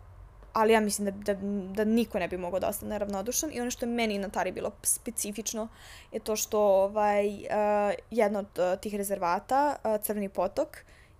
ali 0.54 0.72
ja 0.72 0.80
mislim 0.80 1.04
da, 1.04 1.10
da, 1.10 1.40
da 1.74 1.84
niko 1.84 2.18
ne 2.18 2.28
bi 2.28 2.36
mogao 2.36 2.60
da 2.60 2.68
ostane 2.68 2.98
ravnodušan 2.98 3.50
i 3.52 3.60
ono 3.60 3.70
što 3.70 3.86
je 3.86 3.92
meni 3.92 4.18
na 4.18 4.28
Tari 4.28 4.52
bilo 4.52 4.70
specifično 4.82 5.68
je 6.12 6.20
to 6.20 6.36
što 6.36 6.60
ovaj, 6.60 7.26
uh, 7.28 7.94
jedno 8.10 8.38
od 8.38 8.58
uh, 8.58 8.80
tih 8.80 8.94
rezervata, 8.94 9.76
uh, 9.84 10.00
Crveni 10.02 10.28
potok, 10.28 10.68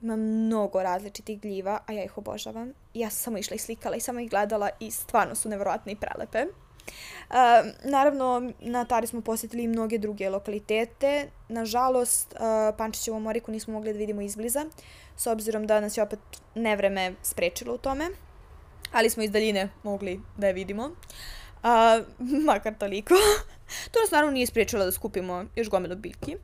ima 0.02 0.16
mnogo 0.16 0.82
različitih 0.82 1.40
gljiva, 1.40 1.78
a 1.86 1.92
ja 1.92 2.04
ih 2.04 2.18
obožavam. 2.18 2.72
Ja 2.94 3.10
sam 3.10 3.22
samo 3.22 3.38
išla 3.38 3.54
i 3.54 3.58
slikala 3.58 3.96
i 3.96 4.00
samo 4.00 4.20
ih 4.20 4.30
gledala 4.30 4.70
i 4.80 4.90
stvarno 4.90 5.34
su 5.34 5.48
neverovatne 5.48 5.92
i 5.92 5.96
prelepe. 5.96 6.44
Uh, 6.44 7.34
naravno, 7.84 8.52
na 8.60 8.84
Tari 8.84 9.06
smo 9.06 9.20
posjetili 9.20 9.66
mnoge 9.66 9.98
druge 9.98 10.30
lokalitete. 10.30 11.30
Nažalost, 11.48 12.32
uh, 12.32 12.76
Pančićevu 12.76 13.20
Moriku 13.20 13.52
nismo 13.52 13.72
mogli 13.72 13.92
da 13.92 13.98
vidimo 13.98 14.20
izbliza, 14.20 14.64
s 15.16 15.26
obzirom 15.26 15.66
da 15.66 15.80
nas 15.80 15.96
je 15.96 16.02
opet 16.02 16.18
nevreme 16.54 17.14
sprečilo 17.22 17.74
u 17.74 17.78
tome 17.78 18.10
ali 18.94 19.10
smo 19.10 19.22
iz 19.22 19.30
daljine 19.30 19.68
mogli 19.82 20.20
da 20.36 20.46
je 20.46 20.52
vidimo. 20.52 20.90
A, 21.62 22.00
makar 22.46 22.74
toliko. 22.74 23.14
to 23.92 24.00
nas 24.00 24.10
naravno 24.10 24.32
nije 24.32 24.46
spriječilo 24.46 24.84
da 24.84 24.92
skupimo 24.92 25.44
još 25.56 25.70
gomilu 25.70 25.96
biljki 25.96 26.36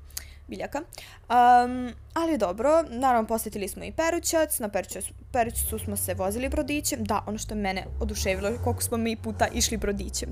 biljaka. 0.51 0.79
Um, 0.79 1.93
ali 2.15 2.39
dobro, 2.39 2.83
naravno 2.89 3.29
posjetili 3.29 3.69
smo 3.69 3.85
i 3.85 3.93
Perućac, 3.93 4.59
na 4.59 4.69
Perućac, 4.69 5.05
Perućacu 5.33 5.79
smo 5.79 5.97
se 5.97 6.15
vozili 6.15 6.49
brodićem, 6.49 7.05
da, 7.05 7.25
ono 7.27 7.39
što 7.39 7.55
je 7.55 7.61
mene 7.61 7.85
oduševilo 8.01 8.51
koliko 8.65 8.83
smo 8.83 8.97
mi 8.97 9.17
puta 9.17 9.49
išli 9.55 9.77
brodićem. 9.77 10.29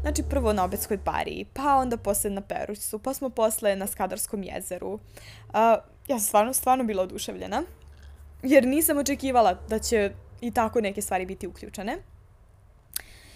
Znači 0.00 0.22
prvo 0.30 0.52
na 0.52 0.64
Obetskoj 0.64 0.98
pariji, 0.98 1.46
pa 1.52 1.76
onda 1.76 1.96
posle 1.96 2.30
na 2.30 2.40
Perućcu, 2.40 2.98
pa 2.98 3.14
smo 3.14 3.30
posle 3.30 3.76
na 3.76 3.86
Skadarskom 3.86 4.42
jezeru. 4.42 4.92
Uh, 4.92 5.00
ja 6.08 6.18
sam 6.18 6.20
stvarno, 6.20 6.52
stvarno 6.52 6.84
bila 6.84 7.02
oduševljena, 7.02 7.62
jer 8.42 8.66
nisam 8.66 8.98
očekivala 8.98 9.54
da 9.68 9.78
će 9.78 10.12
i 10.42 10.50
tako 10.50 10.80
neke 10.80 11.02
stvari 11.02 11.26
biti 11.26 11.46
uključene. 11.46 11.98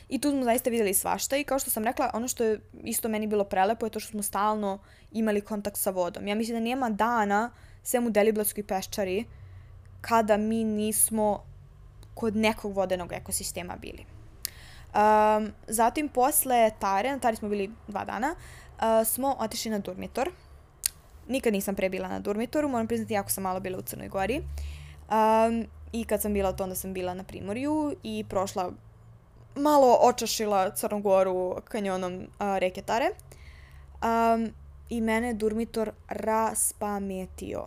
I 0.08 0.20
tu 0.20 0.30
smo 0.30 0.44
zaista 0.44 0.70
videli 0.70 0.94
svašta 0.94 1.36
i 1.36 1.44
kao 1.44 1.58
što 1.58 1.70
sam 1.70 1.84
rekla, 1.84 2.10
ono 2.14 2.28
što 2.28 2.44
je 2.44 2.60
isto 2.84 3.08
meni 3.08 3.26
bilo 3.26 3.44
prelepo 3.44 3.86
je 3.86 3.90
to 3.90 4.00
što 4.00 4.10
smo 4.10 4.22
stalno 4.22 4.78
imali 5.12 5.40
kontakt 5.40 5.76
sa 5.76 5.90
vodom. 5.90 6.28
Ja 6.28 6.34
mislim 6.34 6.56
da 6.56 6.64
nema 6.64 6.90
dana, 6.90 7.50
sem 7.82 8.06
u 8.06 8.10
Deliblatskoj 8.10 8.66
peščari, 8.66 9.24
kada 10.00 10.36
mi 10.36 10.64
nismo 10.64 11.44
kod 12.14 12.36
nekog 12.36 12.72
vodenog 12.72 13.12
ekosistema 13.12 13.76
bili. 13.76 14.04
Um, 14.96 15.52
zatim, 15.68 16.08
posle 16.08 16.70
Tare, 16.78 17.10
na 17.10 17.18
Tari 17.18 17.36
smo 17.36 17.48
bili 17.48 17.70
dva 17.88 18.04
dana, 18.04 18.34
uh, 18.34 19.06
smo 19.06 19.36
otišli 19.38 19.70
na 19.70 19.78
Durmitor. 19.78 20.30
Nikad 21.28 21.52
nisam 21.52 21.74
pre 21.74 21.88
bila 21.88 22.08
na 22.08 22.20
Durmitoru, 22.20 22.68
moram 22.68 22.86
priznati, 22.86 23.14
jako 23.14 23.30
sam 23.30 23.42
malo 23.42 23.60
bila 23.60 23.78
u 23.78 23.82
Crnoj 23.82 24.08
Gori. 24.08 24.36
Um, 24.38 25.66
I 25.92 26.04
kad 26.04 26.22
sam 26.22 26.32
bila 26.32 26.52
to, 26.52 26.64
onda 26.64 26.74
sam 26.74 26.92
bila 26.92 27.14
na 27.14 27.24
Primorju 27.24 27.96
i 28.02 28.24
prošla, 28.28 28.72
malo 29.54 29.98
očašila 30.00 30.70
Crnogoru 30.70 31.56
kanjonom 31.64 32.26
a, 32.38 32.58
reke 32.58 32.82
Tare. 32.82 33.10
Um, 34.02 34.50
I 34.88 35.00
mene 35.00 35.34
Durmitor 35.34 35.90
raspametio. 36.08 37.66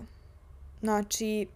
Znači, 0.81 1.47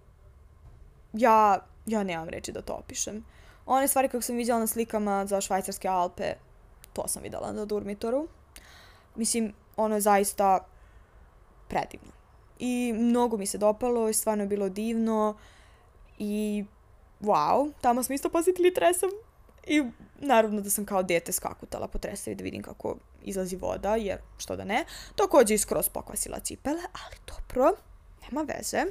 ja, 1.14 1.60
ja 1.86 2.04
nemam 2.04 2.30
reći 2.30 2.52
da 2.52 2.62
to 2.62 2.74
opišem. 2.74 3.26
One 3.66 3.88
stvari 3.88 4.08
kako 4.08 4.22
sam 4.22 4.36
vidjela 4.36 4.60
na 4.60 4.68
slikama 4.68 5.26
za 5.26 5.42
švajcarske 5.42 5.88
Alpe, 5.88 6.34
to 6.94 7.08
sam 7.08 7.24
videla 7.24 7.52
na 7.52 7.66
Durmitoru. 7.66 8.28
Mislim, 9.16 9.54
ono 9.76 9.96
je 9.96 10.02
zaista 10.02 10.66
predivno. 11.68 12.12
I 12.60 12.94
mnogo 12.96 13.38
mi 13.38 13.46
se 13.46 13.58
dopalo 13.58 14.14
stvarno 14.14 14.44
je 14.44 14.48
bilo 14.48 14.70
divno. 14.70 15.30
Uh, 15.30 15.53
I 16.20 16.66
wow, 17.22 17.72
tamo 17.82 18.04
smo 18.04 18.16
isto 18.16 18.30
posjetili 18.30 18.74
tresom. 18.74 19.10
I 19.68 19.84
naravno 20.20 20.62
da 20.62 20.70
sam 20.70 20.86
kao 20.86 21.04
dete 21.04 21.32
skakutala 21.32 21.88
po 21.88 21.98
tresavi 21.98 22.36
da 22.36 22.44
vidim 22.44 22.62
kako 22.62 22.96
izlazi 23.24 23.56
voda, 23.56 23.96
jer 23.96 24.18
što 24.38 24.56
da 24.56 24.64
ne. 24.64 24.86
Takođe 25.16 25.54
i 25.54 25.58
skroz 25.58 25.90
pokvasila 25.90 26.40
cipele, 26.40 26.82
ali 26.82 27.16
dobro, 27.28 27.76
nema 28.22 28.42
veze. 28.42 28.86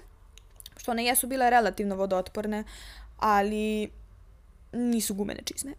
Što 0.76 0.90
one 0.90 1.04
jesu 1.04 1.26
bile 1.26 1.50
relativno 1.50 1.96
vodootporne, 1.96 2.64
ali 3.18 3.90
nisu 4.72 5.14
gumene 5.14 5.42
čizme. 5.44 5.72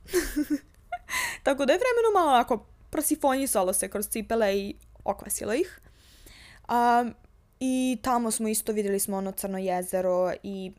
Tako 1.44 1.66
da 1.66 1.74
je 1.74 1.80
vremeno 1.80 2.20
malo 2.20 2.32
onako 2.32 2.66
prosifonjisalo 2.90 3.74
se 3.74 3.90
kroz 3.90 4.08
cipele 4.08 4.58
i 4.58 4.76
okvasilo 5.04 5.54
ih. 5.54 5.80
Um, 6.70 7.14
I 7.60 7.98
tamo 8.02 8.32
smo 8.32 8.48
isto 8.48 8.72
videli 8.72 9.00
smo 9.00 9.18
ono 9.18 9.32
crno 9.32 9.58
jezero 9.58 10.34
i 10.44 10.72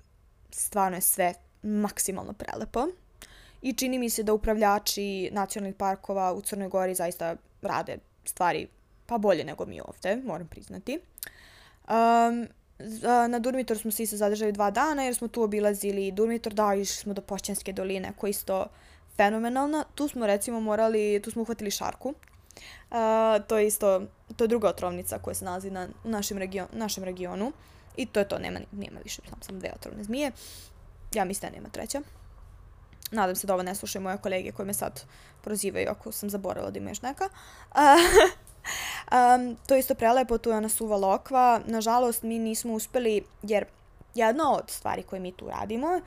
stvarno 0.59 0.97
je 0.97 1.01
sve 1.01 1.35
maksimalno 1.63 2.33
prelepo. 2.33 2.87
I 3.63 3.73
čini 3.73 3.99
mi 3.99 4.11
se 4.11 4.23
da 4.23 4.33
upravljači 4.33 5.31
nacionalnih 5.33 5.75
parkova 5.77 6.33
u 6.33 6.41
Crnoj 6.41 6.69
Gori 6.69 6.95
zaista 6.95 7.37
rade 7.63 7.99
stvari 8.25 8.69
pa 9.07 9.19
bolje 9.19 9.45
nego 9.45 9.67
mi 9.67 9.81
ovde, 9.81 10.17
moram 10.17 10.49
priznati. 10.49 10.99
Um, 11.89 12.49
na 13.29 13.39
Durmitor 13.39 13.79
smo 13.79 13.91
se 13.91 14.03
isto 14.03 14.17
zadržali 14.17 14.53
dva 14.53 14.71
dana 14.71 15.05
jer 15.05 15.15
smo 15.15 15.29
tu 15.29 15.43
obilazili 15.43 16.13
Durmitor, 16.13 16.55
da, 16.55 16.75
išli 16.75 16.97
smo 16.97 17.15
do 17.15 17.23
Pošćanske 17.23 17.73
doline 17.73 18.13
koja 18.17 18.31
isto 18.31 18.67
fenomenalna. 19.17 19.85
Tu 19.95 20.09
smo 20.09 20.27
recimo 20.27 20.61
morali, 20.61 21.21
tu 21.25 21.31
smo 21.31 21.43
uhvatili 21.43 21.71
šarku. 21.71 22.09
Uh, 22.91 22.97
to 23.47 23.59
je 23.59 23.67
isto, 23.67 24.03
to 24.37 24.45
je 24.45 24.49
druga 24.49 24.69
otrovnica 24.69 25.19
koja 25.19 25.35
se 25.35 25.45
nalazi 25.45 25.71
na, 25.71 25.89
u 26.05 26.09
našem, 26.09 26.39
region, 26.39 26.67
našem 26.73 27.05
regionu. 27.05 27.53
I 27.97 28.07
to 28.07 28.21
je 28.21 28.29
to, 28.29 28.39
nema, 28.39 28.61
nema 28.73 29.01
više, 29.05 29.23
samo 29.31 29.43
sam 29.43 29.59
dve 29.59 29.73
otrovne 29.77 30.05
zmije. 30.05 30.33
Ja 31.15 31.25
mislim 31.25 31.51
da 31.51 31.57
nema 31.57 31.69
treća. 31.69 32.01
Nadam 33.11 33.37
se 33.37 33.47
da 33.47 33.55
ovo 33.55 33.63
ne 33.63 33.75
slušaju 33.75 34.03
moje 34.03 34.19
kolege 34.19 34.53
koje 34.53 34.67
me 34.67 34.75
sad 34.75 35.03
prozivaju 35.43 35.91
ako 35.91 36.13
sam 36.13 36.31
zaboravila 36.31 36.71
da 36.71 36.79
ima 36.79 36.91
još 36.91 37.03
neka. 37.03 37.25
um, 39.13 39.57
to 39.67 39.75
je 39.75 39.81
isto 39.81 39.95
prelepo, 39.95 40.39
tu 40.39 40.51
je 40.51 40.57
ona 40.57 40.69
suva 40.69 40.97
lokva. 40.97 41.61
Nažalost, 41.67 42.23
mi 42.23 42.39
nismo 42.39 42.73
uspeli, 42.73 43.23
jer 43.43 43.65
jedna 44.15 44.53
od 44.53 44.71
stvari 44.71 45.03
koje 45.03 45.21
mi 45.21 45.33
tu 45.33 45.49
radimo, 45.49 46.01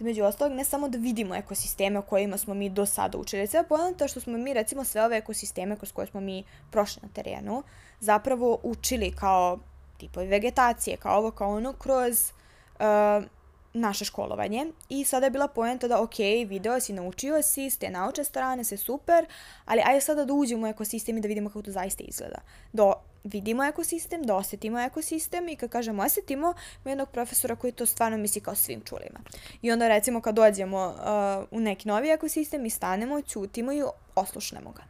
između 0.00 0.24
ostalog, 0.24 0.52
ne 0.52 0.64
samo 0.64 0.88
da 0.88 0.98
vidimo 0.98 1.34
ekosisteme 1.34 1.98
o 1.98 2.02
kojima 2.02 2.38
smo 2.38 2.54
mi 2.54 2.68
do 2.68 2.86
sada 2.86 3.18
učili. 3.18 3.46
Sve 3.46 3.68
pojenta 3.68 4.08
što 4.08 4.20
smo 4.20 4.38
mi, 4.38 4.54
recimo, 4.54 4.84
sve 4.84 5.04
ove 5.04 5.16
ekosisteme 5.16 5.76
kroz 5.76 5.92
koje 5.92 6.06
smo 6.06 6.20
mi 6.20 6.44
prošli 6.70 7.02
na 7.02 7.08
terenu, 7.08 7.62
zapravo 8.00 8.58
učili 8.62 9.12
kao 9.16 9.58
tipovi 10.00 10.26
vegetacije, 10.26 10.96
kao 10.96 11.18
ovo, 11.18 11.30
kao 11.30 11.56
ono, 11.56 11.72
kroz 11.72 12.32
uh, 12.80 13.24
naše 13.72 14.04
školovanje. 14.04 14.66
I 14.88 15.04
sada 15.04 15.26
je 15.26 15.30
bila 15.30 15.48
poenta 15.48 15.88
da, 15.88 16.02
ok, 16.02 16.18
video 16.46 16.80
si, 16.80 16.92
naučio 16.92 17.42
si, 17.42 17.70
s 17.70 17.76
te 17.76 17.90
nauče 17.90 18.24
strane, 18.24 18.64
sve 18.64 18.76
super, 18.76 19.26
ali 19.64 19.82
ajde 19.84 20.00
sada 20.00 20.24
da 20.24 20.32
uđemo 20.32 20.66
u 20.66 20.70
ekosistem 20.70 21.18
i 21.18 21.20
da 21.20 21.28
vidimo 21.28 21.48
kako 21.48 21.62
to 21.62 21.70
zaista 21.70 22.04
izgleda. 22.06 22.38
Da 22.72 22.92
vidimo 23.24 23.64
ekosistem, 23.64 24.22
da 24.22 24.36
osetimo 24.36 24.80
ekosistem 24.80 25.48
i 25.48 25.56
kad 25.56 25.70
kažemo 25.70 26.02
osetimo, 26.02 26.54
ima 26.84 26.90
jednog 26.90 27.10
profesora 27.10 27.56
koji 27.56 27.72
to 27.72 27.86
stvarno 27.86 28.18
misli 28.18 28.40
kao 28.40 28.54
svim 28.54 28.80
čulima. 28.80 29.20
I 29.62 29.72
onda 29.72 29.88
recimo 29.88 30.20
kad 30.20 30.34
dođemo 30.34 30.86
uh, 30.86 31.58
u 31.58 31.60
neki 31.60 31.88
novi 31.88 32.08
ekosistem 32.08 32.66
i 32.66 32.70
stanemo, 32.70 33.22
ćutimo 33.22 33.72
i 33.72 33.82
oslušnemo 34.14 34.70
ga. 34.70 34.82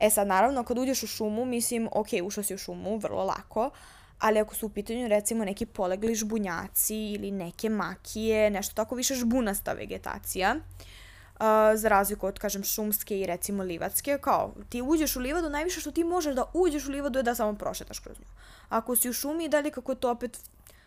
E 0.00 0.10
sad, 0.10 0.26
naravno, 0.26 0.64
kad 0.64 0.78
uđeš 0.78 1.02
u 1.02 1.06
šumu, 1.06 1.44
mislim, 1.44 1.88
ok, 1.92 2.08
ušao 2.24 2.44
si 2.44 2.54
u 2.54 2.58
šumu, 2.58 2.96
vrlo 2.96 3.24
lako, 3.24 3.70
ali 4.18 4.38
ako 4.38 4.54
su 4.54 4.66
u 4.66 4.70
pitanju 4.70 5.08
recimo 5.08 5.44
neki 5.44 5.66
polegli 5.66 6.14
žbunjaci 6.14 6.96
ili 6.96 7.30
neke 7.30 7.68
makije, 7.68 8.50
nešto 8.50 8.74
tako 8.74 8.94
više 8.94 9.14
žbunasta 9.14 9.72
vegetacija, 9.72 10.54
uh, 10.54 11.40
za 11.74 11.88
razliku 11.88 12.26
od, 12.26 12.38
kažem, 12.38 12.64
šumske 12.64 13.20
i 13.20 13.26
recimo 13.26 13.62
livatske, 13.62 14.18
kao 14.20 14.54
ti 14.68 14.82
uđeš 14.82 15.16
u 15.16 15.20
livadu, 15.20 15.50
najviše 15.50 15.80
što 15.80 15.90
ti 15.90 16.04
možeš 16.04 16.34
da 16.34 16.50
uđeš 16.54 16.86
u 16.86 16.90
livadu 16.90 17.18
je 17.18 17.22
da 17.22 17.34
samo 17.34 17.54
prošetaš 17.54 17.98
kroz 17.98 18.18
nju. 18.18 18.26
Ako 18.68 18.96
si 18.96 19.10
u 19.10 19.12
šumi 19.12 19.44
i 19.44 19.48
dalje 19.48 19.70
kako 19.70 19.92
je 19.92 20.00
to 20.00 20.10
opet 20.10 20.38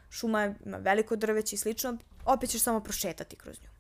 šuma 0.10 0.54
ima 0.66 0.78
veliko 0.78 1.16
drveće 1.16 1.56
i 1.56 1.60
slično, 1.60 1.98
opet 2.26 2.50
ćeš 2.50 2.62
samo 2.62 2.80
prošetati 2.80 3.36
kroz 3.36 3.62
nju 3.64 3.71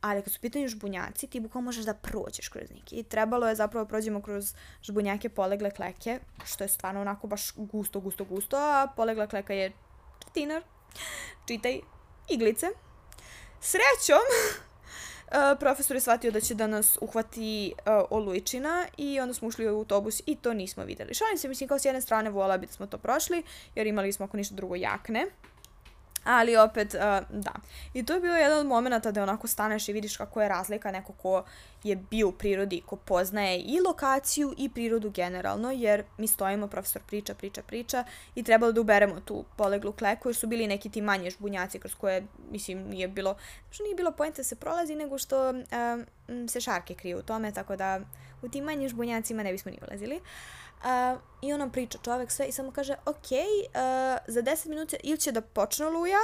ali 0.00 0.22
kad 0.22 0.32
su 0.32 0.40
pitanju 0.40 0.68
žbunjaci, 0.68 1.26
ti 1.26 1.40
bukvalno 1.40 1.64
možeš 1.64 1.84
da 1.84 1.94
prođeš 1.94 2.48
kroz 2.48 2.70
njih. 2.70 2.84
I 2.90 3.02
trebalo 3.02 3.48
je 3.48 3.54
zapravo 3.54 3.84
da 3.84 3.88
prođemo 3.88 4.22
kroz 4.22 4.54
žbunjake 4.82 5.28
polegle 5.28 5.70
kleke, 5.70 6.20
što 6.44 6.64
je 6.64 6.68
stvarno 6.68 7.00
onako 7.00 7.26
baš 7.26 7.52
gusto, 7.56 8.00
gusto, 8.00 8.24
gusto, 8.24 8.56
a 8.56 8.88
polegla 8.96 9.26
kleka 9.26 9.54
je 9.54 9.72
četinar, 10.24 10.62
čitaj, 11.46 11.80
iglice. 12.28 12.66
Srećom, 13.60 14.24
Uh, 15.28 15.34
profesor 15.60 15.96
je 15.96 16.00
shvatio 16.00 16.30
da 16.30 16.40
će 16.40 16.54
da 16.54 16.66
nas 16.66 16.98
uhvati 17.00 17.72
uh, 17.78 18.04
olujčina 18.10 18.86
i 18.96 19.20
onda 19.20 19.34
smo 19.34 19.48
ušli 19.48 19.68
u 19.68 19.78
autobus 19.78 20.22
i 20.26 20.36
to 20.36 20.54
nismo 20.54 20.84
videli. 20.84 21.14
Šalim 21.14 21.38
se, 21.38 21.48
mislim, 21.48 21.68
kao 21.68 21.78
s 21.78 21.84
jedne 21.84 22.00
strane 22.00 22.30
vola 22.30 22.58
bi 22.58 22.66
da 22.66 22.72
smo 22.72 22.86
to 22.86 22.98
prošli, 22.98 23.42
jer 23.74 23.86
imali 23.86 24.12
smo 24.12 24.24
ako 24.24 24.36
ništa 24.36 24.54
drugo 24.54 24.74
jakne. 24.74 25.26
Ali 26.30 26.56
opet, 26.56 26.94
uh, 26.94 27.00
da. 27.30 27.52
I 27.94 28.06
to 28.06 28.14
je 28.14 28.20
bilo 28.20 28.36
jedan 28.36 28.58
od 28.58 28.66
momenta 28.66 29.10
da 29.10 29.22
onako 29.22 29.46
staneš 29.46 29.88
i 29.88 29.92
vidiš 29.92 30.16
kako 30.16 30.42
je 30.42 30.48
razlika 30.48 30.90
neko 30.90 31.12
ko 31.12 31.44
je 31.84 31.96
bio 31.96 32.28
u 32.28 32.32
prirodi, 32.32 32.82
ko 32.86 32.96
poznaje 32.96 33.58
i 33.60 33.80
lokaciju 33.86 34.54
i 34.56 34.68
prirodu 34.68 35.10
generalno, 35.10 35.70
jer 35.70 36.04
mi 36.18 36.26
stojimo, 36.26 36.66
profesor 36.66 37.02
priča, 37.06 37.34
priča, 37.34 37.62
priča 37.62 38.04
i 38.34 38.42
trebalo 38.42 38.72
da 38.72 38.80
uberemo 38.80 39.20
tu 39.20 39.44
poleglu 39.56 39.92
kleku, 39.92 40.28
jer 40.28 40.36
su 40.36 40.46
bili 40.46 40.66
neki 40.66 40.90
ti 40.90 41.02
manje 41.02 41.30
žbunjaci 41.30 41.78
kroz 41.78 41.94
koje, 41.94 42.26
mislim, 42.50 42.88
nije 42.88 43.08
bilo, 43.08 43.36
što 43.70 43.84
nije 43.84 43.96
bilo 43.96 44.12
pojenta 44.12 44.36
da 44.36 44.44
se 44.44 44.56
prolazi, 44.56 44.94
nego 44.94 45.18
što 45.18 45.50
um, 45.50 46.48
se 46.48 46.60
šarke 46.60 46.94
kriju 46.94 47.18
u 47.18 47.22
tome, 47.22 47.52
tako 47.52 47.76
da 47.76 48.00
u 48.42 48.48
tim 48.48 48.64
manjim 48.64 48.88
žbunjacima 48.88 49.42
ne 49.42 49.52
bismo 49.52 49.70
ni 49.70 49.78
ulazili. 49.88 50.16
Uh, 50.16 50.22
Uh, 50.78 51.20
I 51.42 51.52
on 51.52 51.58
nam 51.58 51.70
priča 51.70 51.98
čovek 52.04 52.30
sve 52.30 52.48
i 52.48 52.52
samo 52.52 52.70
kaže, 52.70 52.94
ok, 53.06 53.16
uh, 53.16 53.78
za 54.26 54.42
10 54.42 54.68
minuta 54.68 54.96
ili 55.02 55.18
će 55.18 55.32
da 55.32 55.40
počne 55.40 55.86
oluja, 55.86 56.18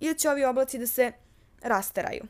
ili 0.00 0.18
će 0.18 0.30
ovi 0.30 0.44
oblaci 0.44 0.78
da 0.78 0.86
se 0.86 1.12
rasteraju. 1.62 2.22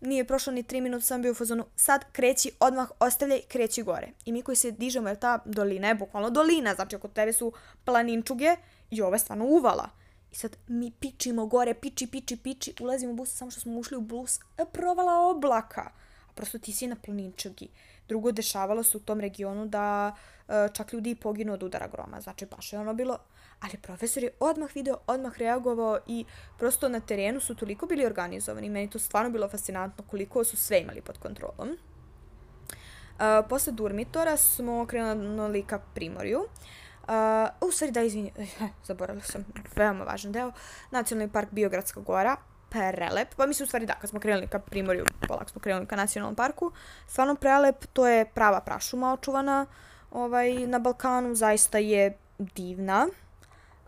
Nije 0.00 0.24
prošlo 0.24 0.52
ni 0.52 0.62
3 0.62 0.80
minuta, 0.80 1.04
sam 1.04 1.22
bio 1.22 1.32
u 1.32 1.34
fazonu, 1.34 1.64
sad 1.76 2.04
kreći, 2.12 2.50
odmah 2.60 2.90
ostavljaj, 3.00 3.40
kreći 3.48 3.82
gore. 3.82 4.08
I 4.24 4.32
mi 4.32 4.42
koji 4.42 4.56
se 4.56 4.70
dižemo, 4.70 5.08
jer 5.08 5.18
ta 5.18 5.38
dolina 5.44 5.88
je 5.88 5.94
bukvalno 5.94 6.30
dolina, 6.30 6.74
znači 6.74 6.96
oko 6.96 7.08
tebe 7.08 7.32
su 7.32 7.52
planinčuge 7.84 8.56
i 8.90 9.02
ovo 9.02 9.14
je 9.14 9.18
stvarno 9.18 9.44
uvala. 9.44 9.88
I 10.32 10.36
sad 10.36 10.56
mi 10.68 10.92
pičimo 11.00 11.46
gore, 11.46 11.74
piči, 11.74 12.06
piči, 12.06 12.36
piči, 12.36 12.74
ulazimo 12.80 13.12
u 13.12 13.16
bus, 13.16 13.36
samo 13.36 13.50
što 13.50 13.60
smo 13.60 13.78
ušli 13.78 13.96
u 13.96 14.00
bus, 14.00 14.40
e, 14.58 14.64
provala 14.72 15.30
oblaka. 15.30 15.90
A 16.28 16.32
prosto 16.34 16.58
ti 16.58 16.72
si 16.72 16.86
na 16.86 16.96
planinčugi. 16.96 17.68
Drugo, 18.08 18.32
dešavalo 18.32 18.82
se 18.82 18.96
u 18.96 19.00
tom 19.00 19.20
regionu 19.20 19.66
da 19.66 20.14
E, 20.48 20.68
čak 20.72 20.92
ljudi 20.92 21.10
i 21.10 21.14
poginu 21.14 21.52
od 21.52 21.62
udara 21.62 21.88
groma. 21.88 22.20
Znači, 22.20 22.46
baš 22.46 22.72
je 22.72 22.78
ono 22.78 22.94
bilo... 22.94 23.18
Ali 23.60 23.76
profesor 23.82 24.22
je 24.22 24.30
odmah 24.40 24.74
video, 24.74 24.96
odmah 25.06 25.38
reagovao 25.38 25.98
i 26.06 26.24
prosto 26.58 26.88
na 26.88 27.00
terenu 27.00 27.40
su 27.40 27.54
toliko 27.54 27.86
bili 27.86 28.06
organizovani. 28.06 28.68
Meni 28.68 28.90
to 28.90 28.98
stvarno 28.98 29.30
bilo 29.30 29.48
fascinantno 29.48 30.04
koliko 30.10 30.44
su 30.44 30.56
sve 30.56 30.80
imali 30.80 31.00
pod 31.00 31.18
kontrolom. 31.18 31.68
Uh, 31.68 33.46
posle 33.48 33.72
Durmitora 33.72 34.36
smo 34.36 34.86
krenuli 34.86 35.62
ka 35.62 35.78
Primorju. 35.94 36.38
Uh, 36.38 37.68
u 37.68 37.70
stvari 37.70 37.92
da, 37.92 38.02
izvini, 38.02 38.32
zaboravila 38.86 39.24
sam, 39.24 39.44
veoma 39.76 40.04
važan 40.04 40.32
deo. 40.32 40.52
Nacionalni 40.90 41.32
park 41.32 41.48
Biogradska 41.50 42.00
gora, 42.00 42.36
prelep. 42.74 43.34
Pa 43.36 43.46
mislim 43.46 43.64
u 43.64 43.66
stvari 43.66 43.86
da, 43.86 43.94
kad 43.94 44.10
smo 44.10 44.20
krenuli 44.20 44.46
ka 44.46 44.58
Primorju, 44.58 45.04
polak 45.28 45.50
smo 45.50 45.60
krenuli 45.60 45.86
ka 45.86 45.96
nacionalnom 45.96 46.34
parku. 46.34 46.72
Stvarno 47.08 47.34
prelep, 47.34 47.86
to 47.92 48.06
je 48.06 48.24
prava 48.24 48.60
prašuma 48.60 49.12
očuvana. 49.12 49.66
Ovaj, 50.10 50.66
na 50.66 50.78
Balkanu 50.78 51.34
zaista 51.34 51.78
je 51.78 52.16
divna. 52.38 53.06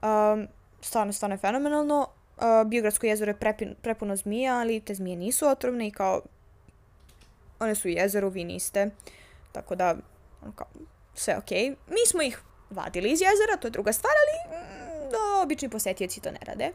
Um, 0.03 0.49
stvarno, 0.81 1.13
stvarno 1.13 1.35
je 1.35 1.39
fenomenalno. 1.39 2.09
Uh, 2.37 2.69
Biogradsko 2.69 3.07
jezero 3.07 3.31
je 3.31 3.37
prepin, 3.37 3.75
prepuno 3.83 4.17
zmija, 4.17 4.55
ali 4.55 4.81
te 4.81 4.95
zmije 4.95 5.17
nisu 5.17 5.47
otrovne 5.47 5.87
i 5.87 5.91
kao 5.91 6.21
one 7.59 7.75
su 7.75 7.89
u 7.89 7.91
jezeru, 7.91 8.29
vi 8.29 8.45
niste. 8.45 8.91
Tako 9.53 9.75
da, 9.75 9.97
kao, 10.55 10.67
sve 11.15 11.39
okej. 11.39 11.59
Okay. 11.59 11.75
Mi 11.89 12.07
smo 12.07 12.23
ih 12.23 12.41
vadili 12.71 13.11
iz 13.11 13.21
jezera, 13.21 13.57
to 13.61 13.67
je 13.67 13.71
druga 13.71 13.93
stvar, 13.93 14.13
ali 14.23 14.59
mm, 14.59 14.86
da, 15.11 15.43
obični 15.43 15.69
posetioci 15.69 16.21
to 16.21 16.31
ne 16.31 16.39
rade. 16.43 16.71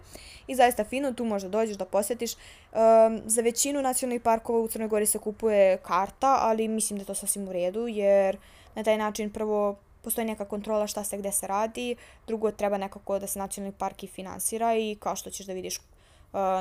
I 0.47 0.55
zaista 0.55 0.83
fino, 0.83 1.13
tu 1.13 1.25
možda 1.25 1.49
dođeš 1.49 1.77
da 1.77 1.85
posetiš. 1.85 2.33
Um, 2.33 3.21
za 3.25 3.41
većinu 3.41 3.81
nacionalnih 3.81 4.21
parkova 4.21 4.59
u 4.59 4.67
Crnoj 4.67 4.87
Gori 4.87 5.05
se 5.05 5.19
kupuje 5.19 5.77
karta, 5.77 6.37
ali 6.41 6.67
mislim 6.67 6.97
da 6.99 7.01
je 7.01 7.07
to 7.07 7.15
sasvim 7.15 7.47
u 7.47 7.53
redu, 7.53 7.87
jer 7.87 8.37
Na 8.75 8.83
taj 8.83 8.97
način 8.97 9.29
prvo 9.29 9.75
postoji 10.01 10.27
neka 10.27 10.45
kontrola 10.45 10.87
šta 10.87 11.03
se 11.03 11.17
gde 11.17 11.31
se 11.31 11.47
radi, 11.47 11.95
drugo 12.27 12.51
treba 12.51 12.77
nekako 12.77 13.19
da 13.19 13.27
se 13.27 13.39
nacionalni 13.39 13.77
park 13.77 14.03
i 14.03 14.07
finansira 14.07 14.75
i 14.75 14.97
kao 14.99 15.15
što 15.15 15.29
ćeš 15.29 15.45
da 15.45 15.53
vidiš 15.53 15.77
uh, 15.77 15.83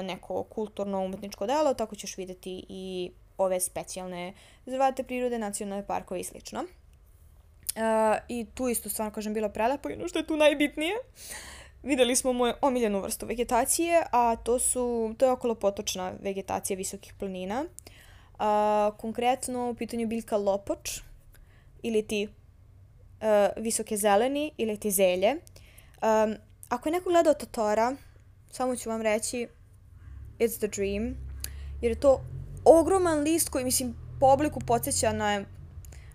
neko 0.05 0.43
kulturno 0.43 1.05
umetničko 1.05 1.47
delo, 1.47 1.75
tako 1.75 1.97
ćeš 1.97 2.17
videti 2.17 2.65
i 2.69 3.11
ove 3.39 3.61
specijalne 3.61 4.33
rezervate 4.67 5.03
prirode, 5.03 5.39
nacionalne 5.39 5.87
parkove 5.87 6.21
i 6.21 6.25
slično. 6.25 6.61
Uh, 6.61 8.19
I 8.29 8.47
tu 8.55 8.69
isto 8.69 8.89
stvarno, 8.89 9.13
kažem, 9.13 9.35
bilo 9.35 9.49
prelepo 9.49 9.91
i 9.91 9.95
ono 9.95 10.09
što 10.09 10.19
je 10.19 10.27
tu 10.27 10.37
najbitnije. 10.37 10.95
Videli 11.83 12.17
smo 12.17 12.33
moju 12.33 12.53
omiljenu 12.61 13.01
vrstu 13.01 13.27
vegetacije, 13.27 14.03
a 14.13 14.37
to 14.37 14.59
su, 14.59 15.15
to 15.19 15.25
je 15.25 15.33
okolo 15.33 15.55
potočna 15.55 16.13
vegetacija 16.21 16.77
visokih 16.77 17.15
planina. 17.19 17.65
Uh, 17.65 18.97
konkretno 18.97 19.71
u 19.71 19.75
pitanju 19.75 20.07
biljka 20.07 20.37
lopoč, 20.37 21.01
ili 21.83 22.03
ti 22.03 22.29
uh, 22.29 23.63
visoke 23.63 23.97
zeleni 23.97 24.53
ili 24.57 24.77
ti 24.77 24.91
zelje. 24.91 25.33
Um, 25.33 26.37
ako 26.69 26.89
je 26.89 26.93
neko 26.93 27.11
gledao 27.11 27.35
Totora, 27.35 27.97
samo 28.51 28.77
ću 28.77 28.91
vam 28.91 29.03
reći 29.03 29.49
It's 30.39 30.59
the 30.59 30.69
Dream, 30.69 31.17
jer 31.81 31.93
je 31.93 32.01
to 32.01 32.21
ogroman 32.65 33.19
list 33.21 33.49
koji, 33.49 33.65
mislim, 33.65 33.95
po 34.21 34.27
obliku 34.27 34.61
podsjeća 34.61 35.13
na, 35.13 35.45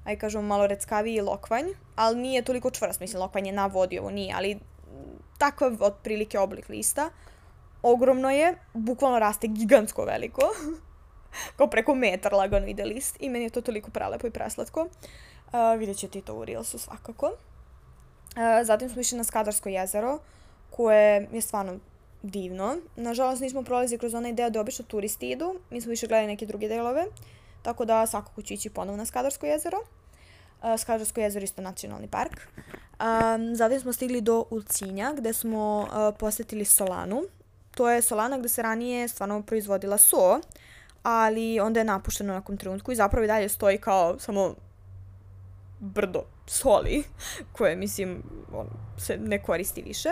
aj 0.04 0.18
kažemo, 0.18 0.44
malo 0.44 0.68
reckaviji 0.68 1.22
lokvanj, 1.22 1.66
ali 1.96 2.22
nije 2.22 2.42
toliko 2.42 2.72
čvrst, 2.72 3.00
mislim, 3.00 3.22
lokvanj 3.22 3.48
je 3.48 3.54
na 3.54 3.66
vodi, 3.66 4.00
ovo 4.00 4.12
nije, 4.12 4.34
ali 4.38 4.60
takav 5.38 5.78
otprilike 5.80 6.40
oblik 6.40 6.70
lista. 6.70 7.10
Ogromno 7.82 8.30
je, 8.30 8.58
bukvalno 8.74 9.20
raste 9.20 9.48
gigantsko 9.48 10.06
veliko, 10.06 10.42
kao 11.58 11.68
preko 11.68 11.96
metar 11.96 12.34
lagano 12.34 12.68
ide 12.68 12.86
list 12.86 13.18
i 13.20 13.30
meni 13.30 13.46
je 13.46 13.50
to 13.50 13.62
toliko 13.62 13.92
prelepo 13.92 14.28
i 14.28 14.32
preslatko. 14.32 14.82
Uh, 14.82 15.80
vidjet 15.80 15.98
ćete 15.98 16.20
i 16.20 16.22
to 16.22 16.36
u 16.36 16.46
Reelsu 16.46 16.78
svakako. 16.78 17.26
Uh, 17.26 18.66
zatim 18.66 18.90
smo 18.90 19.02
išli 19.02 19.18
na 19.18 19.24
Skadarsko 19.24 19.70
jezero, 19.70 20.20
koje 20.70 21.28
je 21.32 21.42
stvarno 21.42 21.80
divno. 22.24 22.76
Nažalost 22.96 23.42
nismo 23.42 23.64
prolazili 23.64 24.00
kroz 24.00 24.14
onaj 24.14 24.34
deo 24.34 24.50
gde 24.50 24.60
obično 24.60 24.86
turisti 24.86 25.30
idu. 25.30 25.56
Mi 25.70 25.82
smo 25.82 25.90
više 25.90 26.08
gledali 26.08 26.28
neke 26.28 26.46
druge 26.46 26.68
delove. 26.68 27.06
Tako 27.62 27.86
da 27.86 28.08
svakako 28.08 28.42
ću 28.42 28.54
ići 28.54 28.70
ponovo 28.70 28.98
na 28.98 29.06
Skadarsko 29.06 29.46
jezero. 29.46 29.78
Skadarsko 30.78 31.22
jezero 31.22 31.44
isto 31.44 31.62
nacionalni 31.62 32.08
park. 32.08 32.42
Um, 33.00 33.56
zatim 33.56 33.80
smo 33.80 33.94
stigli 33.94 34.22
do 34.22 34.46
Ulcinja 34.50 35.14
gde 35.18 35.34
smo 35.34 35.80
uh, 35.80 36.18
posetili 36.20 36.66
Solanu. 36.66 37.22
To 37.72 37.90
je 37.90 38.02
Solana 38.02 38.38
gde 38.38 38.50
se 38.50 38.62
ranije 38.62 39.08
stvarno 39.08 39.42
proizvodila 39.42 39.98
so, 39.98 40.40
ali 41.04 41.60
onda 41.60 41.80
je 41.80 41.84
napušteno 41.84 42.34
na 42.34 42.40
nekom 42.40 42.58
trenutku 42.58 42.92
i 42.92 42.96
zapravo 42.96 43.24
i 43.24 43.28
dalje 43.28 43.50
stoji 43.50 43.78
kao 43.78 44.20
samo 44.20 44.56
brdo 45.80 46.24
soli, 46.48 47.04
koje, 47.58 47.76
mislim, 47.76 48.24
on, 48.54 48.68
se 48.98 49.18
ne 49.18 49.44
koristi 49.44 49.82
više, 49.82 50.10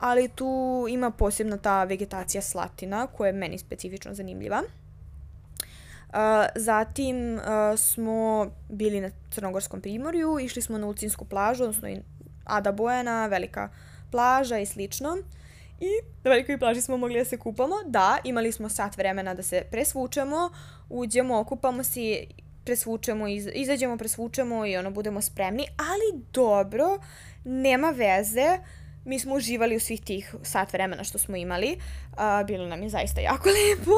ali 0.00 0.28
tu 0.28 0.86
ima 0.90 1.10
posebna 1.10 1.56
ta 1.56 1.84
vegetacija 1.84 2.42
slatina, 2.42 3.06
koja 3.06 3.26
je 3.26 3.32
meni 3.32 3.58
specifično 3.58 4.14
zanimljiva. 4.14 4.62
Zatim 6.54 7.40
smo 7.76 8.50
bili 8.68 9.00
na 9.00 9.10
Crnogorskom 9.30 9.80
primorju, 9.80 10.38
išli 10.38 10.62
smo 10.62 10.78
na 10.78 10.86
Ulcinsku 10.86 11.24
plažu, 11.24 11.64
odnosno 11.64 11.88
Ada 12.44 12.72
Bojana, 12.72 13.26
velika 13.26 13.68
plaža 14.10 14.58
i 14.58 14.66
slično. 14.66 15.16
I 15.80 15.88
na 16.24 16.30
velikoj 16.30 16.58
plaži 16.58 16.80
smo 16.80 16.96
mogli 16.96 17.18
da 17.18 17.24
se 17.24 17.38
kupamo. 17.38 17.74
Da, 17.86 18.18
imali 18.24 18.52
smo 18.52 18.68
sat 18.68 18.96
vremena 18.96 19.34
da 19.34 19.42
se 19.42 19.62
presvučemo, 19.70 20.50
uđemo, 20.88 21.40
okupamo 21.40 21.84
se 21.84 22.24
presvučemo, 22.64 23.28
iz, 23.28 23.48
izađemo, 23.54 23.96
presvučemo 23.96 24.66
i 24.66 24.76
ono, 24.76 24.90
budemo 24.90 25.22
spremni, 25.22 25.66
ali 25.78 26.24
dobro, 26.32 26.98
nema 27.44 27.90
veze, 27.90 28.58
mi 29.04 29.18
smo 29.18 29.34
uživali 29.34 29.76
u 29.76 29.80
svih 29.80 30.00
tih 30.00 30.34
sat 30.42 30.72
vremena 30.72 31.04
što 31.04 31.18
smo 31.18 31.36
imali, 31.36 31.78
uh, 32.12 32.46
bilo 32.46 32.66
nam 32.66 32.82
je 32.82 32.88
zaista 32.88 33.20
jako 33.20 33.48
lepo, 33.56 33.96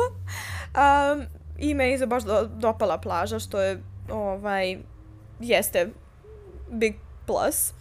um, 0.74 1.26
i 1.58 1.74
meni 1.74 1.98
se 1.98 2.06
baš 2.06 2.22
do, 2.22 2.48
dopala 2.54 2.98
plaža, 2.98 3.38
što 3.38 3.60
je, 3.60 3.82
ovaj, 4.10 4.78
jeste 5.40 5.88
big 6.70 6.94
plus, 7.26 7.72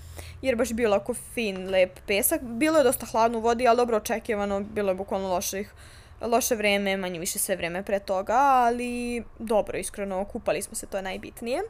jer 0.41 0.55
baš 0.55 0.73
bilo 0.73 0.95
ako 0.95 1.13
fin, 1.13 1.69
lep 1.69 1.99
pesak, 2.07 2.41
bilo 2.41 2.77
je 2.77 2.83
dosta 2.83 3.05
hladno 3.05 3.37
u 3.37 3.41
vodi, 3.41 3.67
ali 3.67 3.77
dobro 3.77 3.97
očekivano, 3.97 4.59
bilo 4.59 4.91
je 4.91 4.95
bukvalno 4.95 5.27
loših 5.27 5.73
loše 6.21 6.55
vreme, 6.55 6.97
manje 6.97 7.19
više 7.19 7.39
sve 7.39 7.55
vreme 7.55 7.83
pre 7.83 7.99
toga, 7.99 8.37
ali 8.37 9.23
dobro, 9.39 9.77
iskreno, 9.77 10.25
kupali 10.25 10.61
smo 10.61 10.75
se, 10.75 10.87
to 10.87 10.97
je 10.97 11.03
najbitnije. 11.03 11.61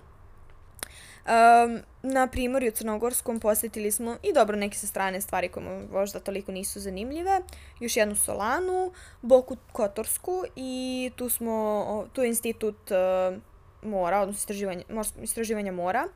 Um, 1.25 1.79
na 2.03 2.27
primorju 2.27 2.71
Crnogorskom 2.71 3.39
posetili 3.39 3.91
smo 3.91 4.17
i 4.23 4.33
dobro 4.33 4.57
neke 4.57 4.77
sa 4.77 4.87
strane 4.87 5.21
stvari 5.21 5.49
koje 5.49 5.87
možda 5.91 6.19
toliko 6.19 6.51
nisu 6.51 6.79
zanimljive. 6.79 7.41
Još 7.79 7.97
jednu 7.97 8.15
solanu, 8.15 8.91
Boku 9.21 9.57
Kotorsku 9.71 10.43
i 10.55 11.11
tu 11.15 11.29
smo, 11.29 12.07
tu 12.13 12.21
je 12.21 12.27
institut 12.27 12.91
uh, 12.91 13.37
mora, 13.81 14.19
odnosno 14.19 14.39
istraživanja, 14.39 14.83
istraživanja 15.21 15.71
mora. 15.71 16.07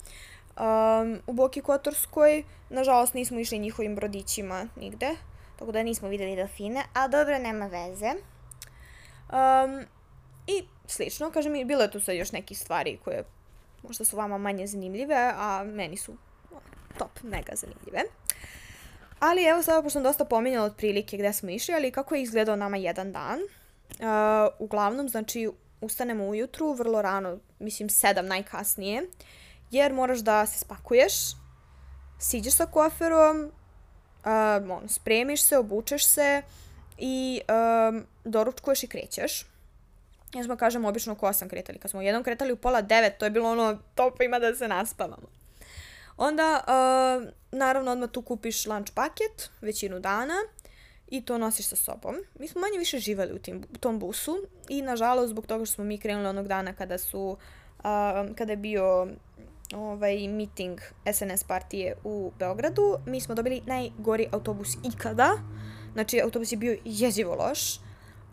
Um, 0.60 1.20
u 1.28 1.34
Boki 1.34 1.62
Kotorskoj, 1.62 2.44
nažalost, 2.70 3.14
nismo 3.14 3.40
išli 3.40 3.60
njihovim 3.60 3.96
brodićima 3.96 4.68
nigde, 4.76 5.10
tako 5.60 5.72
da 5.72 5.84
nismo 5.84 6.08
videli 6.08 6.36
delfine, 6.36 6.84
a 6.94 7.08
dobro, 7.08 7.40
nema 7.40 7.68
veze. 7.68 8.12
Um, 9.30 9.86
i 10.48 10.64
slično. 10.88 11.32
Kažem 11.32 11.68
bilo 11.68 11.82
je 11.82 11.92
tu 11.92 12.00
sad 12.00 12.16
još 12.16 12.32
neki 12.32 12.56
stvari 12.56 13.00
koje 13.04 13.24
možda 13.84 14.06
su 14.06 14.18
vama 14.18 14.38
manje 14.38 14.68
zanimljive, 14.68 15.32
a 15.36 15.64
meni 15.64 15.98
su 15.98 16.18
top, 16.98 17.24
mega 17.24 17.56
zanimljive. 17.56 18.04
Ali 19.20 19.44
evo 19.44 19.64
sada, 19.64 19.82
pošto 19.82 19.94
sam 19.94 20.04
dosta 20.04 20.26
pominjala 20.26 20.66
otprilike 20.66 21.18
gde 21.18 21.34
smo 21.34 21.50
išli, 21.50 21.74
ali 21.76 21.92
kako 21.92 22.16
je 22.16 22.22
izgledao 22.22 22.56
nama 22.56 22.78
jedan 22.78 23.12
dan. 23.12 23.40
Uh, 23.40 24.06
uglavnom, 24.60 25.10
znači, 25.10 25.50
ustanemo 25.82 26.28
ujutru, 26.28 26.74
vrlo 26.74 27.02
rano, 27.02 27.40
mislim 27.60 27.90
sedam 27.90 28.26
najkasnije, 28.26 29.04
jer 29.72 29.94
moraš 29.94 30.20
da 30.20 30.46
se 30.46 30.60
spakuješ, 30.60 31.14
siđeš 32.20 32.54
sa 32.54 32.66
koferom, 32.66 33.52
uh, 34.26 34.72
on, 34.72 34.90
spremiš 34.90 35.44
se, 35.44 35.58
obučeš 35.58 36.06
se 36.06 36.42
i 36.98 37.42
um, 37.90 38.06
doručkuješ 38.24 38.84
i 38.84 38.88
krećeš. 38.88 39.46
Ja 40.34 40.44
smo, 40.44 40.58
kažem, 40.58 40.86
obično 40.86 41.16
ko 41.16 41.34
sam 41.34 41.50
kretali. 41.50 41.80
Kad 41.80 41.92
smo 41.92 42.02
jednom 42.02 42.24
kretali 42.24 42.54
u 42.54 42.58
pola 42.58 42.82
devet, 42.82 43.18
to 43.18 43.26
je 43.26 43.32
bilo 43.32 43.52
ono, 43.52 43.80
top 43.96 44.22
ima 44.22 44.40
da 44.40 44.56
se 44.56 44.68
naspavamo. 44.68 45.28
Onda, 46.18 46.64
uh, 46.68 47.30
naravno, 47.52 47.92
odmah 47.92 48.10
tu 48.10 48.22
kupiš 48.22 48.66
lunch 48.66 48.92
paket, 48.94 49.50
većinu 49.62 50.00
dana, 50.00 50.36
i 51.08 51.26
to 51.26 51.38
nosiš 51.38 51.68
sa 51.68 51.76
sobom. 51.76 52.16
Mi 52.40 52.48
smo 52.48 52.62
manje 52.62 52.78
više 52.78 53.00
živali 53.00 53.34
u, 53.34 53.40
tim, 53.40 53.64
u 53.74 53.78
tom 53.78 54.00
busu 54.00 54.38
i 54.70 54.82
nažalost 54.82 55.30
zbog 55.30 55.48
toga 55.48 55.66
što 55.66 55.76
smo 55.76 55.84
mi 55.84 55.98
krenuli 55.98 56.28
onog 56.28 56.48
dana 56.48 56.74
kada 56.74 56.98
su 56.98 57.38
uh, 57.78 57.84
kada 58.36 58.52
je 58.52 58.58
bio 58.58 59.08
ovaj 59.76 60.28
meeting 60.28 60.80
SNS 61.14 61.44
partije 61.44 61.96
u 62.04 62.32
Beogradu, 62.40 62.98
mi 63.06 63.22
smo 63.22 63.36
dobili 63.36 63.62
najgori 63.66 64.28
autobus 64.32 64.70
ikada. 64.94 65.32
Znači, 65.94 66.22
autobus 66.22 66.52
je 66.52 66.58
bio 66.58 66.78
jezivo 66.86 67.36
loš, 67.36 67.80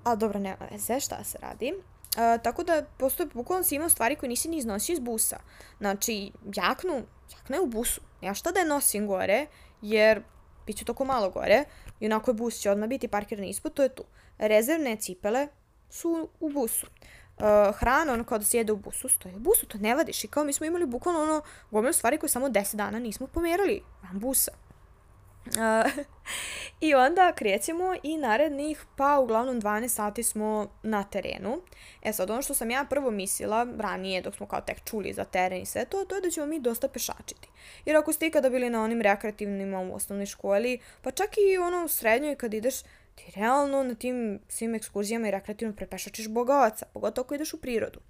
a 0.07 0.16
dobro, 0.16 0.38
nema 0.40 0.57
veze, 0.70 1.00
šta 1.00 1.24
se 1.24 1.38
radi. 1.42 1.72
Uh, 1.72 2.42
tako 2.42 2.62
da, 2.62 2.82
postoje, 2.98 3.28
bukvalno 3.34 3.64
si 3.64 3.74
imao 3.74 3.88
stvari 3.88 4.16
koje 4.16 4.28
nisi 4.28 4.48
ni 4.48 4.57
iznosio 4.57 4.92
iz 4.92 4.98
busa. 5.00 5.36
Znači, 5.78 6.32
jaknu, 6.54 7.02
jakna 7.36 7.57
je 7.57 7.62
u 7.62 7.66
busu. 7.66 8.00
Ja 8.20 8.34
šta 8.34 8.52
da 8.52 8.61
je 8.61 8.66
nosim 8.66 9.07
gore, 9.07 9.46
jer 9.82 10.22
bit 10.66 10.76
će 10.76 10.84
toko 10.84 11.04
malo 11.04 11.30
gore, 11.30 11.64
i 12.00 12.07
onako 12.07 12.30
je 12.30 12.34
bus 12.34 12.61
će 12.61 12.70
odmah 12.70 12.88
biti 12.88 13.09
parkiran 13.09 13.44
ispod, 13.44 13.74
to 13.74 13.82
je 13.82 13.88
tu. 13.88 14.04
Rezervne 14.38 14.96
cipele 14.96 15.48
su 15.90 16.28
u 16.40 16.48
busu. 16.48 16.86
Uh, 16.86 17.76
hrana, 17.76 18.12
ono 18.12 18.24
kao 18.24 18.38
da 18.38 18.44
se 18.44 18.57
jede 18.57 18.72
u 18.72 18.76
busu, 18.76 19.09
stoji 19.09 19.34
u 19.34 19.38
busu, 19.38 19.66
to 19.66 19.78
ne 19.78 19.94
vadiš. 19.94 20.24
I 20.24 20.28
kao 20.28 20.44
mi 20.44 20.52
smo 20.52 20.66
imali 20.66 20.86
bukvalno 20.86 21.22
ono 21.22 21.42
gomilu 21.70 21.92
stvari 21.92 22.18
koje 22.18 22.30
samo 22.30 22.48
10 22.48 22.76
dana 22.76 22.98
nismo 22.98 23.26
pomerali 23.26 23.82
van 24.02 24.18
busa. 24.18 24.52
I 26.80 26.94
onda 26.94 27.32
krećemo 27.32 27.94
i 28.03 28.16
narednih, 28.16 28.84
pa 28.97 29.18
uglavnom 29.18 29.61
12 29.61 29.88
sati 29.88 30.22
smo 30.22 30.70
na 30.82 31.05
terenu. 31.05 31.61
E 32.03 32.12
sad, 32.12 32.30
ono 32.30 32.42
što 32.42 32.55
sam 32.55 32.70
ja 32.70 32.84
prvo 32.90 33.11
mislila, 33.11 33.66
ranije 33.78 34.22
dok 34.22 34.34
smo 34.34 34.47
kao 34.47 34.61
tek 34.61 34.84
čuli 34.84 35.12
za 35.12 35.24
teren 35.24 35.62
i 35.62 35.66
sve 35.66 35.84
to, 35.84 36.05
to 36.05 36.14
je 36.14 36.20
da 36.20 36.30
ćemo 36.30 36.47
mi 36.47 36.61
dosta 36.61 36.88
pešačiti. 36.88 37.49
Jer 37.84 37.97
ako 37.97 38.12
ste 38.12 38.26
ikada 38.26 38.51
bili 38.51 38.70
na 38.70 38.84
onim 38.84 39.03
rekreativnima 39.03 39.80
u 39.80 39.94
osnovnoj 39.94 40.26
školi, 40.26 40.78
pa 41.03 41.11
čak 41.11 41.30
i 41.38 41.59
ono 41.59 41.84
u 41.84 41.88
srednjoj 41.88 42.36
kad 42.36 42.55
ideš, 42.55 42.82
ti 43.14 43.32
realno 43.36 43.82
na 43.82 43.94
tim 43.94 44.40
svim 44.49 44.74
ekskurzijama 44.74 45.28
i 45.28 45.30
rekreativno 45.30 45.74
prepešačiš 45.74 46.28
boga 46.28 46.61
oca, 46.61 46.86
pogotovo 46.92 47.24
ako 47.24 47.34
ideš 47.34 47.55
u 47.55 47.61
prirodu. 47.61 48.01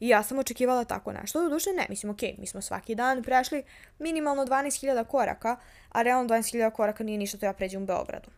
I 0.00 0.08
ja 0.08 0.22
sam 0.22 0.38
očekivala 0.38 0.84
tako 0.84 1.12
nešto. 1.12 1.42
Do 1.42 1.48
duše 1.48 1.70
ne, 1.76 1.86
mislim, 1.88 2.10
ok, 2.10 2.22
mi 2.38 2.46
smo 2.46 2.60
svaki 2.60 2.94
dan 2.94 3.22
prešli 3.22 3.62
minimalno 3.98 4.44
12.000 4.44 5.04
koraka, 5.04 5.56
a 5.88 6.02
realno 6.02 6.34
12.000 6.34 6.70
koraka 6.70 7.04
nije 7.04 7.18
ništa 7.18 7.38
to 7.38 7.46
ja 7.46 7.52
pređem 7.52 7.82
u 7.82 7.86
Beogradu. 7.86 8.28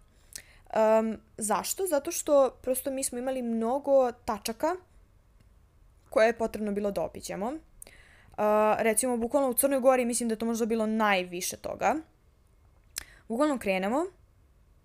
Um, 0.74 1.16
zašto? 1.36 1.86
Zato 1.86 2.12
što 2.12 2.50
prosto 2.62 2.90
mi 2.90 3.04
smo 3.04 3.18
imali 3.18 3.42
mnogo 3.42 4.12
tačaka 4.12 4.74
koje 6.10 6.26
je 6.26 6.38
potrebno 6.38 6.72
bilo 6.72 6.90
da 6.90 7.02
obiđemo. 7.02 7.46
Uh, 7.46 8.44
recimo, 8.78 9.16
bukvalno 9.16 9.50
u 9.50 9.54
Crnoj 9.54 9.80
Gori 9.80 10.04
mislim 10.04 10.28
da 10.28 10.32
je 10.32 10.38
to 10.38 10.46
možda 10.46 10.66
bilo 10.66 10.86
najviše 10.86 11.56
toga. 11.56 11.96
Bukvalno 13.28 13.58
krenemo, 13.58 14.06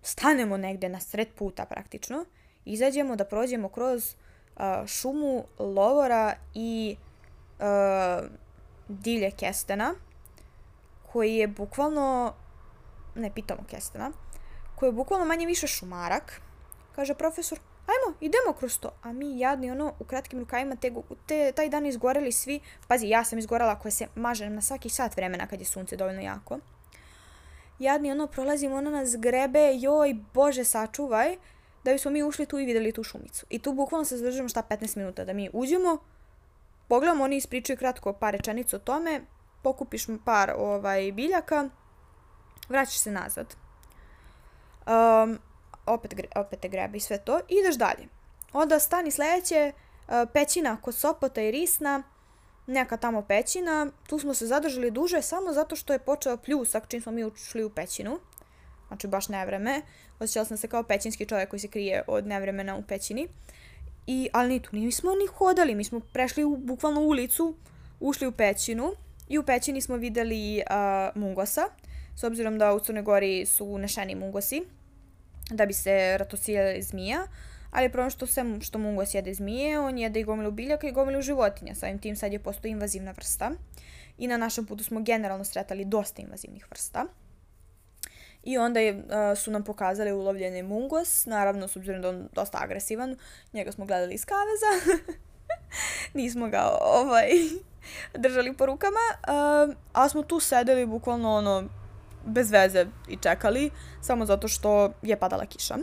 stanemo 0.02 0.56
negde 0.56 0.88
na 0.88 1.00
sred 1.00 1.28
puta 1.38 1.64
praktično, 1.64 2.24
izađemo 2.64 3.16
da 3.16 3.24
prođemo 3.24 3.68
kroz 3.68 4.14
šumu 4.86 5.44
lovora 5.58 6.34
i 6.54 6.96
divlje 8.88 9.30
kestena, 9.30 9.94
koji 11.12 11.34
je 11.34 11.48
bukvalno, 11.48 12.34
ne 13.14 13.30
pitamo 13.34 13.62
kestena, 13.70 14.10
koji 14.74 14.88
je 14.88 14.92
bukvalno 14.92 15.26
manje 15.26 15.46
više 15.46 15.66
šumarak. 15.66 16.40
Kaže 16.96 17.14
profesor, 17.14 17.58
ajmo, 17.86 18.16
idemo 18.20 18.52
kroz 18.58 18.78
to. 18.78 18.90
A 19.02 19.12
mi 19.12 19.38
jadni, 19.38 19.70
ono, 19.70 19.92
u 20.00 20.04
kratkim 20.04 20.38
rukavima 20.38 20.76
te, 20.76 20.92
te, 21.26 21.52
taj 21.52 21.68
dan 21.68 21.86
izgoreli 21.86 22.32
svi. 22.32 22.60
Pazi, 22.88 23.08
ja 23.08 23.24
sam 23.24 23.38
izgorela 23.38 23.78
koja 23.78 23.92
se 23.92 24.06
maže 24.14 24.50
na 24.50 24.60
svaki 24.60 24.88
sat 24.88 25.16
vremena 25.16 25.46
kad 25.46 25.60
je 25.60 25.66
sunce 25.66 25.96
dovoljno 25.96 26.20
jako. 26.20 26.58
Jadni, 27.78 28.10
ono, 28.10 28.26
prolazimo, 28.26 28.76
ono 28.76 28.90
nas 28.90 29.16
grebe, 29.18 29.70
joj, 29.74 30.14
bože, 30.34 30.64
sačuvaj 30.64 31.36
da 31.84 31.92
bismo 31.92 32.10
mi 32.10 32.22
ušli 32.22 32.46
tu 32.46 32.58
i 32.58 32.64
videli 32.64 32.92
tu 32.92 33.02
šumicu. 33.02 33.46
I 33.50 33.58
tu 33.58 33.72
bukvalno 33.72 34.04
se 34.04 34.16
zadržimo 34.16 34.48
šta 34.48 34.62
15 34.70 34.96
minuta 34.96 35.24
da 35.24 35.32
mi 35.32 35.50
uđemo, 35.52 35.98
pogledamo, 36.88 37.24
oni 37.24 37.36
ispričaju 37.36 37.76
kratko 37.76 38.12
par 38.12 38.32
rečenica 38.34 38.76
o 38.76 38.78
tome, 38.78 39.20
pokupiš 39.62 40.06
par 40.24 40.52
ovaj, 40.56 41.12
biljaka, 41.12 41.68
vraćaš 42.68 42.98
se 42.98 43.10
nazad. 43.10 43.56
Um, 44.86 45.38
opet, 45.86 46.14
opet 46.36 46.60
te 46.60 46.68
grebi 46.68 47.00
sve 47.00 47.18
to 47.18 47.38
i 47.38 47.54
ideš 47.54 47.76
dalje. 47.76 48.08
Onda 48.52 48.78
stani 48.78 49.10
sledeće, 49.10 49.72
uh, 49.72 50.14
pećina 50.32 50.76
kod 50.82 50.94
Sopota 50.94 51.42
i 51.42 51.50
Risna, 51.50 52.02
neka 52.66 52.96
tamo 52.96 53.22
pećina, 53.22 53.86
tu 54.06 54.18
smo 54.18 54.34
se 54.34 54.46
zadržali 54.46 54.90
duže 54.90 55.22
samo 55.22 55.52
zato 55.52 55.76
što 55.76 55.92
je 55.92 55.98
počeo 55.98 56.36
pljusak 56.36 56.88
čim 56.88 57.00
smo 57.00 57.12
mi 57.12 57.24
ušli 57.24 57.64
u 57.64 57.70
pećinu 57.70 58.18
znači 58.94 59.06
baš 59.06 59.28
nevreme. 59.28 59.82
Osjećala 60.18 60.44
sam 60.44 60.56
se 60.56 60.68
kao 60.68 60.82
pećinski 60.82 61.26
čovjek 61.26 61.48
koji 61.48 61.60
se 61.60 61.68
krije 61.68 62.02
od 62.06 62.26
nevremena 62.26 62.76
u 62.76 62.82
pećini. 62.82 63.28
I, 64.06 64.28
ali 64.32 64.48
ni 64.48 64.60
tu 64.60 64.76
nismo 64.76 65.10
ni 65.10 65.26
hodali, 65.26 65.74
mi 65.74 65.84
smo 65.84 66.00
prešli 66.00 66.44
u 66.44 66.56
bukvalno 66.56 67.00
ulicu, 67.00 67.54
ušli 68.00 68.26
u 68.26 68.32
pećinu 68.32 68.92
i 69.28 69.38
u 69.38 69.42
pećini 69.42 69.80
smo 69.80 69.96
videli 69.96 70.56
uh, 70.58 71.22
mungosa, 71.22 71.62
s 72.16 72.24
obzirom 72.24 72.58
da 72.58 72.74
u 72.74 72.80
Crnoj 72.80 73.02
Gori 73.02 73.46
su 73.46 73.66
unešeni 73.66 74.14
mungosi, 74.14 74.62
da 75.50 75.66
bi 75.66 75.72
se 75.72 76.18
ratosiljali 76.18 76.82
zmija, 76.82 77.26
ali 77.70 77.92
problem 77.92 78.10
što 78.10 78.26
sve 78.26 78.44
što 78.60 78.78
mungos 78.78 79.14
jede 79.14 79.34
zmije, 79.34 79.80
on 79.80 79.98
jede 79.98 80.20
i 80.20 80.24
gomilu 80.24 80.50
biljaka 80.50 80.88
i 80.88 80.92
gomilu 80.92 81.22
životinja, 81.22 81.74
samim 81.74 81.98
tim 81.98 82.16
sad 82.16 82.32
je 82.32 82.38
postoji 82.38 82.72
invazivna 82.72 83.10
vrsta. 83.10 83.50
I 84.18 84.26
na 84.26 84.36
našem 84.36 84.66
putu 84.66 84.84
smo 84.84 85.00
generalno 85.00 85.44
sretali 85.44 85.84
dosta 85.84 86.22
invazivnih 86.22 86.66
vrsta. 86.70 87.06
I 88.44 88.58
onda 88.58 88.80
je, 88.80 88.92
uh, 88.94 89.38
su 89.38 89.50
nam 89.50 89.64
pokazali 89.64 90.12
ulovljeni 90.12 90.62
mungos, 90.62 91.26
naravno 91.26 91.68
s 91.68 91.76
obzirom 91.76 92.02
da 92.02 92.08
on 92.08 92.28
dosta 92.32 92.58
agresivan, 92.62 93.16
njega 93.52 93.72
smo 93.72 93.84
gledali 93.84 94.14
iz 94.14 94.24
kaveza, 94.24 95.00
nismo 96.14 96.48
ga 96.48 96.70
ovaj, 96.80 97.28
držali 98.24 98.56
po 98.56 98.66
rukama, 98.66 99.00
uh, 99.28 99.74
a 99.92 100.08
smo 100.08 100.22
tu 100.22 100.40
sedeli 100.40 100.86
bukvalno 100.86 101.34
ono, 101.34 101.64
bez 102.26 102.50
veze 102.50 102.86
i 103.08 103.16
čekali, 103.16 103.70
samo 104.02 104.26
zato 104.26 104.48
što 104.48 104.92
je 105.02 105.16
padala 105.16 105.46
kiša. 105.46 105.76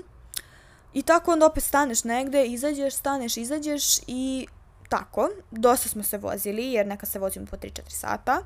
I 0.93 1.01
tako 1.01 1.31
onda 1.31 1.45
opet 1.45 1.63
staneš 1.63 2.03
negde, 2.03 2.45
izađeš, 2.45 2.93
staneš, 2.93 3.37
izađeš 3.37 3.83
i 4.07 4.47
tako. 4.89 5.29
Dosta 5.51 5.89
smo 5.89 6.03
se 6.03 6.17
vozili, 6.17 6.71
jer 6.71 6.87
neka 6.87 7.05
se 7.05 7.19
vozimo 7.19 7.45
po 7.45 7.57
3-4 7.57 7.81
sata 7.87 8.41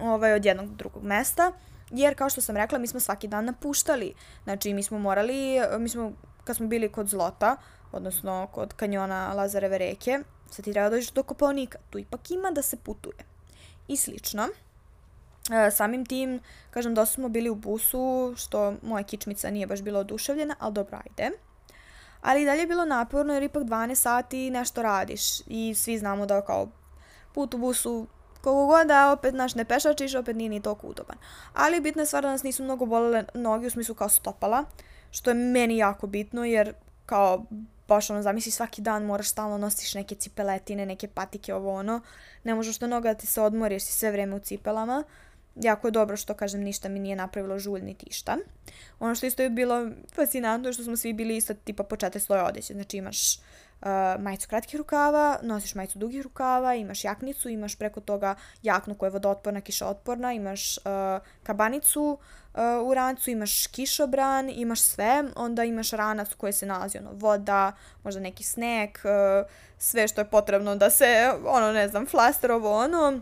ovaj, 0.00 0.32
od 0.32 0.44
jednog 0.44 0.68
do 0.68 0.74
drugog 0.74 1.02
mesta. 1.02 1.52
Jer, 1.90 2.14
kao 2.14 2.30
što 2.30 2.40
sam 2.40 2.56
rekla, 2.56 2.78
mi 2.78 2.86
smo 2.86 3.00
svaki 3.00 3.28
dan 3.28 3.44
napuštali. 3.44 4.14
Znači, 4.44 4.74
mi 4.74 4.82
smo 4.82 4.98
morali, 4.98 5.60
mi 5.78 5.88
smo, 5.88 6.12
kad 6.44 6.56
smo 6.56 6.66
bili 6.66 6.92
kod 6.92 7.08
Zlota, 7.08 7.56
odnosno 7.92 8.48
kod 8.52 8.74
kanjona 8.74 9.32
Lazareve 9.32 9.78
reke, 9.78 10.18
sad 10.50 10.64
ti 10.64 10.72
treba 10.72 10.90
dođeš 10.90 11.10
do 11.10 11.22
Kopaonika. 11.22 11.78
Tu 11.90 11.98
ipak 11.98 12.30
ima 12.30 12.50
da 12.50 12.62
se 12.62 12.76
putuje. 12.76 13.16
I 13.88 13.96
slično. 13.96 14.48
E, 15.50 15.70
samim 15.70 16.06
tim, 16.06 16.40
kažem, 16.70 16.94
dosta 16.94 17.14
smo 17.14 17.28
bili 17.28 17.50
u 17.50 17.54
busu, 17.54 18.34
što 18.36 18.74
moja 18.82 19.02
kičmica 19.02 19.50
nije 19.50 19.66
baš 19.66 19.82
bila 19.82 20.00
oduševljena, 20.00 20.56
ali 20.58 20.74
dobro, 20.74 20.98
ajde. 21.06 21.30
Ali 22.20 22.42
i 22.42 22.44
dalje 22.44 22.60
je 22.60 22.66
bilo 22.66 22.84
naporno 22.84 23.34
jer 23.34 23.42
ipak 23.42 23.62
12 23.62 23.94
sati 23.94 24.50
nešto 24.50 24.82
radiš 24.82 25.22
i 25.46 25.74
svi 25.74 25.98
znamo 25.98 26.26
da 26.26 26.44
kao 26.44 26.68
put 27.34 27.54
u 27.54 27.58
busu 27.58 28.06
koliko 28.46 28.66
god 28.66 28.86
da 28.86 29.12
opet 29.12 29.34
naš 29.34 29.54
ne 29.54 29.64
pešačiš, 29.64 30.14
opet 30.14 30.36
nije 30.36 30.48
ni 30.48 30.62
toliko 30.62 30.86
udoban. 30.86 31.16
Ali 31.54 31.80
bitna 31.80 32.02
je 32.02 32.06
stvar 32.06 32.22
da 32.22 32.30
nas 32.30 32.42
nisu 32.42 32.64
mnogo 32.64 32.86
bolele 32.86 33.24
noge 33.34 33.66
u 33.66 33.70
smislu 33.70 33.94
kao 33.94 34.08
stopala, 34.08 34.64
što 35.10 35.30
je 35.30 35.34
meni 35.34 35.76
jako 35.76 36.06
bitno 36.06 36.44
jer 36.44 36.74
kao 37.06 37.44
baš 37.88 38.10
ono 38.10 38.22
zamisli 38.22 38.52
svaki 38.52 38.82
dan 38.82 39.04
moraš 39.04 39.28
stalno 39.28 39.58
nosiš 39.58 39.94
neke 39.94 40.14
cipeletine, 40.14 40.86
neke 40.86 41.08
patike, 41.08 41.54
ovo 41.54 41.74
ono. 41.74 42.00
Ne 42.44 42.54
možeš 42.54 42.78
da 42.78 42.86
noga 42.86 43.08
da 43.08 43.18
ti 43.18 43.26
se 43.26 43.40
odmori 43.40 43.74
jer 43.74 43.82
si 43.82 43.92
sve 43.92 44.10
vreme 44.10 44.36
u 44.36 44.38
cipelama. 44.38 45.04
Jako 45.54 45.86
je 45.86 45.90
dobro 45.90 46.16
što, 46.16 46.34
kažem, 46.34 46.60
ništa 46.60 46.88
mi 46.88 46.98
nije 46.98 47.16
napravilo 47.16 47.58
žulj 47.58 47.80
ni 47.80 47.94
tišta. 47.94 48.36
Ono 49.00 49.14
što 49.14 49.26
isto 49.26 49.42
je 49.42 49.50
bilo 49.50 49.90
fascinantno 50.14 50.68
je 50.68 50.72
što 50.72 50.84
smo 50.84 50.96
svi 50.96 51.12
bili 51.12 51.36
isto 51.36 51.54
tipa 51.54 51.82
po 51.82 51.96
četiri 51.96 52.20
sloje 52.20 52.42
odeće. 52.42 52.74
Znači 52.74 52.96
imaš 52.96 53.38
uh, 53.80 54.22
majicu 54.22 54.48
kratkih 54.48 54.76
rukava, 54.76 55.38
nosiš 55.42 55.74
majicu 55.74 55.98
dugih 55.98 56.22
rukava, 56.22 56.74
imaš 56.74 57.04
jaknicu, 57.04 57.48
imaš 57.48 57.76
preko 57.76 58.00
toga 58.00 58.34
jaknu 58.62 58.94
koja 58.94 59.06
je 59.06 59.12
vodootporna, 59.12 59.60
kišootporna, 59.60 60.32
imaš 60.32 60.78
uh, 60.78 60.82
kabanicu 61.42 62.18
uh, 62.54 62.88
u 62.88 62.94
rancu, 62.94 63.30
imaš 63.30 63.66
kišobran, 63.66 64.50
imaš 64.50 64.80
sve, 64.80 65.24
onda 65.36 65.64
imaš 65.64 65.90
ranac 65.90 66.34
koji 66.34 66.52
se 66.52 66.66
nalazi 66.66 66.98
ono 66.98 67.10
voda, 67.12 67.72
možda 68.04 68.20
neki 68.20 68.44
snack, 68.44 68.98
uh, 69.04 69.50
sve 69.78 70.08
što 70.08 70.20
je 70.20 70.30
potrebno 70.30 70.76
da 70.76 70.90
se, 70.90 71.32
ono 71.46 71.72
ne 71.72 71.88
znam, 71.88 72.06
flaster 72.06 72.52
ovo 72.52 72.78
ono, 72.78 73.20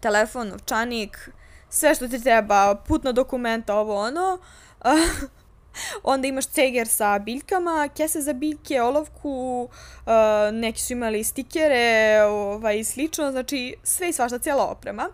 telefon, 0.00 0.48
novčanik, 0.48 1.30
sve 1.68 1.94
što 1.94 2.08
ti 2.08 2.22
treba, 2.22 2.74
putna 2.88 3.12
dokumenta, 3.12 3.74
ovo 3.74 4.00
ono. 4.00 4.38
Uh, 4.84 5.35
Onda 6.02 6.28
imaš 6.28 6.46
ceger 6.46 6.88
sa 6.88 7.18
biljkama, 7.18 7.88
kese 7.96 8.20
za 8.20 8.32
biljke, 8.32 8.82
olovku, 8.82 9.68
uh, 10.06 10.12
neki 10.52 10.80
su 10.80 10.92
imali 10.92 11.24
stikere 11.24 12.22
ovaj, 12.28 12.84
slično, 12.84 13.30
znači 13.30 13.74
sve 13.82 14.08
i 14.08 14.12
svašta, 14.12 14.38
cijela 14.38 14.64
oprema. 14.64 15.08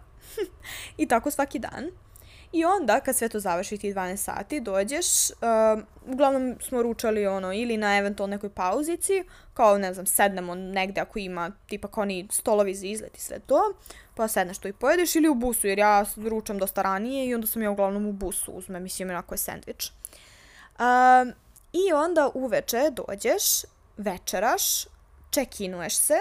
I 0.99 1.07
tako 1.07 1.31
svaki 1.31 1.59
dan. 1.59 1.91
I 2.53 2.65
onda, 2.65 3.01
kad 3.01 3.17
sve 3.17 3.29
to 3.29 3.41
završi 3.41 3.79
ti 3.79 3.95
12 3.95 4.17
sati, 4.17 4.61
dođeš, 4.61 5.31
uh, 5.31 5.83
uglavnom 6.07 6.57
smo 6.61 6.83
ručali 6.83 7.27
ono, 7.27 7.53
ili 7.53 7.77
na 7.77 7.99
eventualno 7.99 8.35
nekoj 8.37 8.51
pauzici, 8.51 9.25
kao, 9.55 9.79
ne 9.79 9.95
znam, 9.95 10.07
sednemo 10.07 10.55
negde 10.55 11.01
ako 11.01 11.19
ima, 11.19 11.53
tipa 11.67 11.89
kao 11.89 12.03
oni 12.03 12.29
stolovi 12.31 12.75
za 12.75 12.87
izlet 12.87 13.17
i 13.17 13.21
sve 13.21 13.39
to, 13.39 13.61
pa 14.15 14.29
sedneš 14.29 14.59
to 14.59 14.69
i 14.69 14.73
pojedeš, 14.73 15.17
ili 15.17 15.29
u 15.29 15.35
busu, 15.35 15.67
jer 15.67 15.79
ja 15.79 16.05
ručam 16.17 16.59
dosta 16.59 16.83
ranije 16.83 17.27
i 17.27 17.35
onda 17.35 17.47
sam 17.47 17.63
ja 17.63 17.71
uglavnom 17.71 18.07
u 18.07 18.13
busu, 18.13 18.53
uzmem, 18.53 18.83
mislim, 18.83 19.11
onako 19.11 19.35
je 19.35 19.39
sandvič. 19.39 19.93
Um, 20.79 21.33
I 21.73 21.93
onda 21.93 22.31
uveče 22.35 22.91
dođeš, 22.91 23.43
večeraš, 23.97 24.85
čekinuješ 25.31 25.97
se, 25.97 26.15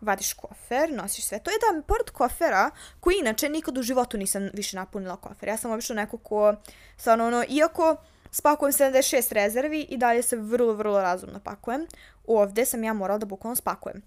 vadiš 0.00 0.32
kofer, 0.32 0.92
nosiš 0.92 1.24
sve. 1.24 1.38
To 1.38 1.50
je 1.50 1.56
da, 1.58 1.82
pored 1.82 2.10
kofera, 2.10 2.70
koji 3.00 3.16
inače 3.20 3.48
nikad 3.48 3.78
u 3.78 3.82
životu 3.82 4.18
nisam 4.18 4.48
više 4.52 4.76
napunila 4.76 5.16
kofer. 5.16 5.48
Ja 5.48 5.56
sam 5.56 5.70
obično 5.70 5.94
neko 5.94 6.18
ko, 6.18 6.54
stvarno 6.96 7.26
ono, 7.26 7.44
iako 7.48 7.96
spakujem 8.30 8.72
76 8.72 9.32
rezervi 9.32 9.80
i 9.80 9.96
dalje 9.96 10.22
se 10.22 10.36
vrlo, 10.36 10.72
vrlo 10.72 11.00
razumno 11.00 11.40
pakujem, 11.40 11.86
ovde 12.26 12.64
sam 12.64 12.84
ja 12.84 12.92
morala 12.92 13.18
da 13.18 13.26
bukvalno 13.26 13.56
spakujem 13.56 14.02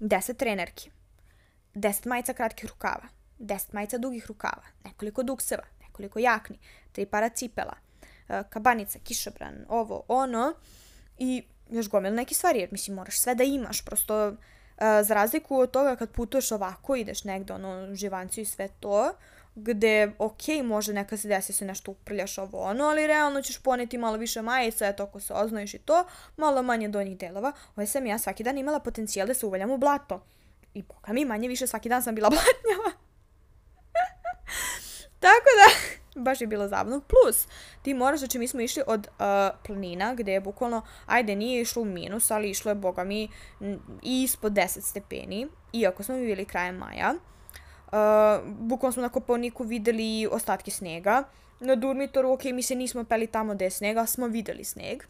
10 0.00 0.36
trenerki, 0.36 0.90
10 1.74 2.06
majica 2.06 2.32
kratkih 2.32 2.70
rukava, 2.70 3.08
10 3.38 3.74
majica 3.74 3.98
dugih 3.98 4.26
rukava, 4.26 4.62
nekoliko 4.84 5.22
dukseva, 5.22 5.62
nekoliko 5.80 6.18
jakni, 6.18 6.58
tri 6.92 7.06
para 7.06 7.28
cipela, 7.28 7.76
kabanica, 8.48 8.98
kišobran, 8.98 9.54
ovo, 9.68 10.02
ono 10.08 10.54
i 11.18 11.42
još 11.70 11.88
gomil 11.88 12.14
neke 12.14 12.34
stvari, 12.34 12.58
jer 12.58 12.72
mislim 12.72 12.96
moraš 12.96 13.20
sve 13.20 13.34
da 13.34 13.44
imaš, 13.44 13.84
prosto 13.84 14.28
uh, 14.28 14.34
za 14.78 15.14
razliku 15.14 15.58
od 15.58 15.70
toga 15.70 15.96
kad 15.96 16.10
putuješ 16.10 16.52
ovako, 16.52 16.96
ideš 16.96 17.24
negde, 17.24 17.52
ono, 17.52 17.94
živanciju 17.94 18.42
i 18.42 18.44
sve 18.44 18.68
to, 18.80 19.12
gde, 19.54 20.12
ok, 20.18 20.42
može 20.64 20.92
neka 20.92 21.16
se 21.16 21.28
desi 21.28 21.52
da 21.52 21.56
se 21.56 21.64
nešto 21.64 21.90
uprljaš 21.90 22.38
ovo 22.38 22.62
ono, 22.62 22.84
ali 22.84 23.06
realno 23.06 23.42
ćeš 23.42 23.58
poneti 23.58 23.98
malo 23.98 24.16
više 24.16 24.42
majica, 24.42 24.86
eto 24.86 25.02
ako 25.02 25.20
se 25.20 25.34
oznojiš 25.34 25.74
i 25.74 25.78
to, 25.78 26.06
malo 26.36 26.62
manje 26.62 26.88
donjih 26.88 27.18
delova. 27.18 27.52
Ovo 27.76 27.86
sam 27.86 28.06
ja 28.06 28.18
svaki 28.18 28.42
dan 28.42 28.58
imala 28.58 28.80
potencijal 28.80 29.26
da 29.26 29.34
se 29.34 29.46
uvaljam 29.46 29.70
u 29.70 29.78
blato. 29.78 30.26
I 30.74 30.82
boga 30.82 31.12
mi, 31.12 31.24
manje 31.24 31.48
više 31.48 31.66
svaki 31.66 31.88
dan 31.88 32.02
sam 32.02 32.14
bila 32.14 32.30
blatnjava. 32.34 32.90
Tako 35.24 35.50
da, 35.60 36.03
baš 36.14 36.40
je 36.40 36.46
bilo 36.46 36.68
zabavno. 36.68 37.00
Plus, 37.00 37.46
ti 37.82 37.94
moraš, 37.94 38.18
znači 38.18 38.38
mi 38.38 38.48
smo 38.48 38.60
išli 38.60 38.82
od 38.86 39.08
uh, 39.08 39.24
planina 39.66 40.14
gde 40.14 40.32
je 40.32 40.40
bukvalno, 40.40 40.82
ajde 41.06 41.36
nije 41.36 41.62
išlo 41.62 41.82
u 41.82 41.84
minus, 41.84 42.30
ali 42.30 42.50
išlo 42.50 42.70
je, 42.70 42.74
boga 42.74 43.04
mi, 43.04 43.28
i 44.02 44.22
ispod 44.22 44.52
10 44.52 44.80
stepeni, 44.80 45.46
iako 45.72 46.02
smo 46.02 46.14
mi 46.14 46.26
bili 46.26 46.44
krajem 46.44 46.76
maja. 46.76 47.14
Uh, 47.14 48.48
bukvalno 48.58 48.92
smo 48.92 49.02
na 49.02 49.08
Koponiku 49.08 49.64
videli 49.64 50.28
ostatke 50.30 50.70
snega. 50.70 51.24
Na 51.60 51.74
Durmitoru, 51.74 52.32
ok, 52.32 52.44
mi 52.44 52.62
se 52.62 52.74
nismo 52.74 53.04
peli 53.04 53.26
tamo 53.26 53.54
gde 53.54 53.64
je 53.64 53.70
snega, 53.70 54.06
smo 54.06 54.26
videli 54.26 54.64
sneg. 54.64 55.02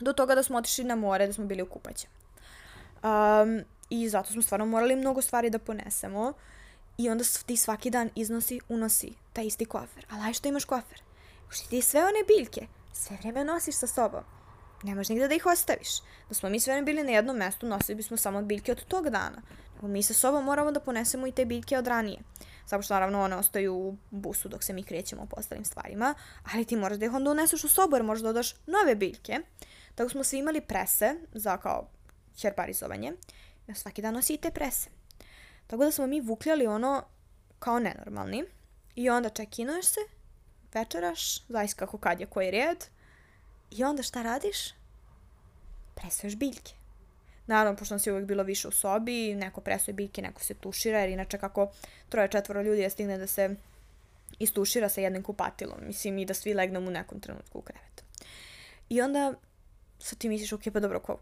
Do 0.00 0.12
toga 0.12 0.34
da 0.34 0.42
smo 0.42 0.58
otišli 0.58 0.84
na 0.84 0.96
more, 0.96 1.26
da 1.26 1.32
smo 1.32 1.44
bili 1.44 1.62
u 1.62 1.66
kupaće. 1.66 2.08
Um, 3.02 3.64
I 3.90 4.08
zato 4.08 4.32
smo 4.32 4.42
stvarno 4.42 4.66
morali 4.66 4.96
mnogo 4.96 5.22
stvari 5.22 5.50
da 5.50 5.58
ponesemo. 5.58 6.32
I 6.98 7.10
onda 7.10 7.24
ti 7.46 7.56
svaki 7.56 7.90
dan 7.90 8.10
iznosi, 8.14 8.60
unosi 8.68 9.12
taj 9.32 9.46
isti 9.46 9.64
kofer. 9.64 10.06
Ali 10.10 10.22
aj 10.22 10.32
što 10.32 10.48
imaš 10.48 10.64
kofer? 10.64 11.02
Što 11.50 11.68
ti 11.68 11.82
sve 11.82 12.00
one 12.00 12.36
biljke 12.36 12.66
sve 12.96 13.16
vreme 13.16 13.44
nosiš 13.44 13.74
sa 13.74 13.86
sobom. 13.86 14.20
Ne 14.82 14.94
možeš 14.94 15.08
nigde 15.08 15.28
da 15.28 15.34
ih 15.34 15.46
ostaviš. 15.46 15.88
Da 16.28 16.34
smo 16.34 16.48
mi 16.48 16.60
sve 16.60 16.72
vreme 16.72 16.84
bili 16.84 17.02
na 17.02 17.10
jednom 17.10 17.36
mestu, 17.36 17.66
nosili 17.66 17.96
bismo 17.96 18.16
samo 18.16 18.42
biljke 18.42 18.72
od 18.72 18.84
tog 18.84 19.10
dana. 19.10 19.42
Nego 19.74 19.88
mi 19.88 20.02
sa 20.02 20.14
sobom 20.14 20.44
moramo 20.44 20.72
da 20.72 20.80
ponesemo 20.80 21.26
i 21.26 21.32
te 21.32 21.44
biljke 21.44 21.78
od 21.78 21.86
ranije. 21.86 22.18
Samo 22.66 22.82
što 22.82 22.94
naravno 22.94 23.22
one 23.22 23.36
ostaju 23.36 23.74
u 23.74 23.96
busu 24.10 24.48
dok 24.48 24.62
se 24.62 24.72
mi 24.72 24.82
krećemo 24.82 25.26
po 25.26 25.36
ostalim 25.38 25.64
stvarima, 25.64 26.14
ali 26.52 26.64
ti 26.64 26.76
moraš 26.76 26.98
da 26.98 27.06
ih 27.06 27.14
onda 27.14 27.30
uneseš 27.30 27.64
u 27.64 27.68
sobu 27.68 27.96
jer 27.96 28.02
možeš 28.02 28.22
da 28.22 28.28
dodaš 28.28 28.54
nove 28.66 28.94
biljke. 28.94 29.38
Tako 29.94 30.10
smo 30.10 30.24
svi 30.24 30.38
imali 30.38 30.60
prese 30.60 31.14
za 31.32 31.56
kao 31.56 31.88
herbarizovanje. 32.42 33.12
Ja 33.66 33.74
svaki 33.74 34.02
dan 34.02 34.14
nosi 34.14 34.34
i 34.34 34.36
te 34.36 34.50
prese. 34.50 34.95
Tako 35.66 35.84
da 35.84 35.90
smo 35.90 36.06
mi 36.06 36.20
vukljali 36.20 36.66
ono 36.66 37.02
kao 37.58 37.78
nenormalni. 37.78 38.44
I 38.94 39.10
onda 39.10 39.28
čekinuješ 39.28 39.86
se, 39.86 40.00
večeraš, 40.74 41.46
zavis 41.48 41.74
kako 41.74 41.98
kad 41.98 42.20
je 42.20 42.26
koji 42.26 42.50
red. 42.50 42.84
I 43.70 43.84
onda 43.84 44.02
šta 44.02 44.22
radiš? 44.22 44.74
Presuješ 45.94 46.36
biljke. 46.36 46.72
Naravno, 47.46 47.76
pošto 47.76 47.94
nas 47.94 48.06
je 48.06 48.12
uvijek 48.12 48.28
bilo 48.28 48.42
više 48.42 48.68
u 48.68 48.70
sobi, 48.70 49.34
neko 49.34 49.60
presuje 49.60 49.94
biljke, 49.94 50.22
neko 50.22 50.40
se 50.40 50.54
tušira, 50.54 50.98
jer 50.98 51.08
inače 51.08 51.38
kako 51.38 51.70
troje, 52.08 52.28
četvoro 52.28 52.62
ljudi 52.62 52.80
je 52.82 52.90
stigne 52.90 53.18
da 53.18 53.26
se 53.26 53.56
istušira 54.38 54.88
sa 54.88 55.00
jednim 55.00 55.22
kupatilom. 55.22 55.78
Mislim, 55.86 56.18
i 56.18 56.24
da 56.24 56.34
svi 56.34 56.54
legnemo 56.54 56.88
u 56.88 56.90
nekom 56.90 57.20
trenutku 57.20 57.58
u 57.58 57.62
krevet. 57.62 58.04
I 58.88 59.00
onda 59.00 59.34
sad 59.98 60.18
ti 60.18 60.28
misliš, 60.28 60.52
ok, 60.52 60.62
pa 60.72 60.80
dobro, 60.80 61.00
ko, 61.00 61.18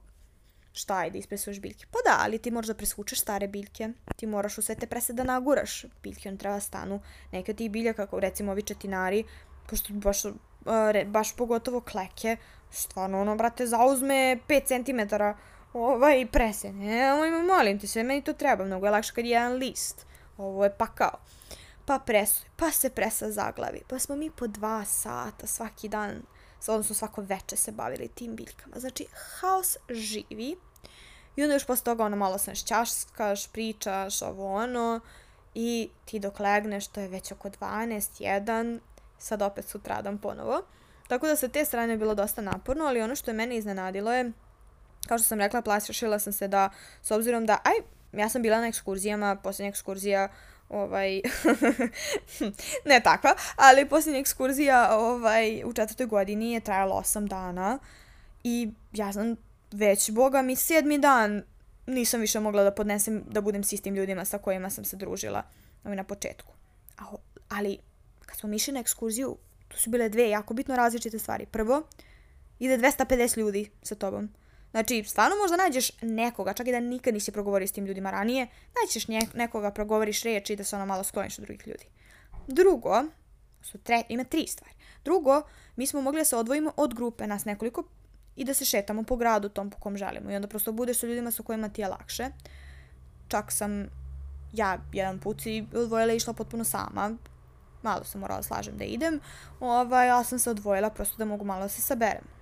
šta 0.74 1.04
je 1.04 1.10
da 1.10 1.18
ispresuješ 1.18 1.60
biljke? 1.60 1.86
Pa 1.90 1.98
da, 2.04 2.18
ali 2.20 2.38
ti 2.38 2.50
moraš 2.50 2.66
da 2.66 2.74
presvučeš 2.74 3.20
stare 3.20 3.48
biljke, 3.48 3.88
ti 4.16 4.26
moraš 4.26 4.58
u 4.58 4.62
sve 4.62 4.74
te 4.74 4.86
prese 4.86 5.12
da 5.12 5.24
naguraš 5.24 5.84
biljke, 6.02 6.28
on 6.28 6.36
treba 6.36 6.54
da 6.54 6.60
stanu. 6.60 7.00
Neke 7.32 7.52
od 7.52 7.58
tih 7.58 7.70
biljaka, 7.70 8.06
kao 8.06 8.20
recimo 8.20 8.52
ovi 8.52 8.62
četinari, 8.62 9.24
pošto 9.66 9.92
baš, 9.92 10.22
baš 11.06 11.36
pogotovo 11.36 11.80
kleke, 11.80 12.36
stvarno 12.70 13.20
ono, 13.20 13.36
brate, 13.36 13.66
zauzme 13.66 14.38
5 14.48 14.66
cm 14.66 15.14
ovaj 15.72 16.26
prese. 16.26 16.72
Ne, 16.72 17.10
molim 17.46 17.78
ti 17.78 17.86
se, 17.86 18.02
meni 18.02 18.22
to 18.22 18.32
treba, 18.32 18.64
mnogo 18.64 18.86
je 18.86 18.90
lakše 18.90 19.12
kad 19.14 19.24
je 19.24 19.30
jedan 19.30 19.52
list. 19.52 20.06
Ovo 20.38 20.64
je 20.64 20.70
pakao. 20.70 21.18
Pa 21.86 21.98
presuje, 21.98 22.50
pa 22.56 22.70
se 22.70 22.90
presa 22.90 23.30
zaglavi. 23.30 23.80
Pa 23.88 23.98
smo 23.98 24.16
mi 24.16 24.30
po 24.30 24.46
dva 24.46 24.84
sata 24.84 25.46
svaki 25.46 25.88
dan 25.88 26.22
odnosno 26.72 26.94
svako 26.94 27.22
veče 27.22 27.56
se 27.56 27.72
bavili 27.72 28.08
tim 28.08 28.36
biljkama. 28.36 28.80
Znači, 28.80 29.06
haos 29.12 29.76
živi. 29.90 30.56
I 31.36 31.42
onda 31.42 31.54
još 31.54 31.66
posle 31.66 31.84
toga 31.84 32.04
ono 32.04 32.16
malo 32.16 32.38
se 32.38 32.54
šćaškaš, 32.54 33.48
pričaš, 33.48 34.22
ovo 34.22 34.54
ono. 34.54 35.00
I 35.54 35.90
ti 36.04 36.18
dok 36.18 36.40
legneš, 36.40 36.86
to 36.86 37.00
je 37.00 37.08
već 37.08 37.32
oko 37.32 37.50
12, 37.50 38.22
1, 38.22 38.78
sad 39.18 39.42
opet 39.42 39.64
sutradan 39.68 40.18
ponovo. 40.18 40.62
Tako 41.08 41.26
da 41.26 41.36
sa 41.36 41.48
te 41.48 41.64
strane 41.64 41.92
je 41.92 41.96
bilo 41.96 42.14
dosta 42.14 42.42
naporno, 42.42 42.84
ali 42.84 43.02
ono 43.02 43.14
što 43.14 43.30
je 43.30 43.34
mene 43.34 43.56
iznenadilo 43.56 44.12
je, 44.12 44.32
kao 45.08 45.18
što 45.18 45.26
sam 45.26 45.38
rekla, 45.38 45.62
plašila 45.62 46.18
sam 46.18 46.32
se 46.32 46.48
da, 46.48 46.70
s 47.02 47.10
obzirom 47.10 47.46
da, 47.46 47.58
aj, 47.64 47.74
ja 48.12 48.28
sam 48.28 48.42
bila 48.42 48.60
na 48.60 48.66
ekskurzijama, 48.66 49.36
posljednja 49.36 49.68
ekskurzija 49.68 50.28
ovaj, 50.68 51.20
ne 52.90 53.00
takva, 53.00 53.34
ali 53.56 53.88
posljednja 53.88 54.20
ekskurzija 54.20 54.98
ovaj, 54.98 55.64
u 55.64 55.72
četvrtoj 55.72 56.06
godini 56.06 56.52
je 56.52 56.60
trajala 56.60 56.96
osam 56.96 57.26
dana 57.26 57.78
i 58.44 58.70
ja 58.92 59.12
sam 59.12 59.36
već, 59.72 60.10
boga 60.10 60.42
mi, 60.42 60.56
sedmi 60.56 60.98
dan 60.98 61.42
nisam 61.86 62.20
više 62.20 62.40
mogla 62.40 62.62
da 62.62 62.70
podnesem 62.70 63.24
da 63.30 63.40
budem 63.40 63.64
s 63.64 63.72
istim 63.72 63.94
ljudima 63.94 64.24
sa 64.24 64.38
kojima 64.38 64.70
sam 64.70 64.84
se 64.84 64.96
družila 64.96 65.42
ovaj, 65.84 65.96
na 65.96 66.04
početku. 66.04 66.52
Ali, 67.48 67.78
kad 68.26 68.36
smo 68.38 68.54
išli 68.54 68.72
na 68.72 68.80
ekskurziju, 68.80 69.36
tu 69.68 69.78
su 69.78 69.90
bile 69.90 70.08
dve 70.08 70.28
jako 70.30 70.54
bitno 70.54 70.76
različite 70.76 71.18
stvari. 71.18 71.46
Prvo, 71.46 71.82
ide 72.58 72.78
250 72.78 73.38
ljudi 73.38 73.70
sa 73.82 73.94
tobom. 73.94 74.28
Znači, 74.74 75.04
stvarno 75.04 75.36
možda 75.36 75.56
nađeš 75.56 75.90
nekoga, 76.02 76.52
čak 76.52 76.66
i 76.66 76.72
da 76.72 76.80
nikad 76.80 77.14
nisi 77.14 77.32
progovorio 77.32 77.68
s 77.68 77.72
tim 77.72 77.86
ljudima 77.86 78.10
ranije, 78.10 78.46
naćeš 78.82 79.06
nekoga, 79.34 79.70
progovoriš 79.70 80.22
reči 80.22 80.52
i 80.52 80.56
da 80.56 80.64
se 80.64 80.76
ono 80.76 80.86
malo 80.86 81.04
skloniš 81.04 81.38
od 81.38 81.44
drugih 81.44 81.66
ljudi. 81.66 81.84
Drugo, 82.46 83.04
su 83.62 83.78
tre, 83.78 84.02
ima 84.08 84.24
tri 84.24 84.46
stvari. 84.46 84.74
Drugo, 85.04 85.42
mi 85.76 85.86
smo 85.86 86.02
mogli 86.02 86.20
da 86.20 86.24
se 86.24 86.36
odvojimo 86.36 86.72
od 86.76 86.94
grupe, 86.94 87.26
nas 87.26 87.44
nekoliko, 87.44 87.84
i 88.36 88.44
da 88.44 88.54
se 88.54 88.64
šetamo 88.64 89.02
po 89.02 89.16
gradu 89.16 89.48
tom 89.48 89.70
po 89.70 89.78
kom 89.78 89.96
želimo. 89.96 90.30
I 90.30 90.36
onda 90.36 90.48
prosto 90.48 90.72
budeš 90.72 90.98
sa 90.98 91.06
ljudima 91.06 91.30
sa 91.30 91.42
kojima 91.42 91.68
ti 91.68 91.80
je 91.80 91.88
lakše. 91.88 92.28
Čak 93.28 93.52
sam 93.52 93.86
ja 94.52 94.78
jedan 94.92 95.18
put 95.18 95.46
i 95.46 95.66
odvojila 95.74 96.12
i 96.12 96.16
išla 96.16 96.32
potpuno 96.32 96.64
sama. 96.64 97.16
Malo 97.82 98.04
sam 98.04 98.20
morala 98.20 98.42
slažem 98.42 98.76
da 98.76 98.84
idem. 98.84 99.20
Ovaj, 99.60 100.08
ja 100.08 100.24
sam 100.24 100.38
se 100.38 100.50
odvojila 100.50 100.90
prosto 100.90 101.16
da 101.16 101.24
mogu 101.24 101.44
malo 101.44 101.62
da 101.62 101.68
se 101.68 101.82
saberem. 101.82 102.34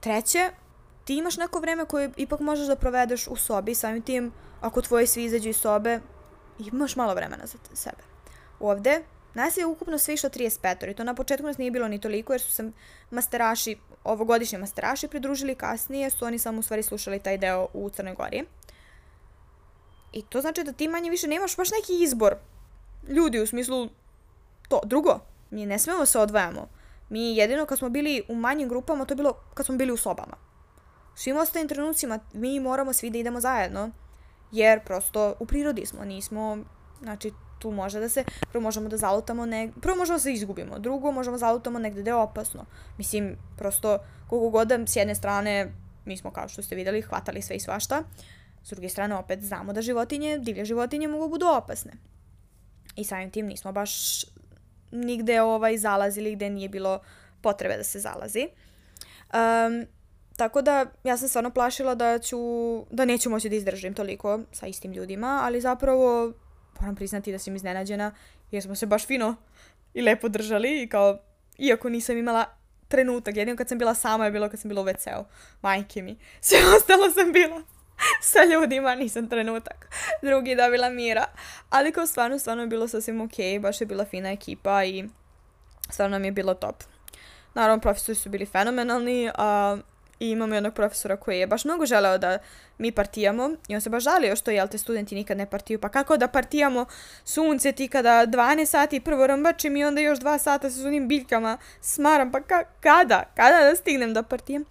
Treće, 0.00 0.50
ti 1.04 1.16
imaš 1.16 1.36
neko 1.36 1.60
vreme 1.60 1.84
koje 1.84 2.10
ipak 2.16 2.40
možeš 2.40 2.66
da 2.66 2.76
provedeš 2.76 3.26
u 3.26 3.36
sobi, 3.36 3.74
samim 3.74 4.02
tim, 4.02 4.32
ako 4.60 4.82
tvoji 4.82 5.06
svi 5.06 5.24
izađu 5.24 5.48
iz 5.48 5.56
sobe, 5.56 6.00
imaš 6.58 6.96
malo 6.96 7.14
vremena 7.14 7.46
za 7.46 7.58
sebe. 7.74 8.02
Ovde, 8.60 9.02
nas 9.34 9.56
je 9.56 9.66
ukupno 9.66 9.98
sve 9.98 10.14
išlo 10.14 10.30
35 10.30 10.90
i 10.90 10.94
to 10.94 11.04
na 11.04 11.14
početku 11.14 11.46
nas 11.46 11.58
nije 11.58 11.70
bilo 11.70 11.88
ni 11.88 12.00
toliko 12.00 12.32
jer 12.32 12.40
su 12.40 12.50
se 12.50 12.70
masteraši, 13.10 13.76
ovogodišnji 14.04 14.58
masteraši 14.58 15.08
pridružili 15.08 15.54
kasnije, 15.54 16.10
su 16.10 16.24
oni 16.24 16.38
samo 16.38 16.58
u 16.58 16.62
stvari 16.62 16.82
slušali 16.82 17.18
taj 17.18 17.38
deo 17.38 17.68
u 17.74 17.90
Crnoj 17.90 18.14
Gori. 18.14 18.44
I 20.12 20.22
to 20.22 20.40
znači 20.40 20.64
da 20.64 20.72
ti 20.72 20.88
manje 20.88 21.10
više 21.10 21.26
nemaš 21.26 21.56
baš 21.56 21.70
neki 21.70 22.02
izbor 22.02 22.36
ljudi 23.08 23.40
u 23.40 23.46
smislu 23.46 23.88
to. 24.68 24.80
Drugo, 24.84 25.20
mi 25.50 25.66
ne 25.66 25.78
smemo 25.78 26.06
se 26.06 26.18
odvajamo. 26.18 26.68
Mi 27.08 27.36
jedino 27.36 27.66
kad 27.66 27.78
smo 27.78 27.88
bili 27.88 28.22
u 28.28 28.34
manjim 28.34 28.68
grupama, 28.68 29.04
to 29.04 29.12
je 29.12 29.16
bilo 29.16 29.32
kad 29.54 29.66
smo 29.66 29.76
bili 29.76 29.92
u 29.92 29.96
sobama. 29.96 30.36
U 31.14 31.18
svim 31.18 31.36
ostalim 31.36 31.68
trenucima 31.68 32.18
mi 32.32 32.60
moramo 32.60 32.92
svi 32.92 33.10
da 33.10 33.18
idemo 33.18 33.40
zajedno, 33.40 33.90
jer 34.52 34.84
prosto 34.84 35.34
u 35.40 35.46
prirodi 35.46 35.86
smo, 35.86 36.04
nismo, 36.04 36.58
znači 37.02 37.32
tu 37.58 37.70
može 37.70 38.00
da 38.00 38.08
se, 38.08 38.24
prvo 38.52 38.62
možemo 38.62 38.88
da 38.88 38.96
zalutamo, 38.96 39.46
ne, 39.46 39.72
prvo 39.82 39.96
možemo 39.96 40.16
da 40.16 40.22
se 40.22 40.32
izgubimo, 40.32 40.78
drugo 40.78 41.12
možemo 41.12 41.34
da 41.34 41.38
zalutamo 41.38 41.78
negde 41.78 42.00
gde 42.00 42.10
je 42.10 42.14
opasno. 42.14 42.64
Mislim, 42.98 43.36
prosto, 43.56 43.98
koliko 44.28 44.50
god 44.50 44.68
da 44.68 44.86
s 44.86 44.96
jedne 44.96 45.14
strane, 45.14 45.72
mi 46.04 46.16
smo 46.16 46.30
kao 46.30 46.48
što 46.48 46.62
ste 46.62 46.76
videli, 46.76 47.02
hvatali 47.02 47.42
sve 47.42 47.56
i 47.56 47.60
svašta, 47.60 48.02
s 48.64 48.70
druge 48.70 48.88
strane 48.88 49.16
opet 49.16 49.42
znamo 49.42 49.72
da 49.72 49.82
životinje, 49.82 50.38
divlje 50.38 50.64
životinje 50.64 51.08
mogu 51.08 51.24
da 51.24 51.28
budu 51.28 51.46
opasne. 51.46 51.92
I 52.96 53.04
samim 53.04 53.30
tim 53.30 53.46
nismo 53.46 53.72
baš 53.72 54.24
nigde 55.00 55.40
ovaj 55.40 55.78
zalazili 55.78 56.34
gde 56.34 56.50
nije 56.50 56.68
bilo 56.68 57.00
potrebe 57.40 57.76
da 57.76 57.84
se 57.84 58.00
zalazi. 58.00 58.48
Um, 59.32 59.86
tako 60.36 60.62
da 60.62 60.86
ja 61.04 61.16
sam 61.16 61.28
stvarno 61.28 61.50
plašila 61.50 61.94
da 61.94 62.18
ću, 62.18 62.38
da 62.90 63.04
neću 63.04 63.30
moći 63.30 63.48
da 63.48 63.56
izdržim 63.56 63.94
toliko 63.94 64.40
sa 64.52 64.66
istim 64.66 64.92
ljudima, 64.92 65.40
ali 65.42 65.60
zapravo 65.60 66.32
moram 66.80 66.96
priznati 66.96 67.32
da 67.32 67.38
sam 67.38 67.56
iznenađena 67.56 68.14
jer 68.50 68.62
smo 68.62 68.74
se 68.74 68.86
baš 68.86 69.06
fino 69.06 69.36
i 69.94 70.02
lepo 70.02 70.28
držali 70.28 70.82
i 70.82 70.88
kao, 70.88 71.18
iako 71.58 71.88
nisam 71.88 72.18
imala 72.18 72.44
trenutak, 72.88 73.36
jedino 73.36 73.56
kad 73.56 73.68
sam 73.68 73.78
bila 73.78 73.94
sama 73.94 74.24
je 74.24 74.30
bilo 74.30 74.48
kad 74.48 74.60
sam 74.60 74.68
bila 74.68 74.82
u 74.82 74.84
WC-u, 74.84 75.24
majke 75.62 76.02
mi, 76.02 76.18
sve 76.40 76.58
ostalo 76.76 77.10
sam 77.10 77.32
bila 77.32 77.62
sa 78.32 78.44
ljudima, 78.44 78.94
nisam 78.94 79.28
trenutak 79.28 79.88
drugi 80.22 80.54
dobila 80.54 80.90
mira, 80.90 81.24
ali 81.70 81.92
kao 81.92 82.06
stvarno, 82.06 82.38
stvarno 82.38 82.62
je 82.62 82.66
bilo 82.66 82.88
sasvim 82.88 83.20
ok, 83.20 83.60
baš 83.60 83.80
je 83.80 83.86
bila 83.86 84.04
fina 84.04 84.30
ekipa 84.30 84.84
i 84.84 85.04
stvarno 85.90 86.18
mi 86.18 86.26
je 86.26 86.32
bilo 86.32 86.54
top. 86.54 86.76
Naravno, 87.54 87.80
profesori 87.80 88.14
su 88.14 88.28
bili 88.28 88.46
fenomenalni, 88.46 89.30
a 89.34 89.76
i 90.20 90.30
imamo 90.30 90.54
jednog 90.54 90.74
profesora 90.74 91.16
koji 91.16 91.38
je 91.38 91.46
baš 91.46 91.64
mnogo 91.64 91.86
želeo 91.86 92.18
da 92.18 92.38
mi 92.78 92.92
partijamo 92.92 93.50
i 93.68 93.74
on 93.74 93.80
se 93.80 93.90
baš 93.90 94.04
žalio 94.04 94.36
što, 94.36 94.50
jel 94.50 94.68
te, 94.68 94.78
studenti 94.78 95.14
nikad 95.14 95.36
ne 95.36 95.50
partiju. 95.50 95.80
Pa 95.80 95.88
kako 95.88 96.16
da 96.16 96.28
partijamo 96.28 96.86
sunce 97.24 97.72
ti 97.72 97.88
kada 97.88 98.26
12 98.26 98.64
sati 98.64 99.00
prvo 99.00 99.26
rambačim 99.26 99.76
i 99.76 99.84
onda 99.84 100.00
još 100.00 100.18
2 100.18 100.38
sata 100.38 100.70
sa 100.70 100.86
onim 100.86 101.08
biljkama 101.08 101.58
smaram, 101.80 102.32
pa 102.32 102.40
ka 102.40 102.64
kada? 102.80 103.24
Kada 103.34 103.70
da 103.70 103.76
stignem 103.76 104.14
da 104.14 104.22
partijem? 104.22 104.64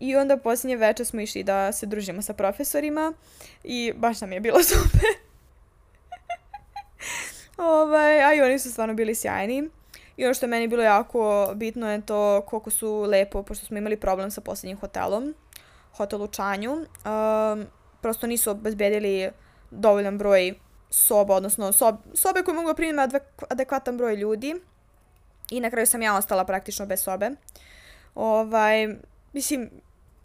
I 0.00 0.16
onda 0.16 0.36
posljednje 0.36 0.76
veče 0.76 1.04
smo 1.04 1.20
išli 1.20 1.42
da 1.42 1.72
se 1.72 1.86
družimo 1.86 2.22
sa 2.22 2.34
profesorima 2.34 3.12
i 3.64 3.92
baš 3.96 4.20
nam 4.20 4.32
je 4.32 4.40
bilo 4.40 4.62
super. 4.72 5.10
ovaj, 7.56 8.24
a 8.24 8.34
i 8.34 8.40
oni 8.40 8.58
su 8.58 8.70
stvarno 8.70 8.94
bili 8.94 9.14
sjajni. 9.14 9.68
I 10.16 10.24
ono 10.24 10.34
što 10.34 10.46
je 10.46 10.50
meni 10.50 10.68
bilo 10.68 10.82
jako 10.82 11.52
bitno 11.54 11.92
je 11.92 12.06
to 12.06 12.42
koliko 12.46 12.70
su 12.70 13.02
lepo, 13.02 13.42
pošto 13.42 13.66
smo 13.66 13.78
imali 13.78 13.96
problem 13.96 14.30
sa 14.30 14.40
posljednjim 14.40 14.78
hotelom, 14.78 15.34
hotel 15.96 16.22
u 16.22 16.28
Čanju, 16.28 16.72
um, 16.72 17.66
prosto 18.00 18.26
nisu 18.26 18.50
obezbedili 18.50 19.30
dovoljan 19.70 20.18
broj 20.18 20.54
soba, 20.90 21.34
odnosno 21.34 21.72
sob, 21.72 21.96
sobe 22.14 22.42
koje 22.42 22.54
mogu 22.54 22.68
da 22.68 22.74
primiti 22.74 23.16
adekvatan 23.50 23.96
broj 23.96 24.14
ljudi. 24.16 24.54
I 25.50 25.60
na 25.60 25.70
kraju 25.70 25.86
sam 25.86 26.02
ja 26.02 26.16
ostala 26.16 26.44
praktično 26.44 26.86
bez 26.86 27.02
sobe. 27.02 27.30
Ovaj, 28.14 28.96
mislim, 29.34 29.70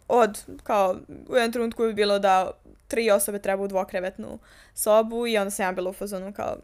od, 0.08 0.44
kao, 0.62 0.96
u 1.28 1.34
jednom 1.34 1.52
trenutku 1.52 1.82
bi 1.82 1.94
bilo 1.94 2.18
da 2.18 2.50
tri 2.88 3.10
osobe 3.10 3.38
treba 3.38 3.62
u 3.62 3.68
dvokrevetnu 3.68 4.38
sobu 4.74 5.26
i 5.26 5.38
onda 5.38 5.50
sam 5.50 5.66
ja 5.66 5.72
bila 5.72 5.90
u 5.90 5.92
fazonu 5.92 6.32
kao, 6.32 6.56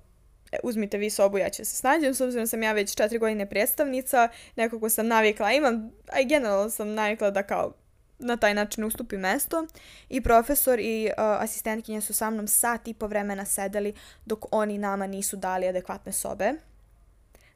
E, 0.52 0.58
uzmite 0.62 0.98
vi 0.98 1.10
sobu, 1.10 1.38
ja 1.38 1.50
ću 1.50 1.64
se 1.64 1.76
snađem, 1.76 2.14
s 2.14 2.20
obzirom 2.20 2.46
sam 2.46 2.62
ja 2.62 2.72
već 2.72 2.94
četiri 2.94 3.18
godine 3.18 3.46
predstavnica, 3.46 4.28
nekako 4.56 4.88
sam 4.88 5.06
navikla, 5.06 5.52
imam, 5.52 5.90
a 6.12 6.20
i 6.20 6.24
generalno 6.24 6.70
sam 6.70 6.94
navikla 6.94 7.30
da 7.30 7.42
kao 7.42 7.72
na 8.18 8.36
taj 8.36 8.54
način 8.54 8.84
ustupi 8.84 9.16
mesto 9.16 9.66
i 10.08 10.20
profesor 10.20 10.80
i 10.80 11.06
uh, 11.06 11.12
asistentkinja 11.18 12.00
su 12.00 12.12
sa 12.12 12.30
mnom 12.30 12.48
sat 12.48 12.88
i 12.88 12.94
po 12.94 13.06
vremena 13.06 13.44
sedeli 13.44 13.94
dok 14.24 14.44
oni 14.50 14.78
nama 14.78 15.06
nisu 15.06 15.36
dali 15.36 15.68
adekvatne 15.68 16.12
sobe. 16.12 16.52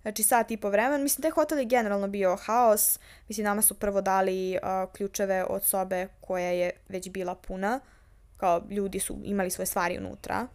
Znači 0.02 0.22
sat 0.22 0.50
i 0.50 0.56
po 0.56 0.70
vremena. 0.70 0.98
Mislim, 0.98 1.22
taj 1.22 1.30
hotel 1.30 1.58
je 1.58 1.64
generalno 1.64 2.08
bio 2.08 2.36
haos. 2.36 2.98
Mislim, 3.28 3.44
nama 3.44 3.62
su 3.62 3.74
prvo 3.74 4.00
dali 4.00 4.58
uh, 4.62 4.92
ključeve 4.92 5.44
od 5.44 5.64
sobe 5.64 6.08
koja 6.20 6.50
je 6.50 6.70
već 6.88 7.10
bila 7.10 7.34
puna. 7.34 7.80
Kao 8.36 8.62
ljudi 8.70 9.00
su 9.00 9.18
imali 9.24 9.50
svoje 9.50 9.66
stvari 9.66 9.98
unutra. 9.98 10.46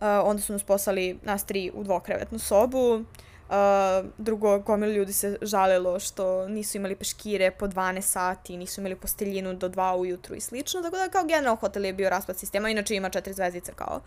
Uh, 0.00 0.06
onda 0.24 0.42
su 0.42 0.52
nas 0.52 0.62
poslali 0.62 1.18
nas 1.22 1.44
tri 1.44 1.70
u 1.74 1.84
dvokrevetnu 1.84 2.38
sobu. 2.38 3.04
Uh, 3.48 4.10
drugo, 4.18 4.58
gomil 4.58 4.90
ljudi 4.90 5.12
se 5.12 5.38
žalilo 5.42 6.00
što 6.00 6.48
nisu 6.48 6.76
imali 6.76 6.96
peškire 6.96 7.50
po 7.50 7.66
12 7.66 8.00
sati, 8.00 8.56
nisu 8.56 8.80
imali 8.80 8.96
posteljinu 8.96 9.54
do 9.54 9.68
2 9.68 9.96
ujutru 9.96 10.34
i 10.34 10.40
slično, 10.40 10.82
tako 10.82 10.96
da 10.96 11.08
kao 11.08 11.24
general 11.24 11.56
hotel 11.56 11.84
je 11.84 11.92
bio 11.92 12.10
raspad 12.10 12.38
sistema, 12.38 12.68
inače 12.68 12.94
ima 12.94 13.10
četiri 13.10 13.34
zvezdice 13.34 13.72
kao. 13.72 14.00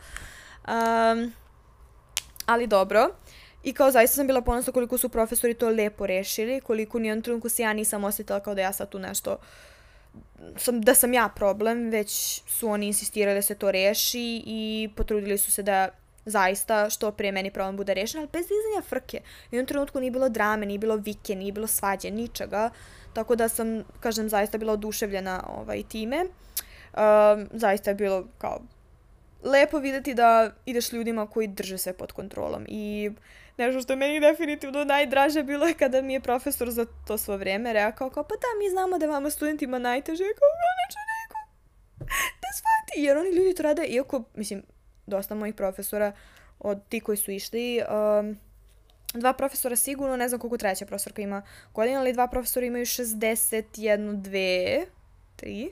Um, 0.67 1.33
ali 2.45 2.67
dobro. 2.67 3.09
I 3.68 3.74
kao 3.74 3.91
zaista 3.91 4.15
sam 4.15 4.28
bila 4.28 4.41
ponosna 4.41 4.74
koliko 4.74 4.97
su 4.97 5.09
profesori 5.09 5.53
to 5.53 5.70
lepo 5.70 6.07
rešili, 6.07 6.61
koliko 6.61 6.99
nijednom 6.99 7.24
trenutku 7.24 7.49
se 7.49 7.63
ja 7.63 7.74
nisam 7.74 8.03
osjetila 8.03 8.39
kao 8.39 8.55
da 8.55 8.61
ja 8.61 8.74
sad 8.74 8.89
tu 8.89 8.99
nešto 8.99 9.38
sam, 10.57 10.82
da 10.82 10.93
sam 10.95 11.13
ja 11.13 11.30
problem, 11.36 11.89
već 11.89 12.41
su 12.47 12.70
oni 12.70 12.88
insistirali 12.88 13.38
da 13.38 13.41
se 13.41 13.55
to 13.55 13.72
reši 13.72 14.43
i 14.45 14.89
potrudili 14.95 15.38
su 15.38 15.51
se 15.51 15.63
da 15.63 15.89
zaista 16.26 16.89
što 16.89 17.11
pre 17.11 17.32
meni 17.32 17.51
problem 17.51 17.78
bude 17.78 17.93
rešen, 17.93 18.20
ali 18.20 18.30
bez 18.34 18.41
dizanja 18.41 18.82
frke. 18.89 19.22
U 19.51 19.55
jednom 19.55 19.68
trenutku 19.68 19.99
nije 19.99 20.11
bilo 20.11 20.30
drame, 20.30 20.65
nije 20.65 20.80
bilo 20.80 20.95
vike, 20.95 21.36
nije 21.36 21.51
bilo 21.51 21.68
svađe, 21.68 22.11
ničega. 22.11 22.70
Tako 23.13 23.36
da 23.36 23.49
sam, 23.49 23.84
kažem, 23.99 24.30
zaista 24.30 24.57
bila 24.57 24.74
oduševljena 24.74 25.43
ovaj, 25.57 25.84
time. 25.84 26.24
Um, 26.24 27.47
zaista 27.51 27.89
je 27.89 27.95
bilo 27.95 28.28
kao 28.38 28.61
lepo 29.43 29.80
videti 29.80 30.13
da 30.13 30.51
ideš 30.65 30.91
ljudima 30.91 31.28
koji 31.28 31.47
drže 31.47 31.78
sve 31.78 31.93
pod 31.93 32.11
kontrolom 32.11 32.65
i 32.68 33.11
nešto 33.58 33.82
što 33.82 33.95
meni 33.95 34.20
definitivno 34.20 34.84
najdraže 34.84 35.43
bilo 35.43 35.66
je 35.66 35.74
kada 35.74 36.01
mi 36.01 36.14
je 36.14 36.20
profesor 36.20 36.72
za 36.72 36.86
to 37.08 37.18
svo 37.18 37.38
vreme 37.38 37.74
rekao 37.74 38.10
kao 38.10 38.24
pa 38.24 38.36
da 38.36 38.47
mi 38.60 38.70
znamo 38.70 38.97
da 38.97 39.05
vama 39.05 39.30
studentima 39.30 39.80
najteže. 39.80 40.24
Kao 40.24 40.49
neće 40.80 40.99
neko 41.20 41.39
da 42.41 42.47
shvati 42.58 43.01
jer 43.03 43.18
oni 43.18 43.30
ljudi 43.30 43.55
to 43.55 43.64
rade 43.64 43.84
iako 43.84 44.24
mislim 44.34 44.64
dosta 45.05 45.36
mojih 45.36 45.55
profesora 45.55 46.12
od 46.60 46.88
ti 46.89 46.99
koji 46.99 47.18
su 47.18 47.32
išli 47.32 47.82
um, 47.82 48.38
dva 49.14 49.34
profesora 49.34 49.76
sigurno, 49.76 50.18
ne 50.18 50.30
znam 50.30 50.39
koliko 50.39 50.58
treća 50.58 50.86
profesorka 50.86 51.22
ima 51.22 51.41
godina, 51.74 51.99
ali 51.99 52.14
dva 52.14 52.28
profesora 52.28 52.66
imaju 52.66 52.86
61, 52.86 53.64
2, 54.22 54.86
3, 55.38 55.70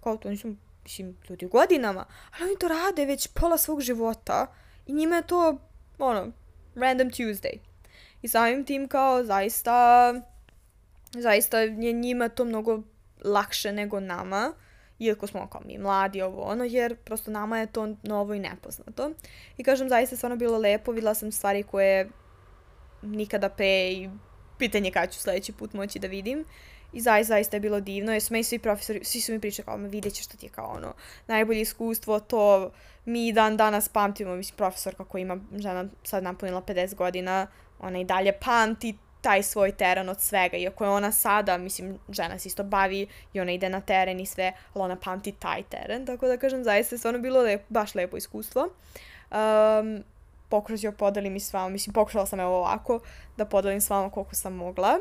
kao 0.00 0.16
to 0.16 0.30
nisu 0.30 0.54
mislim, 0.82 1.16
ljudi 1.28 1.46
godinama, 1.46 2.04
ali 2.34 2.50
oni 2.50 2.58
to 2.58 2.68
rade 2.68 3.04
već 3.04 3.26
pola 3.26 3.58
svog 3.58 3.80
života 3.80 4.46
i 4.86 4.92
njima 4.92 5.16
je 5.16 5.26
to, 5.26 5.58
ono, 5.98 6.32
random 6.80 7.10
Tuesday. 7.10 7.58
I 8.22 8.28
samim 8.28 8.64
tim 8.64 8.88
kao 8.88 9.24
zaista, 9.24 10.14
zaista 11.12 11.60
je 11.60 11.92
njima 11.92 12.28
to 12.28 12.44
mnogo 12.44 12.82
lakše 13.24 13.72
nego 13.72 14.00
nama, 14.00 14.52
iako 14.98 15.26
smo 15.26 15.46
kao 15.46 15.60
mi 15.64 15.78
mladi 15.78 16.22
ovo 16.22 16.42
ono, 16.42 16.64
jer 16.64 16.96
prosto 16.96 17.30
nama 17.30 17.58
je 17.58 17.66
to 17.66 17.94
novo 18.02 18.34
i 18.34 18.38
nepoznato. 18.38 19.10
I 19.56 19.64
kažem, 19.64 19.88
zaista 19.88 20.16
stvarno 20.16 20.36
bilo 20.36 20.58
lepo, 20.58 20.92
videla 20.92 21.14
sam 21.14 21.32
stvari 21.32 21.62
koje 21.62 22.08
nikada 23.02 23.48
pre 23.48 23.92
i 23.92 24.10
pitanje 24.58 24.90
kada 24.90 25.06
ću 25.06 25.18
sledeći 25.18 25.52
put 25.52 25.72
moći 25.72 25.98
da 25.98 26.06
vidim. 26.06 26.44
I 26.92 27.00
zaista, 27.00 27.34
zaista 27.34 27.56
je 27.56 27.60
bilo 27.60 27.80
divno, 27.80 28.12
jer 28.12 28.22
su 28.22 28.34
meni 28.34 28.44
svi 28.44 28.58
profesori, 28.58 29.04
svi 29.04 29.20
su 29.20 29.32
mi 29.32 29.40
pričali 29.40 29.66
kao, 29.66 29.76
vidjet 29.76 30.14
ćeš 30.14 30.24
što 30.24 30.36
ti 30.36 30.46
je 30.46 30.50
kao 30.50 30.66
ono, 30.76 30.92
najbolje 31.26 31.60
iskustvo, 31.60 32.20
to 32.20 32.70
mi 33.04 33.32
dan 33.32 33.56
danas 33.56 33.88
pamtimo, 33.88 34.36
mislim, 34.36 34.56
profesorka 34.56 35.04
koja 35.04 35.22
ima, 35.22 35.38
žena 35.58 35.84
sad 36.04 36.22
napunila 36.22 36.62
50 36.62 36.94
godina, 36.94 37.46
ona 37.80 37.98
i 37.98 38.04
dalje 38.04 38.32
pamti 38.32 38.96
taj 39.20 39.42
svoj 39.42 39.72
teren 39.72 40.08
od 40.08 40.20
svega, 40.20 40.56
iako 40.56 40.84
je 40.84 40.90
ona 40.90 41.12
sada, 41.12 41.58
mislim, 41.58 41.98
žena 42.08 42.38
se 42.38 42.48
isto 42.48 42.64
bavi 42.64 43.06
i 43.32 43.40
ona 43.40 43.52
ide 43.52 43.68
na 43.68 43.80
teren 43.80 44.20
i 44.20 44.26
sve, 44.26 44.52
ali 44.74 44.84
ona 44.84 44.96
pamti 44.96 45.32
taj 45.32 45.62
teren, 45.62 46.06
tako 46.06 46.26
da 46.26 46.36
kažem, 46.36 46.64
zaista 46.64 46.94
je 46.94 46.98
stvarno 46.98 47.20
bilo 47.20 47.42
lep, 47.42 47.62
baš 47.68 47.94
lepo 47.94 48.16
iskustvo. 48.16 48.68
Um, 49.30 50.04
pokušao 50.48 50.92
podelim 50.92 51.36
i 51.36 51.40
s 51.40 51.52
vama, 51.52 51.68
mislim, 51.68 51.94
pokušala 51.94 52.26
sam 52.26 52.40
evo 52.40 52.56
ovako 52.56 53.00
da 53.36 53.44
podelim 53.44 53.80
s 53.80 53.90
vama 53.90 54.10
koliko 54.10 54.34
sam 54.34 54.54
mogla 54.54 54.98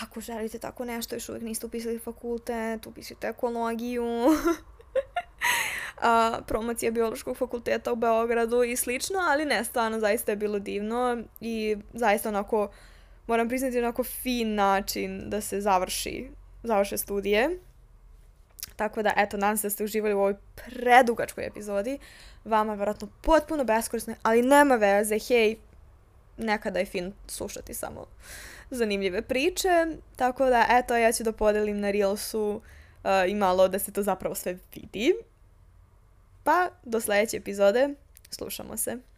ako 0.00 0.20
želite 0.20 0.58
tako 0.58 0.84
nešto, 0.84 1.14
još 1.14 1.28
uvijek 1.28 1.44
niste 1.44 1.66
upisali 1.66 1.98
fakultet, 1.98 2.86
upisite 2.86 3.26
ekologiju, 3.26 4.04
a, 6.02 6.38
promocija 6.46 6.90
biološkog 6.90 7.36
fakulteta 7.36 7.92
u 7.92 7.96
Beogradu 7.96 8.62
i 8.62 8.76
slično, 8.76 9.18
ali 9.18 9.44
ne, 9.44 9.64
stvarno 9.64 10.00
zaista 10.00 10.32
je 10.32 10.36
bilo 10.36 10.58
divno 10.58 11.22
i 11.40 11.76
zaista 11.92 12.28
onako, 12.28 12.70
moram 13.26 13.48
priznati, 13.48 13.78
onako 13.78 14.04
fin 14.04 14.54
način 14.54 15.30
da 15.30 15.40
se 15.40 15.60
završi, 15.60 16.30
završe 16.62 16.98
studije. 16.98 17.58
Tako 18.76 19.02
da, 19.02 19.12
eto, 19.16 19.36
nadam 19.36 19.56
se 19.56 19.66
da 19.66 19.70
ste 19.70 19.84
uživali 19.84 20.14
u 20.14 20.18
ovoj 20.18 20.34
predugačkoj 20.54 21.46
epizodi. 21.46 21.98
Vama 22.44 22.74
vjerojatno 22.74 23.08
potpuno 23.22 23.64
beskorisno, 23.64 24.14
ali 24.22 24.42
nema 24.42 24.74
veze, 24.74 25.18
hej, 25.18 25.56
nekada 26.36 26.78
je 26.78 26.84
fin 26.84 27.12
slušati 27.26 27.74
samo 27.74 28.06
zanimljive 28.76 29.22
priče. 29.22 29.86
Tako 30.16 30.46
da, 30.46 30.66
eto, 30.70 30.96
ja 30.96 31.12
ću 31.12 31.24
da 31.24 31.32
podelim 31.32 31.80
na 31.80 31.90
Reelsu 31.90 32.60
uh, 33.04 33.10
i 33.28 33.34
malo 33.34 33.68
da 33.68 33.78
se 33.78 33.92
to 33.92 34.02
zapravo 34.02 34.34
sve 34.34 34.58
vidi. 34.74 35.14
Pa, 36.44 36.68
do 36.82 37.00
sljedeće 37.00 37.36
epizode, 37.36 37.88
slušamo 38.30 38.76
se. 38.76 39.11